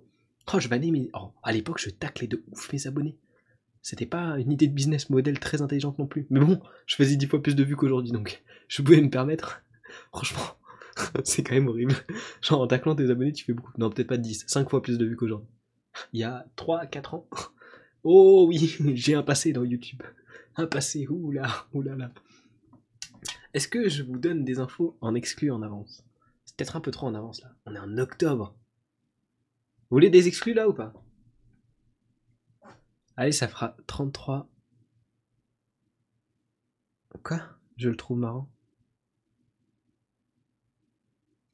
[0.53, 1.09] Oh, je vais mes...
[1.15, 3.17] Oh, à l'époque, je taclais de ouf mes abonnés.
[3.83, 6.27] C'était pas une idée de business model très intelligente non plus.
[6.31, 9.63] Mais bon, je faisais dix fois plus de vues qu'aujourd'hui, donc je pouvais me permettre.
[10.13, 10.57] Franchement,
[11.25, 11.95] c'est quand même horrible.
[12.43, 13.73] Genre, en taclant tes abonnés, tu fais beaucoup.
[13.79, 15.49] Non, peut-être pas 10, 5 fois plus de vues qu'aujourd'hui.
[16.13, 17.29] Il y a 3, 4 ans.
[18.05, 20.05] Oh oui, j'ai un passé dans YouTube.
[20.57, 22.13] Un passé, oula, oula là.
[23.53, 26.05] Est-ce que je vous donne des infos en exclu en avance?
[26.45, 27.51] C'est peut-être un peu trop en avance là.
[27.67, 28.55] On est en octobre.
[29.91, 30.93] Vous voulez des exclus là ou pas?
[33.19, 34.49] Allez, ça fera 33.
[37.23, 37.43] Quoi?
[37.77, 38.49] Je le trouve marrant.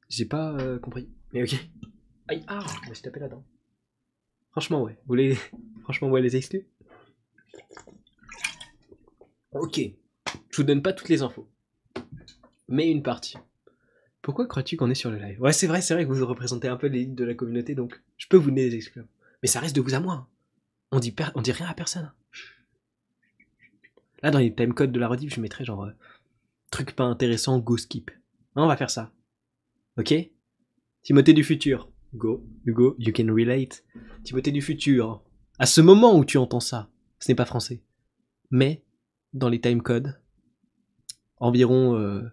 [0.07, 1.09] J'ai pas euh, compris.
[1.33, 1.55] Mais ok.
[2.29, 3.43] Aïe, ah, je me suis tapé là-dedans.
[4.51, 4.93] Franchement, ouais.
[4.93, 5.35] Vous voulez.
[5.81, 6.65] Franchement, ouais, les exclus?
[9.51, 9.81] Ok.
[10.51, 11.49] Je vous donne pas toutes les infos
[12.67, 13.37] mais une partie.
[14.21, 15.39] Pourquoi crois-tu qu'on est sur le live?
[15.41, 18.01] Ouais, c'est vrai, c'est vrai que vous représentez un peu l'élite de la communauté, donc
[18.17, 19.03] je peux vous donner des exclus.
[19.41, 20.27] Mais ça reste de vous à moi.
[20.91, 21.13] On dit,
[21.43, 22.11] dit rien à personne.
[24.23, 25.91] Là, dans les timecodes de la rediff, je mettrais genre euh,
[26.71, 28.11] truc pas intéressant, go skip.
[28.55, 29.11] On va faire ça.
[29.97, 30.13] Ok?
[31.03, 31.91] Timothée du futur.
[32.13, 33.83] Go, Hugo, you can relate.
[34.23, 35.21] Timothée du futur.
[35.59, 36.89] À ce moment où tu entends ça,
[37.19, 37.83] ce n'est pas français.
[38.51, 38.83] Mais,
[39.33, 40.19] dans les timecodes,
[41.37, 42.23] environ euh,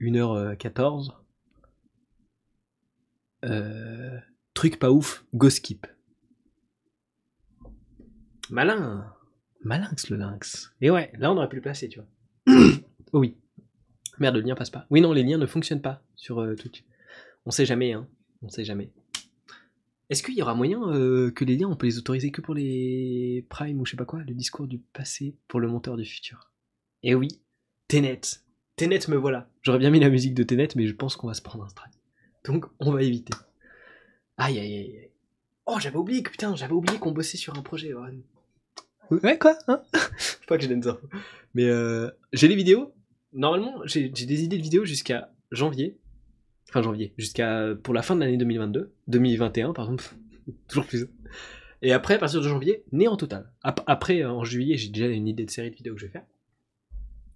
[0.00, 1.12] 1h14.
[3.44, 4.18] Euh,
[4.54, 5.86] truc pas ouf, go skip.
[8.50, 9.12] Malin
[9.62, 10.72] Malinx le lynx.
[10.80, 12.08] Et ouais, là on aurait pu le placer, tu vois.
[13.12, 13.36] oh oui.
[14.18, 14.86] Merde, le lien passe pas.
[14.90, 16.84] Oui, non, les liens ne fonctionnent pas sur euh, Twitch.
[17.46, 18.06] On sait jamais, hein.
[18.42, 18.92] On sait jamais.
[20.10, 22.54] Est-ce qu'il y aura moyen euh, que les liens, on peut les autoriser que pour
[22.54, 26.04] les Prime ou je sais pas quoi, le discours du passé pour le monteur du
[26.04, 26.52] futur?
[27.02, 27.28] Et oui,
[27.88, 28.20] Tenet.
[28.76, 29.48] Tenet me voilà.
[29.62, 31.68] J'aurais bien mis la musique de Tenet, mais je pense qu'on va se prendre un
[31.68, 31.94] strike.
[32.44, 33.32] Donc on va éviter.
[34.36, 35.10] Aïe aïe aïe.
[35.66, 37.92] Oh, j'avais oublié que putain, j'avais oublié qu'on bossait sur un projet.
[39.10, 39.82] Ouais, quoi hein
[40.48, 40.98] Pas que je donne ça.
[41.54, 42.94] Mais euh, j'ai les vidéos.
[43.32, 45.98] Normalement, j'ai des idées de vidéos jusqu'à janvier.
[46.68, 47.12] Enfin, janvier.
[47.18, 47.74] Jusqu'à.
[47.82, 48.92] Pour la fin de l'année 2022.
[49.08, 50.04] 2021, par exemple.
[50.68, 51.06] Toujours plus.
[51.82, 53.52] Et après, à partir de janvier, né en total.
[53.62, 56.24] Après, en juillet, j'ai déjà une idée de série de vidéos que je vais faire.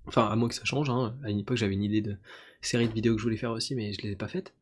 [0.06, 0.88] Enfin, à moins que ça change.
[0.88, 1.16] Hein.
[1.22, 2.16] À une époque, j'avais une idée de
[2.62, 4.54] série de vidéos que je voulais faire aussi, mais je les ai pas faites.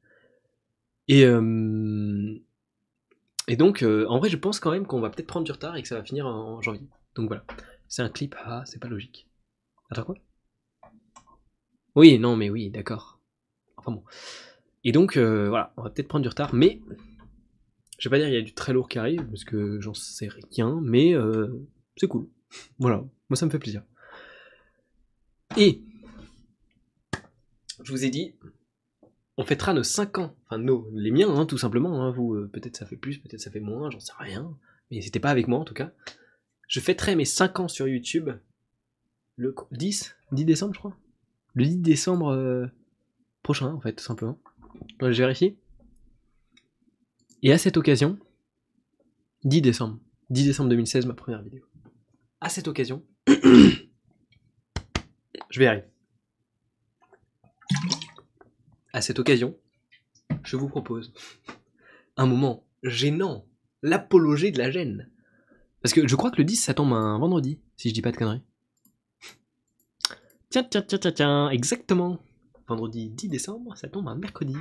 [1.09, 2.35] Et, euh,
[3.49, 5.77] et donc, euh, en vrai, je pense quand même qu'on va peut-être prendre du retard
[5.77, 6.87] et que ça va finir en janvier.
[7.15, 7.45] Donc voilà.
[7.89, 8.35] C'est un clip.
[8.45, 9.29] Ah, c'est pas logique.
[9.91, 10.17] Attends quoi?
[11.95, 13.21] Oui, non, mais oui, d'accord.
[13.77, 14.05] Enfin bon.
[14.85, 16.81] Et donc, euh, voilà, on va peut-être prendre du retard, mais
[17.99, 19.95] je vais pas dire qu'il y a du très lourd qui arrive, parce que j'en
[19.95, 21.15] sais rien, mais
[21.97, 22.29] c'est cool.
[22.79, 23.83] Voilà, moi ça me fait plaisir.
[25.57, 25.83] Et
[27.83, 28.35] je vous ai dit,
[29.37, 32.03] on fêtera nos 5 ans, enfin nos, les miens, hein, tout simplement.
[32.03, 34.57] Hein, vous, euh, peut-être ça fait plus, peut-être ça fait moins, j'en sais rien.
[34.91, 35.93] Mais c'était pas avec moi en tout cas.
[36.69, 38.31] Je fêterai mes 5 ans sur YouTube
[39.37, 40.97] le 10, 10 décembre, je crois.
[41.55, 42.67] Le 10 décembre euh,
[43.43, 44.39] prochain, en fait, tout simplement.
[45.01, 45.57] je vérifie.
[47.43, 48.19] Et à cette occasion,
[49.45, 49.99] 10 décembre,
[50.31, 51.65] 10 décembre 2016, ma première vidéo.
[52.41, 53.79] À cette occasion, je
[55.55, 55.85] vais arriver.
[58.97, 59.55] À cette occasion,
[60.43, 61.13] je vous propose
[62.17, 63.45] un moment gênant,
[63.83, 65.11] l'apologie de la gêne.
[65.83, 68.11] Parce que je crois que le 10, ça tombe un vendredi, si je dis pas
[68.11, 68.41] de conneries.
[70.49, 72.21] Tiens, tiens, tiens, tiens, tiens, exactement.
[72.69, 74.57] Vendredi 10 décembre, ça tombe un mercredi.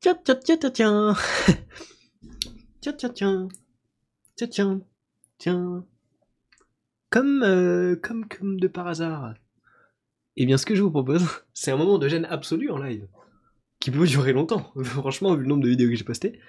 [0.00, 1.16] Tiens, tiens, tiens, tiens, tiens.
[2.80, 3.48] tiens, tiens, tiens.
[4.34, 4.80] Tiens,
[5.38, 5.86] tiens.
[7.10, 9.34] Comme, euh, comme, comme de par hasard.
[10.34, 11.24] Eh bien, ce que je vous propose,
[11.54, 13.06] c'est un moment de gêne absolu en live,
[13.86, 14.72] qui peut durer longtemps.
[14.82, 16.40] Franchement, vu le nombre de vidéos que j'ai postées,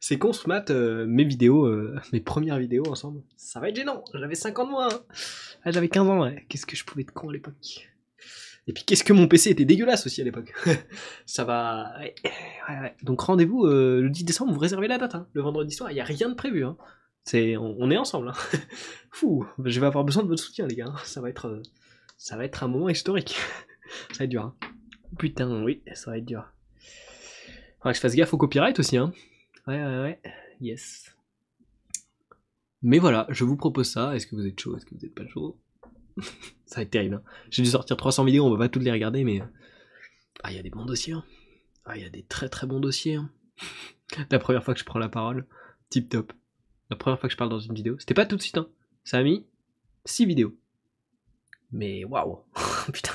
[0.00, 3.20] c'est qu'on se mate euh, mes vidéos, euh, mes premières vidéos ensemble.
[3.36, 4.02] Ça va être gênant.
[4.14, 4.88] J'avais 5 ans de moins.
[4.88, 5.00] Hein.
[5.62, 6.46] Ah, j'avais 15 ans, ouais.
[6.48, 7.90] Qu'est-ce que je pouvais être con à l'époque.
[8.66, 10.54] Et puis, qu'est-ce que mon PC était dégueulasse aussi à l'époque.
[11.26, 11.92] Ça va.
[12.00, 12.14] Ouais,
[12.70, 15.16] ouais, Donc, rendez-vous euh, le 10 décembre, vous réservez la date.
[15.16, 15.28] Hein.
[15.34, 16.64] Le vendredi soir, il n'y a rien de prévu.
[16.64, 16.78] Hein.
[17.24, 18.32] C'est, on, est ensemble.
[19.10, 20.94] Fou, je vais avoir besoin de votre soutien, les gars.
[21.04, 21.60] Ça va être
[22.16, 23.36] ça va être un moment historique.
[24.12, 24.54] ça va être dur.
[25.18, 26.50] Putain, oui, ça va être dur.
[27.86, 28.96] Faudra que je fasse gaffe au copyright aussi.
[28.96, 29.12] Hein.
[29.68, 30.20] Ouais, ouais, ouais.
[30.60, 31.14] Yes.
[32.82, 34.16] Mais voilà, je vous propose ça.
[34.16, 34.76] Est-ce que vous êtes chaud?
[34.76, 35.56] Est-ce que vous n'êtes pas chaud?
[36.66, 37.14] Ça va être terrible.
[37.14, 37.22] Hein.
[37.48, 39.40] J'ai dû sortir 300 vidéos, on va pas toutes les regarder, mais.
[40.42, 41.12] Ah, il y a des bons dossiers.
[41.12, 41.22] Hein.
[41.84, 43.14] Ah, il y a des très très bons dossiers.
[43.14, 43.30] Hein.
[44.30, 45.46] la première fois que je prends la parole,
[45.88, 46.32] tip top.
[46.90, 48.58] La première fois que je parle dans une vidéo, c'était pas tout de suite.
[48.58, 48.66] Hein.
[49.04, 49.46] Ça a mis
[50.06, 50.58] 6 vidéos.
[51.70, 52.40] Mais waouh,
[52.92, 53.12] putain.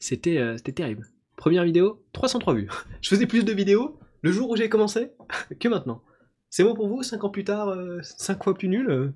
[0.00, 1.08] C'était euh, c'était terrible.
[1.38, 2.68] Première vidéo, 303 vues.
[3.00, 5.12] Je faisais plus de vidéos le jour où j'ai commencé
[5.60, 6.02] que maintenant.
[6.50, 9.12] C'est bon pour vous 5 ans plus tard, 5 euh, fois plus nul euh,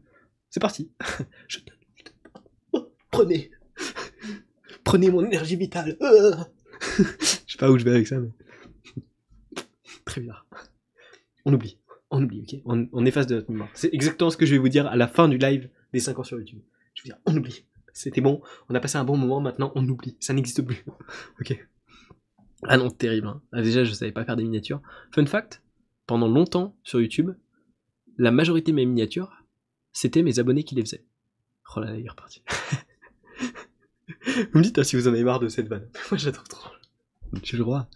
[0.49, 0.91] C'est parti.
[2.73, 3.51] Oh, prenez.
[4.85, 5.99] Prenez mon énergie vitale.
[6.01, 8.31] Je sais pas où je vais avec ça, mais.
[10.05, 10.35] Très bien.
[11.45, 11.77] On oublie.
[12.11, 13.69] On oublie, ok on, on efface de notre mémoire.
[13.75, 16.19] C'est exactement ce que je vais vous dire à la fin du live des 5
[16.19, 16.61] ans sur YouTube.
[16.95, 17.65] Je veux dire, on oublie.
[17.93, 20.17] C'était bon, on a passé un bon moment, maintenant on oublie.
[20.21, 20.85] Ça n'existe plus.
[21.41, 21.67] ok.
[22.65, 23.27] Ah non, terrible.
[23.27, 23.43] Hein.
[23.53, 24.81] Ah, déjà, je savais pas faire des miniatures.
[25.13, 25.63] Fun fact,
[26.07, 27.33] pendant longtemps sur YouTube,
[28.19, 29.45] la majorité de mes miniatures,
[29.93, 31.05] c'était mes abonnés qui les faisaient.
[31.75, 32.43] Oh là là, il est reparti.
[34.53, 35.89] vous me dites hein, si vous en avez marre de cette vanne.
[36.11, 36.71] Moi, j'adore trop.
[37.43, 37.89] J'ai le droit.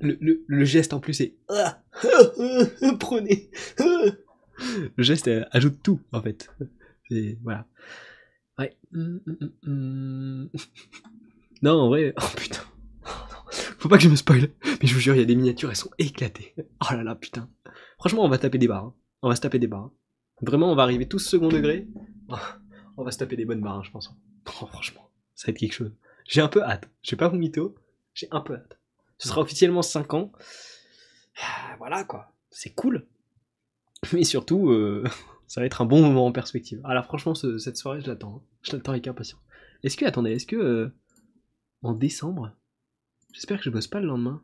[0.00, 1.82] Le, le, geste en plus c'est ah,
[3.00, 3.50] prenez.
[3.78, 6.50] le geste ajoute tout en fait.
[7.42, 7.66] Voilà.
[8.58, 8.76] Ouais.
[8.94, 10.50] Hum, hum, hum,
[11.62, 12.12] non, en vrai.
[12.20, 12.60] Oh putain.
[13.78, 14.50] Faut pas que je me spoil.
[14.64, 16.54] Mais je vous jure, il y a des miniatures, elles sont éclatées.
[16.58, 17.48] Oh là là, putain.
[17.98, 18.86] Franchement, on va taper des barres.
[18.86, 18.94] Hein.
[19.22, 19.90] On va se taper des barres.
[20.42, 21.86] Vraiment, on va arriver tous second degré.
[22.28, 22.36] Oh,
[22.96, 24.10] on va se taper des bonnes barres, hein, je pense.
[24.60, 25.92] Oh, franchement, ça va être quelque chose.
[26.26, 26.90] J'ai un peu hâte.
[27.02, 27.74] Je vais pas vous mytho.
[28.14, 28.78] J'ai un peu hâte.
[29.18, 30.32] Ce sera officiellement 5 ans.
[31.40, 32.32] Ah, voilà quoi.
[32.50, 33.06] C'est cool.
[34.12, 35.04] Mais surtout, euh,
[35.46, 36.80] ça va être un bon moment en perspective.
[36.84, 38.36] Alors franchement, cette soirée, je l'attends.
[38.36, 38.46] Hein.
[38.62, 39.40] Je l'attends avec impatience.
[39.82, 40.94] Est-ce que, attendez, est-ce que euh,
[41.82, 42.52] en décembre,
[43.36, 44.42] j'espère que je bosse pas le lendemain.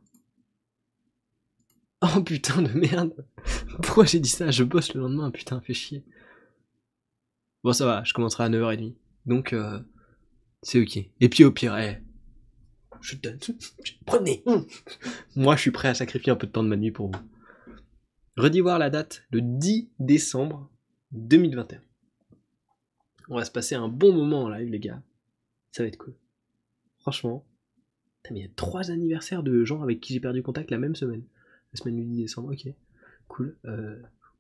[2.03, 3.27] Oh putain de merde.
[3.83, 4.51] Pourquoi j'ai dit ça?
[4.51, 6.05] Je bosse le lendemain, putain, fait chier.
[7.65, 8.95] Bon, ça va, je commencerai à 9h30.
[9.25, 9.81] Donc, euh,
[10.63, 10.99] c'est ok.
[11.21, 12.03] Et puis au pire, eh,
[13.01, 13.39] je donne.
[14.05, 14.45] Prenez.
[15.37, 17.21] Moi, je suis prêt à sacrifier un peu de temps de ma nuit pour vous.
[18.37, 20.71] Redis voir la date, le 10 décembre
[21.13, 21.81] 2021.
[23.29, 25.03] On va se passer un bon moment en live, les gars.
[25.71, 26.15] Ça va être cool.
[26.99, 27.47] Franchement.
[28.31, 31.23] Il y a trois anniversaires de gens avec qui j'ai perdu contact la même semaine.
[31.73, 32.73] La semaine du 10 décembre, ok.
[33.29, 33.57] cool.
[33.65, 33.97] Euh,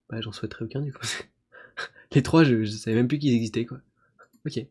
[0.09, 1.00] bah, j'en souhaiterais aucun du coup.
[2.12, 3.78] Les trois, je, je savais même plus qu'ils existaient quoi.
[4.46, 4.66] Ok.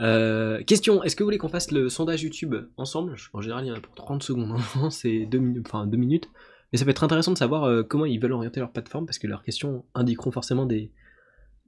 [0.00, 3.16] Euh, question, est-ce que vous voulez qu'on fasse le sondage YouTube ensemble?
[3.32, 4.90] En général, il y en a pour 30 secondes, hein.
[4.90, 6.28] c'est 2 minutes, enfin 2 minutes.
[6.72, 9.18] Mais ça peut être intéressant de savoir euh, comment ils veulent orienter leur plateforme, parce
[9.18, 10.92] que leurs questions indiqueront forcément des,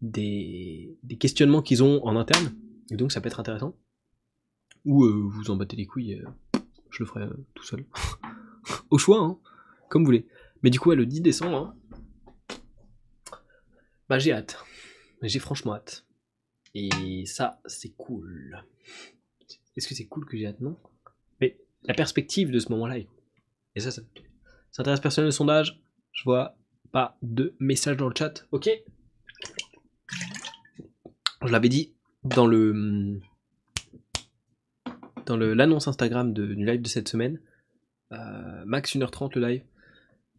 [0.03, 2.53] des, questionnements qu'ils ont en interne,
[2.91, 3.75] et donc ça peut être intéressant.
[4.85, 6.23] Ou euh, vous en battez les couilles,
[6.91, 7.85] je le ferai tout seul.
[8.91, 9.39] Au choix, hein,
[9.89, 10.27] comme vous voulez.
[10.63, 11.75] Mais du coup, le 10 décembre, hein,
[14.09, 14.59] bah j'ai hâte.
[15.23, 16.05] J'ai franchement hâte.
[16.75, 18.65] Et ça, c'est cool.
[19.77, 20.61] Est-ce que c'est cool que j'ai hâte?
[20.61, 20.77] Non.
[21.41, 23.09] Mais la perspective de ce moment-là est.
[23.77, 24.03] Et ça, ça,
[24.71, 25.81] ça intéresse personne le sondage.
[26.13, 26.57] Je vois
[26.93, 28.47] pas de message dans le chat.
[28.51, 28.69] Ok.
[31.43, 31.95] Je l'avais dit
[32.25, 33.21] dans le
[35.31, 37.41] dans l'annonce Instagram du live de cette semaine.
[38.13, 39.63] Euh, max 1h30 le live.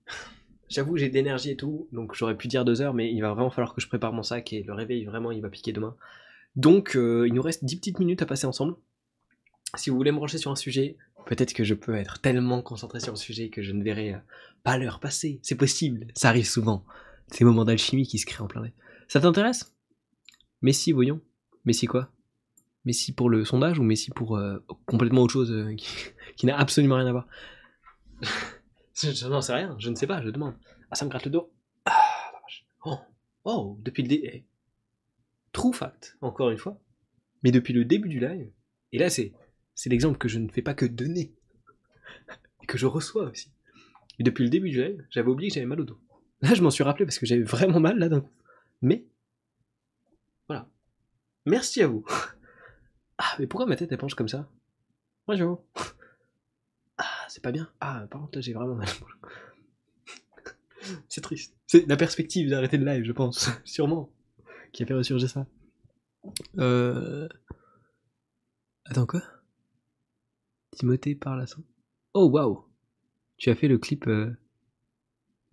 [0.70, 3.34] J'avoue, j'ai de l'énergie et tout, donc j'aurais pu dire 2 heures, mais il va
[3.34, 5.98] vraiment falloir que je prépare mon sac et le réveil, vraiment, il va piquer demain.
[6.56, 8.76] Donc, euh, il nous reste 10 petites minutes à passer ensemble.
[9.76, 10.96] Si vous voulez me brancher sur un sujet,
[11.26, 14.20] peut-être que je peux être tellement concentré sur le sujet que je ne verrai euh,
[14.64, 15.42] pas l'heure passer.
[15.44, 16.86] C'est possible, ça arrive souvent.
[17.28, 18.72] Ces moments d'alchimie qui se créent en plein air.
[19.10, 19.76] Ça t'intéresse?
[20.62, 21.20] Messi, voyons.
[21.66, 22.10] Messi quoi?
[22.86, 25.76] Messi pour le sondage ou Messi pour euh, complètement autre chose
[26.36, 27.28] qui, n'a absolument rien à voir?
[28.94, 30.54] Je, n'en sais rien, je ne sais pas, je demande.
[30.92, 31.52] Ah, ça me gratte le dos.
[31.86, 32.32] Ah,
[32.86, 33.00] oh,
[33.46, 34.46] oh, depuis le dé.
[35.54, 36.80] True fact, encore une fois.
[37.42, 38.52] Mais depuis le début du live,
[38.92, 39.34] et là c'est,
[39.74, 41.34] c'est l'exemple que je ne fais pas que donner,
[42.62, 43.50] et que je reçois aussi.
[44.20, 46.00] Et depuis le début du live, j'avais oublié que j'avais mal au dos.
[46.42, 48.34] Là je m'en suis rappelé parce que j'avais vraiment mal là d'un coup.
[48.84, 49.06] Mais,
[50.48, 50.70] voilà.
[51.46, 52.06] Merci à vous.
[53.24, 54.50] Ah, mais pourquoi ma tête elle penche comme ça?
[55.28, 55.64] Bonjour.
[57.04, 57.68] Ah, c'est pas bien.
[57.80, 58.88] Ah, par contre là j'ai vraiment mal.
[61.10, 61.58] C'est triste.
[61.66, 63.50] C'est la perspective d'arrêter le live, je pense.
[63.66, 64.12] Sûrement
[64.72, 65.48] qui a fait ressurgir ça.
[66.60, 67.28] Euh...
[68.86, 69.24] Attends quoi?
[70.72, 71.64] Timothée parle à son.
[72.14, 72.68] Oh waouh
[73.38, 74.38] Tu as fait le clip euh,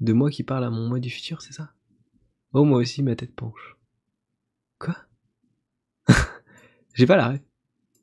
[0.00, 1.72] de moi qui parle à mon moi du futur, c'est ça?
[2.52, 3.78] Oh moi aussi ma tête penche.
[4.78, 4.96] Quoi?
[6.92, 7.42] J'ai pas l'arrêt.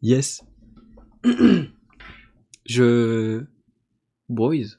[0.06, 0.46] Yes.
[2.68, 3.44] Je.
[4.30, 4.78] Boys.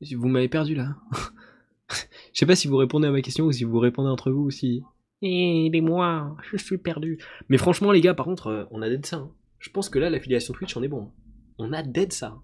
[0.00, 0.96] Vous m'avez perdu là.
[1.90, 1.98] Je
[2.32, 4.50] sais pas si vous répondez à ma question ou si vous répondez entre vous ou
[4.50, 4.82] si.
[5.20, 7.18] Aidez-moi, je suis perdu.
[7.50, 9.16] Mais franchement, les gars, par contre, euh, on a dead ça.
[9.16, 9.34] Hein.
[9.58, 11.12] Je pense que là, l'affiliation Twitch, on est bon.
[11.58, 12.40] On a dead ça.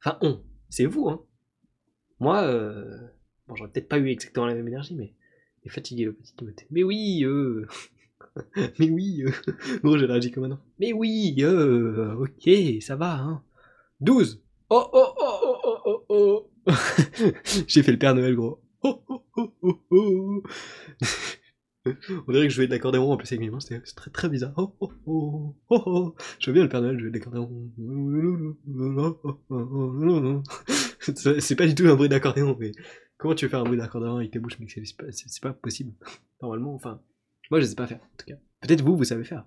[0.00, 0.40] Enfin, on.
[0.68, 1.24] C'est vous, hein.
[2.20, 2.98] Moi, euh...
[3.48, 5.12] bon, j'aurais peut-être pas eu exactement la même énergie, mais.
[5.64, 6.68] est fatigué, le petit Timothée.
[6.70, 7.66] Mais oui, euh.
[8.78, 9.30] mais oui, euh...
[9.82, 12.14] Gros, j'ai réagi comme un Mais oui, euh.
[12.16, 12.50] Ok,
[12.80, 13.42] ça va, hein.
[14.00, 16.72] 12 Oh, oh, oh, oh, oh, oh, oh
[17.66, 18.60] J'ai fait le Père Noël, gros.
[18.82, 20.42] Oh, oh, oh, oh, oh
[22.26, 24.28] on dirait que je jouais de l'accordéon en plus avec mes mains, c'était très très
[24.28, 24.52] bizarre.
[24.56, 26.14] Oh, oh, oh, oh, oh.
[26.38, 27.72] Je veux bien le Père Noël jouer de l'accordéon.
[31.00, 32.72] C'est pas du tout un bruit d'accordéon, mais
[33.16, 35.92] comment tu veux faire un bruit d'accordéon avec tes bouches, mec C'est pas, possible.
[36.42, 37.00] Normalement, enfin,
[37.50, 38.36] moi je sais pas faire, en tout cas.
[38.60, 39.44] Peut-être vous, vous savez faire.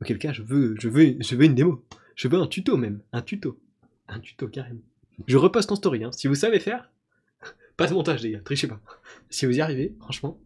[0.00, 1.84] Auquel cas, je veux, je veux, je veux une démo.
[2.14, 3.60] Je veux un tuto même, un tuto.
[4.08, 4.82] Un tuto carrément.
[5.26, 6.12] Je reposte en story, hein.
[6.12, 6.90] Si vous savez faire,
[7.76, 8.80] pas de montage les gars, trichez pas.
[9.30, 10.40] Si vous y arrivez, franchement,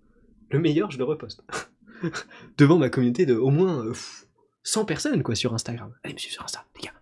[0.51, 1.43] le meilleur, je le reposte.
[2.59, 3.93] Devant ma communauté de au moins
[4.63, 5.95] 100 euh, personnes quoi sur Instagram.
[6.03, 6.95] Allez me suivre sur Insta, les gars.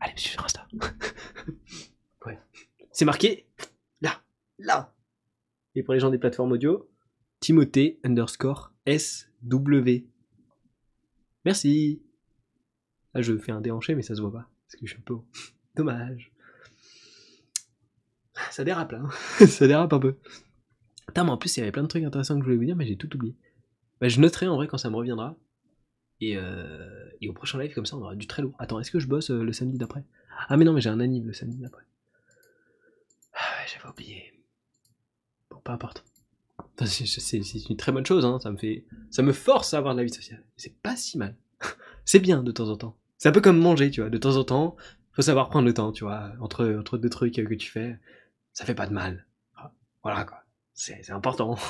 [0.00, 0.66] allez me suivre sur Insta.
[2.26, 2.38] ouais.
[2.92, 3.46] C'est marqué
[4.00, 4.20] là,
[4.58, 4.94] là.
[5.74, 6.88] Et pour les gens des plateformes audio,
[7.46, 10.02] Timothée underscore SW.
[11.44, 12.02] Merci.
[13.14, 14.50] Là, je fais un déhanché, mais ça se voit pas.
[14.66, 15.18] Parce que je suis un peu.
[15.76, 16.32] Dommage.
[18.50, 19.02] Ça dérape là.
[19.04, 19.46] Hein.
[19.46, 20.16] ça dérape un peu.
[21.06, 22.64] Putain, mais en plus, il y avait plein de trucs intéressants que je voulais vous
[22.64, 23.36] dire, mais j'ai tout oublié.
[24.00, 25.36] Bah, je noterai en vrai quand ça me reviendra.
[26.20, 28.56] Et, euh, au prochain live, comme ça, on aura du très lourd.
[28.58, 30.04] Attends, est-ce que je bosse euh, le samedi d'après?
[30.48, 31.84] Ah, mais non, mais j'ai un anime le samedi d'après.
[33.34, 34.32] Ah j'avais oublié.
[35.48, 36.04] Bon, peu importe.
[36.84, 38.38] C'est une très bonne chose, hein.
[38.38, 38.84] ça me fait.
[39.10, 40.44] Ça me force à avoir de la vie sociale.
[40.56, 41.36] C'est pas si mal.
[42.04, 42.96] c'est bien de temps en temps.
[43.18, 44.10] C'est un peu comme manger, tu vois.
[44.10, 44.76] De temps en temps,
[45.12, 46.32] faut savoir prendre le temps, tu vois.
[46.40, 47.98] Entre, entre deux trucs que tu fais,
[48.52, 49.26] ça fait pas de mal.
[50.02, 50.42] Voilà quoi.
[50.74, 51.56] C'est important.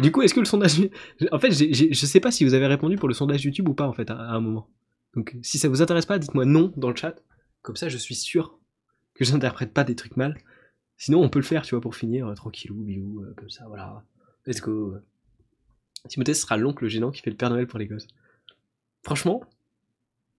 [0.00, 0.80] Du coup, est-ce que le sondage.
[1.32, 3.88] En fait, je sais pas si vous avez répondu pour le sondage YouTube ou pas,
[3.88, 4.68] en fait, à, un moment.
[5.14, 7.16] Donc, si ça vous intéresse pas, dites-moi non dans le chat.
[7.62, 8.60] Comme ça, je suis sûr
[9.14, 10.38] que je n'interprète pas des trucs mal.
[10.98, 13.66] Sinon, on peut le faire, tu vois, pour finir, euh, tranquillou, bilou, euh, comme ça,
[13.68, 14.04] voilà.
[14.46, 14.96] Let's go.
[16.08, 18.08] Timothée sera l'oncle gênant qui fait le Père Noël pour les gosses.
[19.04, 19.42] Franchement,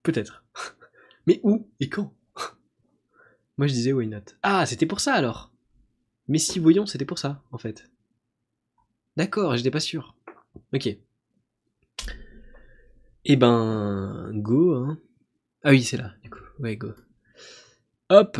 [0.02, 0.44] peut-être.
[1.26, 2.14] Mais où et quand?
[3.56, 4.20] Moi, je disais why not?
[4.42, 5.50] Ah, c'était pour ça alors
[6.28, 7.90] Mais si, voyons, c'était pour ça, en fait.
[9.16, 10.14] D'accord, j'étais pas sûr.
[10.74, 10.94] Ok.
[13.24, 14.98] Eh ben, go, hein.
[15.62, 16.40] Ah oui, c'est là, du coup.
[16.58, 16.92] Ouais, go.
[18.10, 18.38] Hop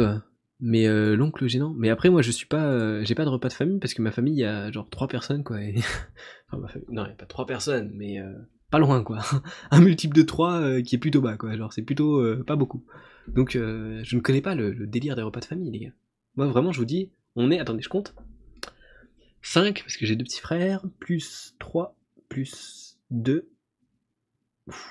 [0.60, 1.74] Mais euh, l'oncle gênant.
[1.76, 2.64] Mais après, moi, je suis pas.
[2.64, 4.88] Euh, j'ai pas de repas de famille parce que ma famille, il y a genre
[4.90, 5.56] trois personnes, quoi.
[6.48, 6.88] enfin, ma famille...
[6.90, 8.32] Non, il n'y a pas trois personnes, mais euh,
[8.70, 9.20] pas loin, quoi.
[9.70, 11.56] Un multiple de trois qui est plutôt bas, quoi.
[11.56, 12.84] Genre, c'est plutôt pas beaucoup.
[13.28, 15.92] Donc, je ne connais pas le, délire des repas de famille, les gars.
[16.36, 17.58] Moi, vraiment, je vous dis, on est.
[17.58, 18.14] Attendez, je compte.
[19.42, 21.96] 5, parce que j'ai deux petits frères, plus 3,
[22.28, 23.48] plus 2.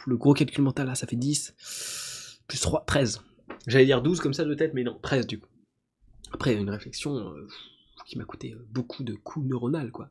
[0.08, 2.41] le gros calcul mental là, ça fait 10.
[2.48, 3.22] Plus 3, 13.
[3.68, 5.49] J'allais dire 12 comme ça de tête, mais non, 13 du coup.
[6.31, 7.47] Après, une réflexion euh,
[8.06, 10.10] qui m'a coûté euh, beaucoup de coups neuronales, quoi.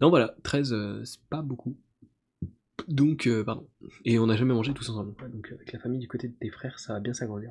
[0.00, 1.76] Non, voilà, 13, euh, c'est pas beaucoup.
[2.88, 3.66] Donc, pardon.
[4.04, 5.14] Et on n'a jamais mangé tous ensemble.
[5.32, 7.50] Donc, avec la famille du côté de tes frères, ça va bien s'agrandir.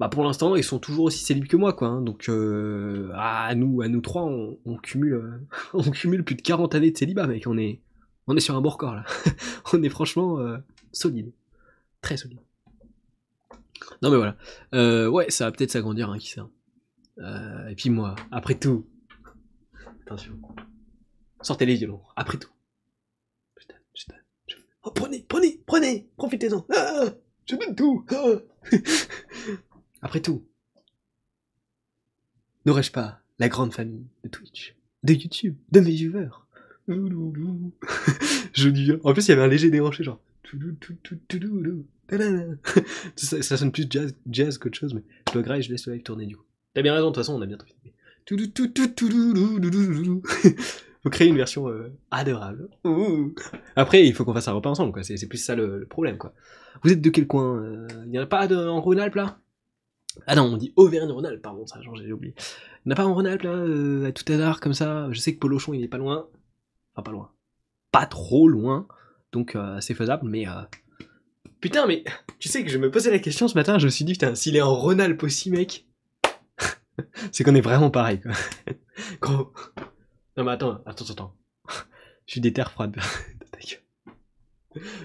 [0.00, 1.88] Bah, pour l'instant, ils sont toujours aussi célibes que moi, quoi.
[1.88, 2.00] Hein.
[2.00, 6.98] donc, à nous, à nous trois, on, cumule, on cumule plus de 40 années de
[6.98, 7.46] célibat, mec.
[7.46, 7.80] On est,
[8.26, 9.04] on est sur un bon record là.
[9.72, 10.38] on est franchement
[10.92, 11.30] solide,
[12.00, 12.40] très solide.
[14.02, 14.36] Non mais voilà.
[14.74, 16.40] Euh, ouais, ça va peut-être s'agrandir, hein, qui sait.
[16.40, 16.50] Hein.
[17.18, 18.86] Euh, et puis moi, après tout.
[20.02, 20.40] Attention.
[21.42, 22.50] Sortez les violons, après tout.
[23.54, 24.16] Putain, putain.
[24.82, 26.66] Oh, prenez, prenez, prenez, profitez-en.
[26.74, 27.06] Ah,
[27.46, 28.04] je donne tout.
[28.10, 28.36] Ah.
[30.02, 30.46] après tout.
[32.66, 36.28] N'aurais-je pas la grande famille de Twitch, de YouTube, de mes viewers
[38.52, 40.20] Je dis, en plus il y avait un léger déhanché genre
[43.16, 46.02] ça, sonne plus jazz, jazz qu'autre chose, mais je dois grailler, je laisse le live
[46.02, 46.44] tourner du coup.
[46.74, 47.94] T'as bien raison, de toute façon, on a bientôt fini.
[51.02, 52.68] faut créer une version euh, adorable.
[53.76, 55.02] Après, il faut qu'on fasse un repas ensemble, quoi.
[55.02, 56.34] C'est plus ça le, problème, quoi.
[56.82, 59.38] Vous êtes de quel coin Il euh, n'y en a pas en Rhône-Alpes, là
[60.26, 62.34] Ah non, on dit Auvergne-Rhône-Alpes, pardon, ça j'ai oublié.
[62.84, 65.20] Il n'y en a pas en Rhône-Alpes, là, euh, à tout hasard, comme ça Je
[65.20, 66.28] sais que Polochon, il est pas loin.
[66.94, 67.30] Enfin, pas loin.
[67.92, 68.86] Pas trop loin.
[69.32, 70.46] Donc, c'est faisable, mais
[71.60, 72.04] Putain, mais
[72.38, 74.34] tu sais que je me posais la question ce matin, je me suis dit, putain,
[74.34, 75.86] s'il est en Rhône-Alpes aussi, mec,
[77.32, 78.32] c'est qu'on est vraiment pareil, quoi.
[79.20, 79.52] Gros.
[80.36, 81.36] Non, mais attends, attends, attends.
[82.26, 82.96] Je suis des terres froides.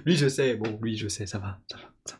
[0.05, 2.19] lui, je sais, bon, lui, je sais, ça va, ça va, ça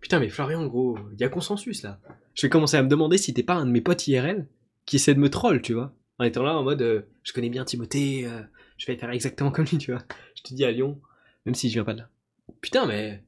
[0.00, 1.98] Putain, mais Florian, gros, il y a consensus là.
[2.34, 4.46] Je vais commencer à me demander si t'es pas un de mes potes IRL
[4.84, 5.94] qui essaie de me troll, tu vois.
[6.18, 8.42] En étant là en mode, euh, je connais bien Timothée, euh,
[8.82, 10.02] je vais faire exactement comme lui, tu vois.
[10.34, 11.00] Je te dis à Lyon,
[11.46, 12.08] même si je viens pas de là.
[12.60, 13.22] Putain, mais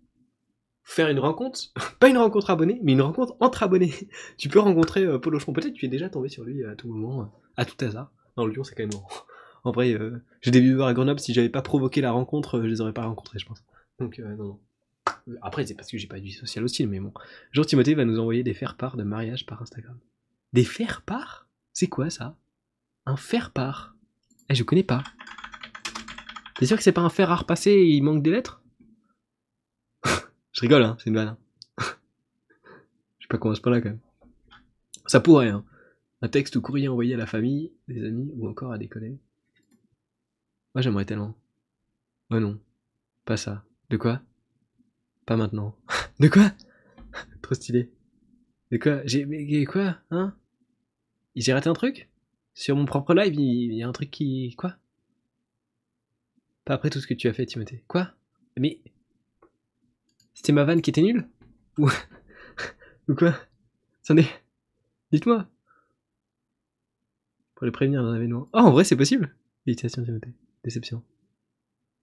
[0.82, 1.60] faire une rencontre,
[2.00, 3.92] pas une rencontre abonnée, mais une rencontre entre abonnés.
[4.36, 5.52] tu peux rencontrer euh, Polochon.
[5.52, 7.26] Peut-être tu es déjà tombé sur lui à tout moment, euh,
[7.56, 8.10] à tout hasard.
[8.36, 9.00] Non, Lyon, c'est quand même.
[9.62, 11.20] En vrai, euh, j'ai des viewers à Grenoble.
[11.20, 13.62] Si j'avais pas provoqué la rencontre, je les aurais pas rencontrés, je pense.
[14.00, 14.60] Donc, non, non.
[15.40, 17.12] Après, c'est parce que j'ai pas vie sociale aussi, mais bon.
[17.52, 19.96] Jean Timothée va nous envoyer des faire-part de mariage par Instagram.
[20.52, 21.48] Des faire-part?
[21.72, 22.36] C'est quoi ça?
[23.06, 23.94] Un faire-part?
[24.50, 25.04] Eh, je connais pas.
[26.58, 28.62] T'es sûr que c'est pas un fer à repasser et il manque des lettres
[30.52, 31.28] Je rigole, hein, c'est une vanne.
[31.28, 31.38] Hein.
[33.18, 34.00] Je sais pas comment ce point-là quand même.
[35.06, 35.64] Ça pourrait, hein.
[36.22, 39.18] Un texte ou courrier envoyé à la famille, des amis ou encore à des collègues.
[40.74, 41.36] Moi j'aimerais tellement.
[42.30, 42.58] Oh non,
[43.24, 43.64] pas ça.
[43.90, 44.22] De quoi?
[45.26, 45.76] Pas maintenant.
[46.20, 46.50] De quoi?
[47.42, 47.90] Trop stylé.
[48.70, 49.02] De quoi?
[49.04, 49.26] J'ai.
[49.26, 50.34] Mais quoi Hein?
[51.36, 52.08] J'ai raté un truc?
[52.54, 54.54] Sur mon propre live, il y a un truc qui.
[54.56, 54.76] Quoi?
[56.64, 57.84] Pas après tout ce que tu as fait, Timothée.
[57.88, 58.12] Quoi?
[58.56, 58.80] Mais.
[60.34, 61.28] C'était ma vanne qui était nulle?
[61.78, 61.90] Ou.
[63.08, 63.36] Ou quoi?
[64.02, 64.26] Attendez.
[65.12, 65.46] Dites-moi.
[67.54, 68.48] Pour les prévenir d'un événement.
[68.52, 69.34] Oh, en vrai, c'est possible
[69.64, 70.34] Félicitations, Timothée.
[70.62, 71.02] Déception.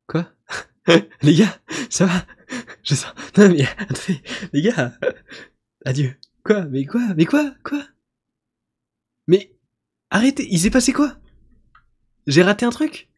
[0.08, 0.32] Quoi?
[1.22, 1.60] Les gars,
[1.90, 2.26] ça va?
[2.84, 3.14] Je sens.
[3.38, 4.22] Non, mais attendez,
[4.52, 4.98] les gars
[5.86, 6.16] Adieu.
[6.44, 6.66] Quoi?
[6.66, 7.14] Mais quoi?
[7.16, 7.54] Mais quoi?
[7.64, 7.84] Quoi?
[9.28, 9.56] Mais.
[10.10, 11.18] Arrêtez Il s'est passé quoi?
[12.28, 13.11] J'ai raté un truc?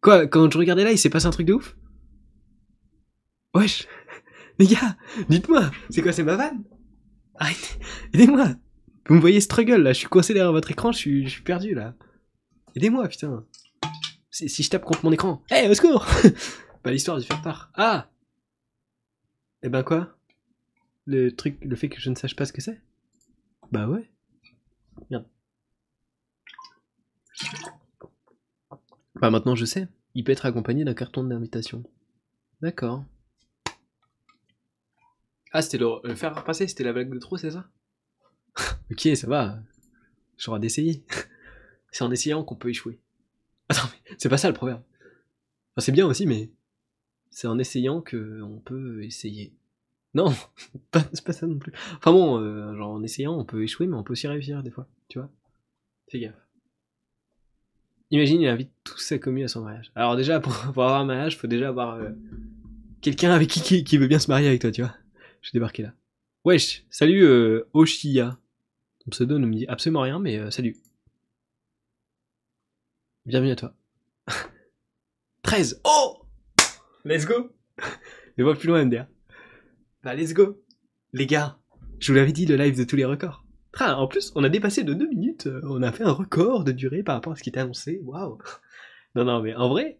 [0.00, 1.76] Quoi, quand je regardais là, il s'est passé un truc de ouf?
[3.54, 3.86] Wesh
[4.58, 4.96] Les gars,
[5.28, 6.64] dites-moi, c'est quoi, c'est ma vanne?
[8.12, 8.56] Aidez-moi
[9.08, 11.94] Vous me voyez struggle là, je suis coincé derrière votre écran, je suis, perdu là.
[12.74, 13.46] Aidez-moi, putain.
[14.30, 15.42] Si, je tape contre mon écran.
[15.50, 16.06] Eh, hey, au secours
[16.82, 17.70] Pas l'histoire du faire part.
[17.74, 18.08] Ah
[19.62, 20.16] Eh ben quoi?
[21.06, 22.80] Le truc, le fait que je ne sache pas ce que c'est?
[23.72, 24.10] Bah ouais.
[25.10, 25.26] Merde.
[29.20, 29.88] Bah maintenant je sais.
[30.14, 31.84] Il peut être accompagné d'un carton d'invitation.
[32.60, 33.04] D'accord.
[35.52, 37.68] Ah, c'était le, faire repasser, c'était la blague de trop, c'est ça?
[38.90, 39.58] Ok, ça va.
[40.36, 41.04] J'aurai d'essayer.
[41.90, 43.00] c'est en essayant qu'on peut échouer.
[43.68, 44.82] Attends, mais c'est pas ça le proverbe.
[45.78, 46.50] C'est bien aussi, mais
[47.30, 49.54] c'est en essayant qu'on peut essayer.
[50.14, 50.34] Non,
[50.92, 51.72] c'est pas ça non plus.
[51.96, 54.70] Enfin bon, euh, genre en essayant, on peut échouer, mais on peut aussi réussir des
[54.70, 55.30] fois, tu vois.
[56.10, 56.48] Fais gaffe.
[58.10, 59.90] Imagine, il invite toute sa commune à son mariage.
[59.94, 62.10] Alors déjà, pour, avoir un mariage, faut déjà avoir euh,
[63.00, 64.94] quelqu'un avec qui, qui, veut bien se marier avec toi, tu vois.
[65.40, 65.94] Je vais débarquer là.
[66.44, 68.38] Wesh, salut euh, Oshiya.
[69.04, 70.76] Ton pseudo ne me dit absolument rien, mais euh, salut.
[73.24, 73.74] Bienvenue à toi.
[75.42, 76.22] 13 Oh
[77.04, 77.50] Let's go
[78.36, 79.06] Je vois plus loin, MDR.
[80.02, 80.62] Bah, let's go
[81.12, 81.58] Les gars,
[82.00, 83.44] je vous l'avais dit, le live de tous les records.
[83.80, 85.46] en plus, on a dépassé de 2 minutes.
[85.46, 88.00] Euh, on a fait un record de durée par rapport à ce qui était annoncé.
[88.02, 88.38] Waouh
[89.14, 89.98] Non, non, mais en vrai,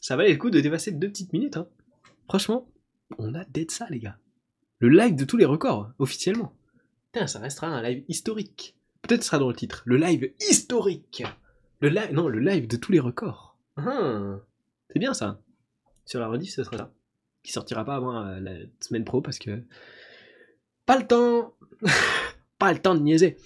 [0.00, 1.56] ça valait le coup de dépasser de 2 petites minutes.
[1.56, 1.68] Hein.
[2.28, 2.68] Franchement,
[3.18, 4.18] on a d'être ça, les gars.
[4.78, 6.54] Le live de tous les records, officiellement.
[7.12, 8.76] Putain, ça restera un live historique.
[9.02, 9.82] Peut-être ce sera dans le titre.
[9.84, 11.22] Le live historique.
[11.80, 13.56] Le live, non, le live de tous les records.
[13.76, 14.36] Ah,
[14.90, 15.40] c'est bien ça.
[16.04, 16.92] Sur la rediff, ce sera ça.
[17.42, 19.62] Qui sortira pas avant euh, la semaine pro parce que.
[20.86, 21.54] Pas le temps
[22.58, 23.36] Pas le temps de niaiser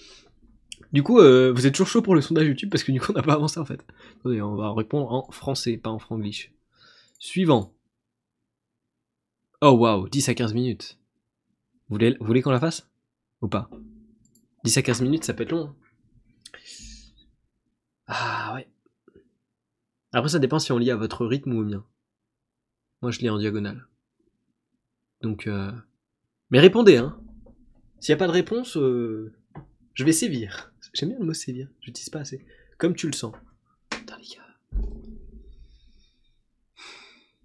[0.95, 3.11] Du coup, euh, vous êtes toujours chaud pour le sondage YouTube parce que du coup,
[3.11, 3.85] on n'a pas avancé en fait.
[4.21, 6.53] Attendez, on va répondre en français, pas en franglish.
[7.19, 7.75] Suivant.
[9.59, 10.97] Oh waouh, 10 à 15 minutes.
[11.89, 12.89] Vous voulez, qu'on la fasse?
[13.41, 13.69] Ou pas?
[14.63, 15.65] 10 à 15 minutes, ça peut être long.
[15.67, 15.75] Hein.
[18.07, 18.69] Ah ouais.
[20.13, 21.85] Après, ça dépend si on lit à votre rythme ou au mien.
[23.01, 23.85] Moi, je lis en diagonale.
[25.19, 25.73] Donc, euh...
[26.51, 27.19] mais répondez, hein.
[27.99, 29.33] S'il n'y a pas de réponse, euh...
[29.93, 30.71] je vais sévir.
[30.95, 31.67] J'aime bien le mot sévir.
[31.81, 32.45] Je n'utilise pas assez.
[32.77, 33.33] Comme tu le sens.
[33.89, 34.81] Putain, les gars.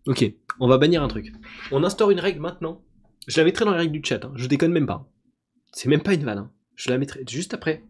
[0.06, 0.24] Ok,
[0.60, 1.32] on va bannir un truc.
[1.72, 2.82] On instaure une règle maintenant.
[3.26, 4.24] Je la mettrai dans les règles du chat.
[4.24, 4.32] Hein.
[4.36, 5.10] Je déconne même pas.
[5.72, 6.38] C'est même pas une vanne.
[6.38, 6.52] Hein.
[6.76, 7.84] Je la mettrai juste après.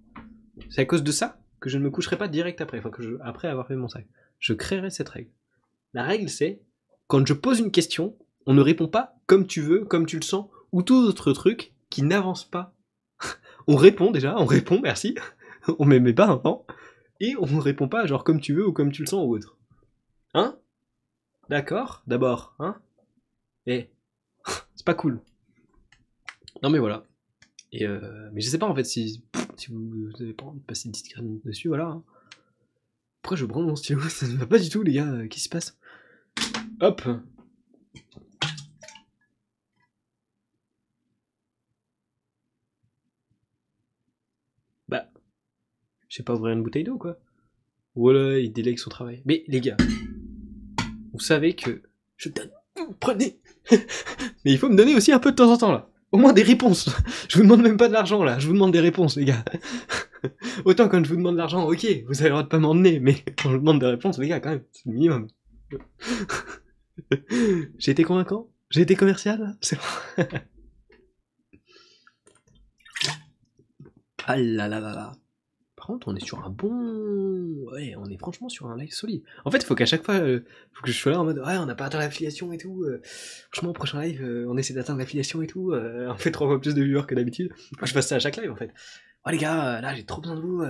[0.70, 2.78] C'est à cause de ça que je ne me coucherai pas direct après.
[2.78, 4.06] Enfin, que après avoir fait mon sac
[4.38, 5.30] je créerai cette règle.
[5.92, 6.62] La règle, c'est
[7.06, 8.16] quand je pose une question,
[8.46, 11.74] on ne répond pas comme tu veux, comme tu le sens, ou tout autre truc
[11.90, 12.74] qui n'avance pas.
[13.68, 15.14] on répond déjà, on répond, merci.
[15.78, 16.66] on m'aimait pas avant.
[17.20, 19.34] Et on ne répond pas genre comme tu veux ou comme tu le sens ou
[19.34, 19.58] autre.
[20.34, 20.58] Hein?
[21.48, 22.80] D'accord D'abord, hein?
[23.66, 23.90] Eh,
[24.74, 25.20] c'est pas cool.
[26.62, 27.04] Non mais voilà.
[27.72, 29.22] Et euh, mais je sais pas en fait si,
[29.56, 31.86] si vous avez pas envie de passer 10 minutes dessus, voilà.
[31.86, 32.04] Hein.
[33.22, 35.26] Pourquoi je branle mon stylo Ça ne va pas du tout, les gars.
[35.28, 35.78] Qu'est-ce qui se passe?
[36.80, 37.02] Hop
[44.88, 45.08] Bah.
[46.02, 47.16] Je pas ouvrir une bouteille d'eau, quoi.
[47.94, 49.22] Voilà, il délègue son travail.
[49.24, 49.76] Mais, les gars,
[51.12, 51.82] vous savez que
[52.16, 52.50] je donne.
[53.00, 53.40] Prenez
[53.70, 55.88] Mais il faut me donner aussi un peu de temps en temps, là.
[56.12, 56.88] Au moins des réponses.
[57.28, 58.38] Je vous demande même pas de l'argent, là.
[58.38, 59.44] Je vous demande des réponses, les gars.
[60.64, 63.00] Autant quand je vous demande de l'argent, ok, vous avez le droit de pas m'emmener,
[63.00, 65.28] mais quand je vous demande des réponses, les gars, quand même, c'est le minimum.
[67.78, 68.50] J'ai été convaincant?
[68.70, 69.56] J'ai été commercial?
[69.60, 70.24] C'est bon.
[74.26, 75.12] ah là là là là.
[76.06, 77.68] On est sur un bon.
[77.72, 79.22] Ouais, on est franchement sur un live solide.
[79.44, 81.38] En fait, il faut qu'à chaque fois, euh, faut que je sois là en mode
[81.38, 82.82] ouais, on n'a pas atteint l'affiliation et tout.
[82.84, 83.00] Euh.
[83.50, 85.72] franchement, au prochain live, euh, on essaie d'atteindre l'affiliation et tout.
[85.74, 87.52] on fait trois fois plus de viewers que d'habitude.
[87.54, 88.72] Faut que je fasse ça à chaque live en fait
[89.26, 90.62] oh les gars, là j'ai trop besoin de vous.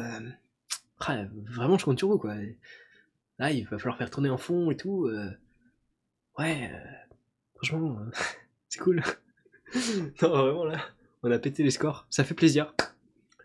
[1.01, 2.35] Ah, vraiment, je compte sur vous quoi.
[3.39, 5.09] Là, il va falloir faire tourner en fond et tout.
[6.39, 6.71] Ouais,
[7.55, 7.99] franchement,
[8.69, 9.03] c'est cool.
[10.23, 10.81] non, vraiment là,
[11.23, 12.07] on a pété les scores.
[12.11, 12.75] Ça fait plaisir.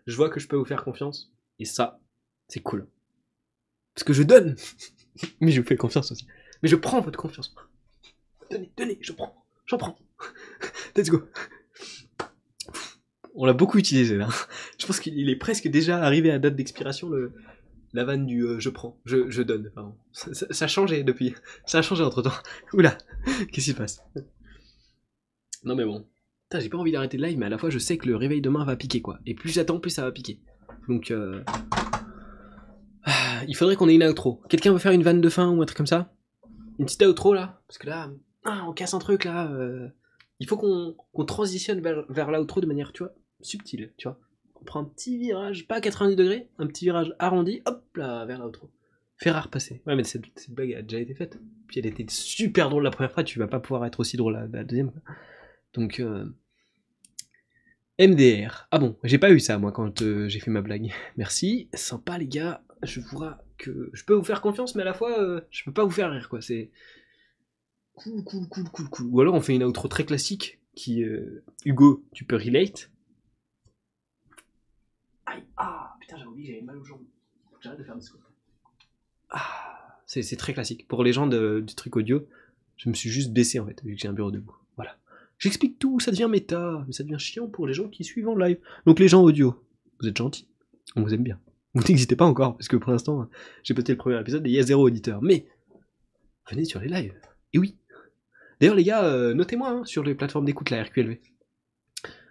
[0.06, 1.32] Je vois que je peux vous faire confiance.
[1.58, 2.00] Et ça,
[2.48, 2.88] c'est cool.
[3.94, 4.56] Parce que je donne.
[5.40, 6.26] Mais je vous fais confiance aussi.
[6.62, 7.54] Mais je prends votre confiance.
[8.50, 9.46] Donnez, donnez, je prends.
[9.66, 9.98] J'en prends.
[10.96, 11.28] Let's go
[13.36, 14.28] on l'a beaucoup utilisé là.
[14.78, 17.34] Je pense qu'il est presque déjà arrivé à date d'expiration le
[17.92, 19.72] la vanne du euh, je prends, je, donne.
[20.12, 21.34] Ça, a changé depuis.
[21.64, 22.32] Ça a changé entre temps.
[22.74, 24.02] Oula, qu'est-ce qui se passe?
[25.64, 26.06] Non mais bon.
[26.58, 28.40] j'ai pas envie d'arrêter le live, mais à la fois je sais que le réveil
[28.40, 29.18] demain va piquer quoi.
[29.24, 30.40] Et plus j'attends, plus ça va piquer.
[30.88, 31.42] Donc euh...
[33.48, 34.42] il faudrait qu'on ait une outro.
[34.48, 36.12] Quelqu'un veut faire une vanne de fin ou un truc comme ça?
[36.78, 37.60] Une petite outro là?
[37.66, 38.10] Parce que là,
[38.44, 39.50] ah, on casse un truc là.
[39.50, 39.88] Euh.
[40.38, 44.20] Il faut qu'on transitionne vers, vers l'outro de manière, tu vois, subtil, tu vois.
[44.60, 48.24] On prend un petit virage, pas à 90 degrés, un petit virage arrondi, hop là,
[48.26, 48.70] vers l'outro.
[49.18, 49.82] Faire repasser.
[49.86, 51.40] Ouais, mais cette, cette, blague a déjà été faite.
[51.68, 54.46] Puis elle était super drôle la première fois, tu vas pas pouvoir être aussi drôle
[54.52, 54.92] la, deuxième.
[55.74, 56.26] Donc, euh...
[57.98, 58.68] MDR.
[58.70, 60.92] Ah bon, j'ai pas eu ça moi quand euh, j'ai fait ma blague.
[61.16, 62.62] Merci, sympa les gars.
[62.82, 63.24] Je vous
[63.56, 65.90] que je peux vous faire confiance, mais à la fois euh, je peux pas vous
[65.90, 66.42] faire rire quoi.
[66.42, 66.70] C'est
[67.94, 69.06] cool, cool, cool, cool, cool.
[69.06, 72.90] Ou alors on fait une outro très classique qui euh, Hugo, tu peux relate.
[75.24, 77.04] Aïe, ah, putain, j'ai oublié, j'avais mal aux jambes.
[77.60, 78.18] J'arrête de faire des squats.
[79.30, 80.86] Ah, c'est très classique.
[80.86, 82.28] Pour les gens du truc audio,
[82.76, 84.56] je me suis juste baissé en fait, vu que j'ai un bureau debout.
[85.38, 88.36] J'explique tout, ça devient méta, mais ça devient chiant pour les gens qui suivent en
[88.36, 88.58] live.
[88.86, 89.62] Donc les gens audio,
[90.00, 90.48] vous êtes gentils,
[90.96, 91.38] on vous aime bien.
[91.74, 93.28] Vous n'existez pas encore, parce que pour l'instant,
[93.62, 95.20] j'ai posté le premier épisode et il y a zéro auditeur.
[95.20, 95.46] Mais,
[96.50, 97.14] venez sur les lives.
[97.52, 97.76] Et oui.
[98.58, 101.18] D'ailleurs, les gars, euh, notez-moi hein, sur les plateformes d'écoute, la RQLV.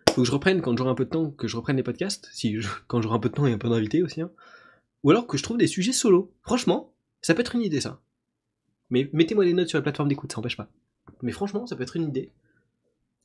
[0.09, 2.27] Faut que je reprenne, quand j'aurai un peu de temps, que je reprenne les podcasts.
[2.31, 2.57] Si
[2.87, 4.21] quand j'aurai un peu de temps et un peu d'invités aussi.
[4.21, 4.31] Hein.
[5.03, 6.33] Ou alors que je trouve des sujets solo.
[6.41, 8.01] Franchement, ça peut être une idée, ça.
[8.89, 10.71] Mais mettez-moi des notes sur la plateforme d'écoute, ça n'empêche pas.
[11.21, 12.31] Mais franchement, ça peut être une idée.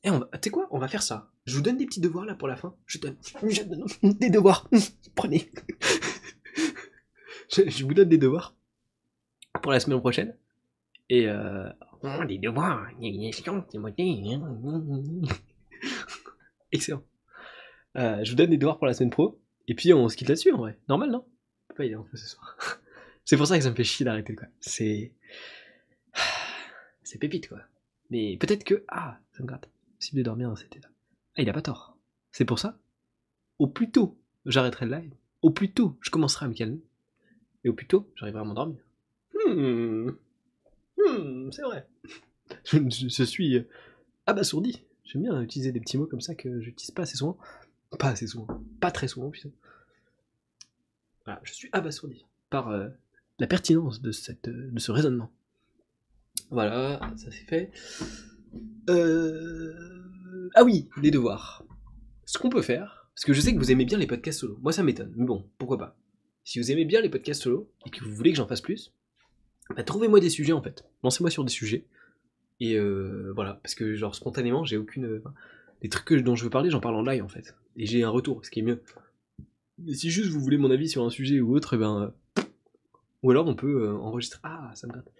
[0.03, 1.29] Et on va, tu sais quoi, on va faire ça.
[1.45, 2.75] Je vous donne des petits devoirs là pour la fin.
[2.87, 3.17] Je donne,
[3.47, 4.67] je donne des devoirs.
[5.15, 5.51] Prenez.
[7.51, 8.55] je, vous donne des devoirs
[9.61, 10.35] pour la semaine prochaine.
[11.09, 11.69] Et euh,
[12.03, 12.87] oh, des devoirs,
[16.71, 17.03] Excellent.
[17.97, 19.39] Euh, je vous donne des devoirs pour la semaine pro.
[19.67, 20.79] Et puis on se quitte là-dessus en vrai.
[20.89, 21.25] Normal, non?
[21.75, 22.57] Pas il est en ce soir.
[23.23, 24.47] C'est pour ça que ça me fait chier d'arrêter quoi.
[24.59, 25.11] C'est.
[27.03, 27.59] C'est pépite quoi.
[28.09, 28.83] Mais peut-être que.
[28.87, 29.69] Ah, ça me gratte.
[30.01, 30.89] Possible de dormir dans cet état.
[31.35, 31.95] Ah, il a pas tort.
[32.31, 32.79] C'est pour ça.
[33.59, 34.17] Au plus tôt,
[34.47, 35.13] j'arrêterai le live.
[35.43, 36.81] Au plus tôt, je commencerai à me calmer.
[37.63, 38.79] Et au plus tôt, j'arriverai à m'endormir.
[39.35, 40.09] Hmm.
[40.97, 41.87] Hmm, c'est vrai.
[42.65, 43.69] Je, suis euh,
[44.25, 44.81] abasourdi.
[45.03, 47.37] J'aime bien utiliser des petits mots comme ça que j'utilise pas assez souvent.
[47.99, 48.47] Pas assez souvent.
[48.79, 49.51] Pas très souvent, putain.
[51.25, 52.89] Voilà, je suis abasourdi par euh,
[53.37, 55.29] la pertinence de, cette, de ce raisonnement.
[56.49, 57.71] Voilà, ça c'est fait.
[58.89, 60.49] Euh...
[60.55, 61.63] Ah oui, les devoirs.
[62.25, 64.57] Ce qu'on peut faire, parce que je sais que vous aimez bien les podcasts solo.
[64.61, 65.97] Moi ça m'étonne, mais bon, pourquoi pas.
[66.43, 68.93] Si vous aimez bien les podcasts solo et que vous voulez que j'en fasse plus,
[69.75, 70.85] bah, trouvez-moi des sujets en fait.
[71.03, 71.85] Lancez-moi sur des sujets.
[72.59, 75.21] Et euh, voilà, parce que genre spontanément, j'ai aucune.
[75.81, 77.55] les trucs dont je veux parler, j'en parle en live en fait.
[77.75, 78.81] Et j'ai un retour, ce qui est mieux.
[79.79, 82.13] Mais si juste vous voulez mon avis sur un sujet ou autre, eh ben.
[83.23, 84.39] Ou alors on peut euh, enregistrer.
[84.43, 85.11] Ah, ça me gratte.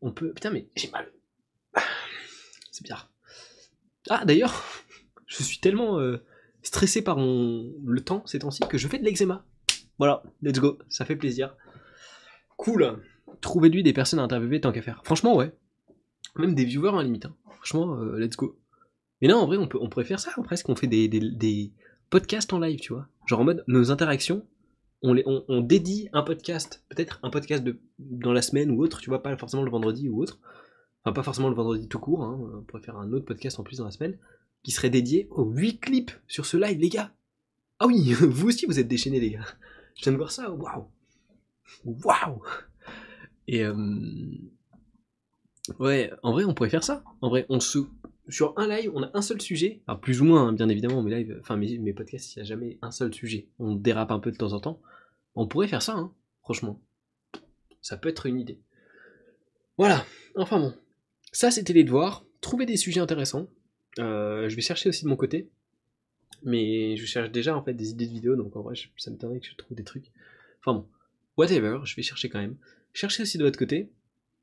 [0.00, 0.32] On peut.
[0.32, 1.10] Putain, mais j'ai mal.
[2.70, 3.10] C'est bizarre.
[4.08, 4.64] Ah, d'ailleurs,
[5.26, 6.18] je suis tellement euh,
[6.62, 9.44] stressé par le temps ces temps-ci que je fais de l'eczéma.
[9.98, 11.56] Voilà, let's go, ça fait plaisir.
[12.56, 13.02] Cool.
[13.40, 15.02] Trouvez-lui des personnes à interviewer tant qu'à faire.
[15.04, 15.52] Franchement, ouais.
[16.36, 17.26] Même des viewers en limite.
[17.26, 17.36] Hein.
[17.56, 18.58] Franchement, euh, let's go.
[19.20, 20.68] Mais non, en vrai, on, peut, pourrait faire ça, presque.
[20.68, 21.72] On fait des, des,
[22.08, 23.08] podcasts en live, tu vois.
[23.26, 24.46] Genre en mode, nos interactions,
[25.02, 25.24] on, les,
[25.62, 27.64] dédie un podcast, peut-être un podcast
[27.98, 30.40] dans la semaine ou autre, tu vois, pas forcément le vendredi ou autre.
[31.04, 32.38] Enfin, pas forcément le vendredi tout court, hein.
[32.58, 34.18] on pourrait faire un autre podcast en plus dans la semaine,
[34.62, 37.12] qui serait dédié aux 8 clips sur ce live, les gars.
[37.78, 39.46] Ah oui, vous aussi vous êtes déchaînés, les gars.
[39.96, 40.86] Je viens de voir ça, waouh.
[41.84, 42.42] Waouh.
[43.48, 43.74] Et euh,
[45.78, 47.02] ouais, en vrai, on pourrait faire ça.
[47.20, 47.78] En vrai, on se
[48.30, 51.02] sur un live, on a un seul sujet, enfin plus ou moins, hein, bien évidemment,
[51.02, 53.48] mes lives, enfin mes, mes podcasts, il n'y a jamais un seul sujet.
[53.58, 54.80] On dérape un peu de temps en temps.
[55.34, 56.12] On pourrait faire ça, hein,
[56.42, 56.80] franchement.
[57.80, 58.60] Ça peut être une idée.
[59.78, 60.04] Voilà,
[60.36, 60.74] enfin bon.
[61.32, 62.24] Ça, c'était les devoirs.
[62.40, 63.48] Trouver des sujets intéressants.
[63.98, 65.48] Euh, je vais chercher aussi de mon côté.
[66.42, 69.14] Mais je cherche déjà en fait des idées de vidéos, donc en vrai, ça me
[69.14, 70.10] m'étonnerait que je trouve des trucs.
[70.60, 70.86] Enfin bon,
[71.36, 72.56] whatever, je vais chercher quand même.
[72.94, 73.90] Chercher aussi de votre côté.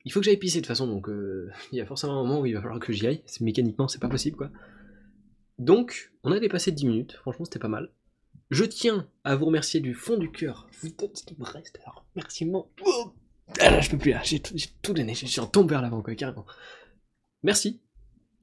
[0.06, 2.24] Il faut que j'aille pisser de toute façon, donc euh, il y a forcément un
[2.24, 3.24] moment où il va falloir que j'y aille.
[3.42, 4.52] Mécaniquement, c'est pas possible quoi.
[5.58, 7.92] Donc, on a dépassé 10 minutes, franchement, c'était pas mal.
[8.52, 10.68] Je tiens à vous remercier du fond du cœur.
[10.82, 12.70] Vous ce qui me reste, alors remerciement.
[12.86, 13.14] Oh
[13.60, 16.46] ah là, je peux plus là, j'ai tout donné, j'en tombe vers l'avant quoi, carrément.
[17.48, 17.80] Merci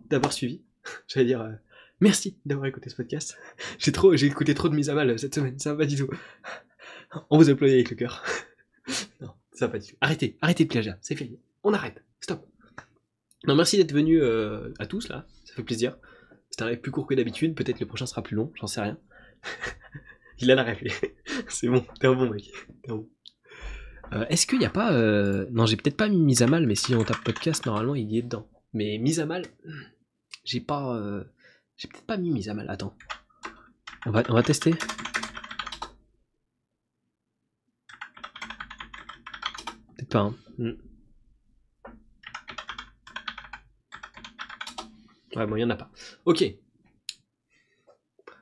[0.08, 0.62] d'avoir suivi.
[1.08, 1.52] J'allais dire, euh,
[2.00, 3.36] Merci d'avoir écouté ce podcast.
[3.78, 5.96] J'ai trop, j'ai écouté trop de mise à mal cette semaine, ça va pas du
[5.96, 6.08] tout.
[7.30, 8.24] On vous applaudit avec le cœur.
[9.20, 9.96] non, ça va pas du tout.
[10.00, 11.38] Arrêtez, arrêtez de plagiat, c'est fini.
[11.62, 12.46] On arrête, stop.
[13.46, 15.98] Non, merci d'être venu euh, à tous là, ça fait plaisir.
[16.50, 18.80] C'est un rêve plus court que d'habitude, peut-être le prochain sera plus long, j'en sais
[18.80, 18.98] rien.
[20.38, 20.82] Il a la rêve,
[21.48, 22.50] c'est bon, t'es un bon mec,
[22.82, 23.08] t'es un bon.
[24.14, 24.92] Euh, est-ce qu'il n'y a pas.
[25.50, 28.18] Non, j'ai peut-être pas mis à mal, mais si on tape podcast, normalement il y
[28.18, 28.48] est dedans.
[28.74, 29.46] Mais mise à mal,
[30.44, 31.24] j'ai pas.
[31.76, 32.68] J'ai peut-être pas mis mise à mal.
[32.68, 32.96] Attends.
[34.06, 34.72] On va, on va tester.
[39.92, 40.18] Peut-être pas.
[40.20, 40.36] Hein.
[40.58, 40.72] Hmm.
[45.36, 45.90] Ouais, bon, il y en a pas.
[46.26, 46.44] Ok.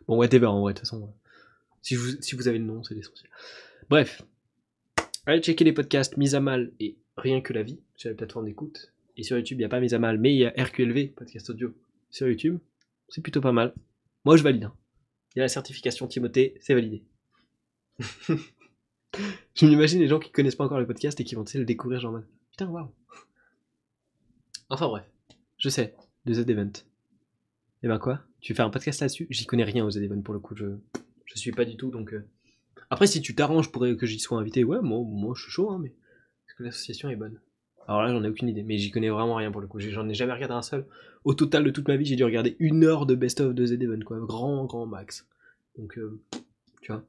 [0.07, 1.15] Bon, whatever, en vrai, de toute façon.
[1.81, 3.31] Si vous, si vous avez le nom, c'est l'essentiel.
[3.89, 4.23] Bref.
[5.27, 8.47] Allez checker les podcasts Mise à mal et Rien que la vie sur la plateforme
[8.47, 8.93] d'écoute.
[9.17, 11.09] Et sur YouTube, il n'y a pas Mise à mal, mais il y a RQLV,
[11.15, 11.75] podcast audio,
[12.11, 12.59] sur YouTube.
[13.09, 13.75] C'est plutôt pas mal.
[14.25, 14.65] Moi, je valide.
[14.65, 14.75] Hein.
[15.35, 17.03] Il y a la certification Timothée, c'est validé.
[19.55, 22.01] je m'imagine les gens qui connaissent pas encore le podcast et qui vont le découvrir
[22.01, 22.21] genre
[22.51, 22.91] putain waouh.
[24.69, 25.05] Enfin bref,
[25.59, 25.95] je sais,
[26.25, 26.73] de Z Event.
[27.83, 28.23] Et eh ben quoi?
[28.41, 29.27] Tu fais un podcast là-dessus?
[29.31, 30.67] J'y connais rien aux Z Event pour le coup, je
[31.25, 32.13] je suis pas du tout donc.
[32.13, 32.27] Euh.
[32.91, 35.71] Après si tu t'arranges pour que j'y sois invité, ouais moi moi je suis chaud
[35.71, 37.41] hein, mais est-ce que l'association est bonne
[37.89, 39.81] Alors là, j'en ai aucune idée, mais j'y connais vraiment rien pour le coup.
[39.81, 40.87] J'en ai jamais regardé un seul.
[41.25, 43.79] Au total de toute ma vie, j'ai dû regarder une heure de best-of de Z
[44.05, 44.19] quoi.
[44.21, 45.27] Grand, grand max.
[45.77, 46.21] Donc, euh,
[46.81, 47.05] tu vois.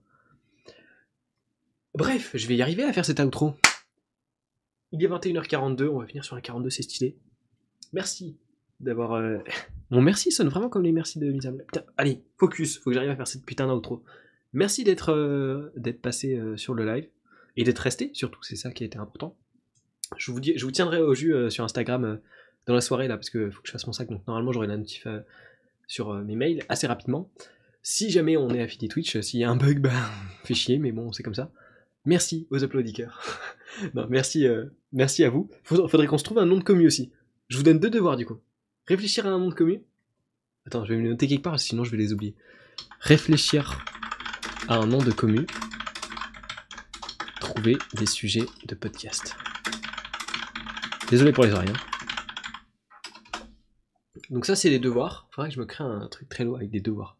[1.95, 3.53] Bref, je vais y arriver à faire cet outro.
[4.91, 7.17] Il est 21h42, on va finir sur un 42, c'est stylé.
[7.91, 8.37] Merci
[8.79, 9.13] d'avoir.
[9.13, 9.39] Euh,
[9.91, 11.65] Mon merci sonne vraiment comme les merci de Misable.
[11.65, 14.03] Putain, allez, focus, faut que j'arrive à faire cette putain d'outro.
[14.53, 17.07] Merci d'être euh, d'être passé sur le live
[17.57, 19.37] et d'être resté, surtout, c'est ça qui a été important.
[20.17, 22.19] Je vous, tiendrai au jus sur Instagram
[22.65, 24.67] dans la soirée là, parce que faut que je fasse mon sac, donc normalement j'aurai
[24.67, 25.07] la notif
[25.87, 27.29] sur mes mails assez rapidement.
[27.85, 29.91] Si jamais on est affilié Twitch, s'il y a un bug, bah,
[30.45, 31.51] fait chier, mais bon, c'est comme ça.
[32.05, 33.21] Merci aux applaudisseurs.
[33.93, 34.65] non, merci, euh,
[34.97, 35.49] à vous.
[35.63, 37.11] Faudrait, qu'on se trouve un nom de commu aussi.
[37.49, 38.39] Je vous donne deux devoirs du coup.
[38.87, 39.81] Réfléchir à un nom de commu.
[40.65, 42.35] Attends, je vais me noter quelque part, sinon je vais les oublier.
[43.01, 43.83] Réfléchir
[44.69, 45.45] à un nom de commu.
[47.39, 49.35] Trouver des sujets de podcast.
[51.09, 51.69] Désolé pour les oreilles.
[51.69, 51.93] Hein.
[54.29, 55.27] Donc ça c'est les devoirs.
[55.31, 57.17] Faudrait que je me crée un truc très lourd avec des devoirs.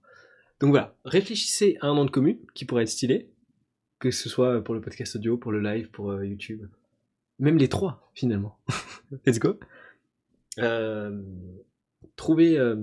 [0.60, 3.30] Donc voilà, réfléchissez à un nom de commune qui pourrait être stylé,
[4.00, 6.66] que ce soit pour le podcast audio, pour le live, pour euh, YouTube.
[7.40, 8.58] Même les trois, finalement.
[9.26, 9.60] Let's go.
[10.60, 11.22] Euh,
[12.16, 12.76] trouvez euh,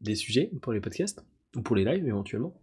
[0.00, 1.24] des sujets pour les podcasts,
[1.54, 2.58] ou pour les lives éventuellement.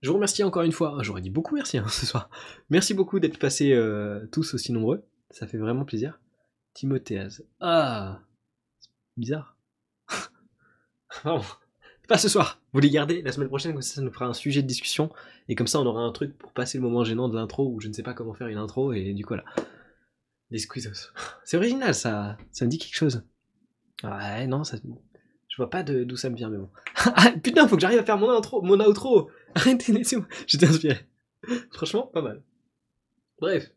[0.00, 0.96] Je vous remercie encore une fois.
[1.00, 2.30] J'aurais dit beaucoup merci hein, ce soir.
[2.70, 3.76] Merci beaucoup d'être passés
[4.30, 5.02] tous aussi nombreux.
[5.30, 6.20] Ça fait vraiment plaisir.
[6.74, 7.44] Timothéaz.
[7.60, 8.20] Ah
[9.16, 9.56] Bizarre.
[12.08, 12.60] Pas ce soir.
[12.72, 15.12] Vous les gardez la semaine prochaine, comme ça, ça nous fera un sujet de discussion.
[15.48, 17.80] Et comme ça, on aura un truc pour passer le moment gênant de l'intro où
[17.80, 18.94] je ne sais pas comment faire une intro.
[18.94, 19.44] Et du coup, voilà.
[20.50, 21.12] Les squeezos.
[21.44, 22.38] C'est original, ça.
[22.50, 23.22] Ça me dit quelque chose.
[24.02, 24.78] Ouais, non, ça.
[25.48, 26.70] Je vois pas d'où ça me vient, mais bon.
[26.96, 29.30] ah, putain, faut que j'arrive à faire mon intro, mon outro.
[29.54, 30.26] Arrêtez, laissez-moi.
[30.46, 31.06] J'étais inspiré.
[31.72, 32.42] Franchement, pas mal.
[33.40, 33.70] Bref.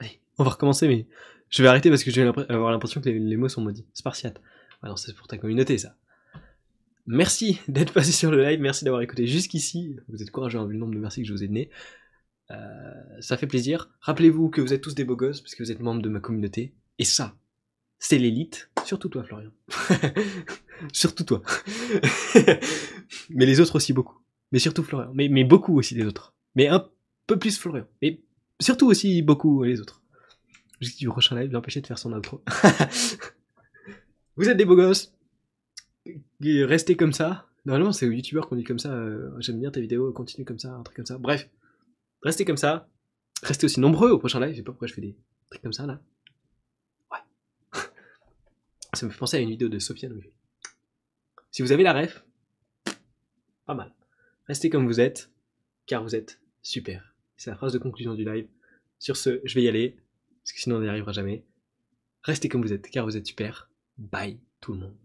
[0.00, 1.06] Allez, on va recommencer, mais
[1.52, 3.86] je vais arrêter parce que je vais avoir l'impression que les, mots sont maudits.
[3.92, 4.40] Spartiate.
[4.82, 5.96] Non, c'est pour ta communauté, ça.
[7.06, 9.96] Merci d'être passé sur le live, merci d'avoir écouté jusqu'ici.
[10.08, 11.70] Vous êtes courageux vu le nombre de merci que je vous ai donné.
[12.50, 13.90] Euh, ça fait plaisir.
[14.00, 16.20] Rappelez-vous que vous êtes tous des beaux gosses parce que vous êtes membres de ma
[16.20, 16.74] communauté.
[16.98, 17.36] Et ça,
[17.98, 18.70] c'est l'élite.
[18.84, 19.50] Surtout toi, Florian.
[20.92, 21.42] surtout toi.
[23.30, 24.18] mais les autres aussi beaucoup.
[24.52, 25.12] Mais surtout Florian.
[25.14, 26.34] Mais, mais beaucoup aussi les autres.
[26.54, 26.88] Mais un
[27.26, 27.86] peu plus Florian.
[28.00, 28.22] Mais
[28.60, 30.01] surtout aussi beaucoup les autres.
[30.82, 32.42] Jusqu'à du prochain live, l'empêcher de faire son outro.
[34.36, 35.14] vous êtes des beaux gosses
[36.64, 37.46] restez comme ça.
[37.64, 38.92] Normalement, c'est aux youtubeurs qu'on dit comme ça.
[38.92, 41.18] Euh, j'aime bien ta vidéo, continue comme ça, un truc comme ça.
[41.18, 41.48] Bref,
[42.22, 42.88] restez comme ça.
[43.42, 44.52] Restez aussi nombreux au prochain live.
[44.52, 45.16] Je sais pas pourquoi je fais des
[45.50, 46.00] trucs comme ça là.
[47.10, 47.18] Ouais.
[48.92, 50.20] ça me fait penser à une vidéo de Sofiane.
[51.50, 52.24] Si vous avez la ref,
[53.66, 53.92] pas mal.
[54.48, 55.30] Restez comme vous êtes,
[55.86, 57.14] car vous êtes super.
[57.36, 58.48] C'est la phrase de conclusion du live.
[58.98, 59.96] Sur ce, je vais y aller,
[60.42, 61.44] parce que sinon on n'y arrivera jamais.
[62.22, 63.70] Restez comme vous êtes, car vous êtes super.
[63.98, 64.96] Bye tout le monde.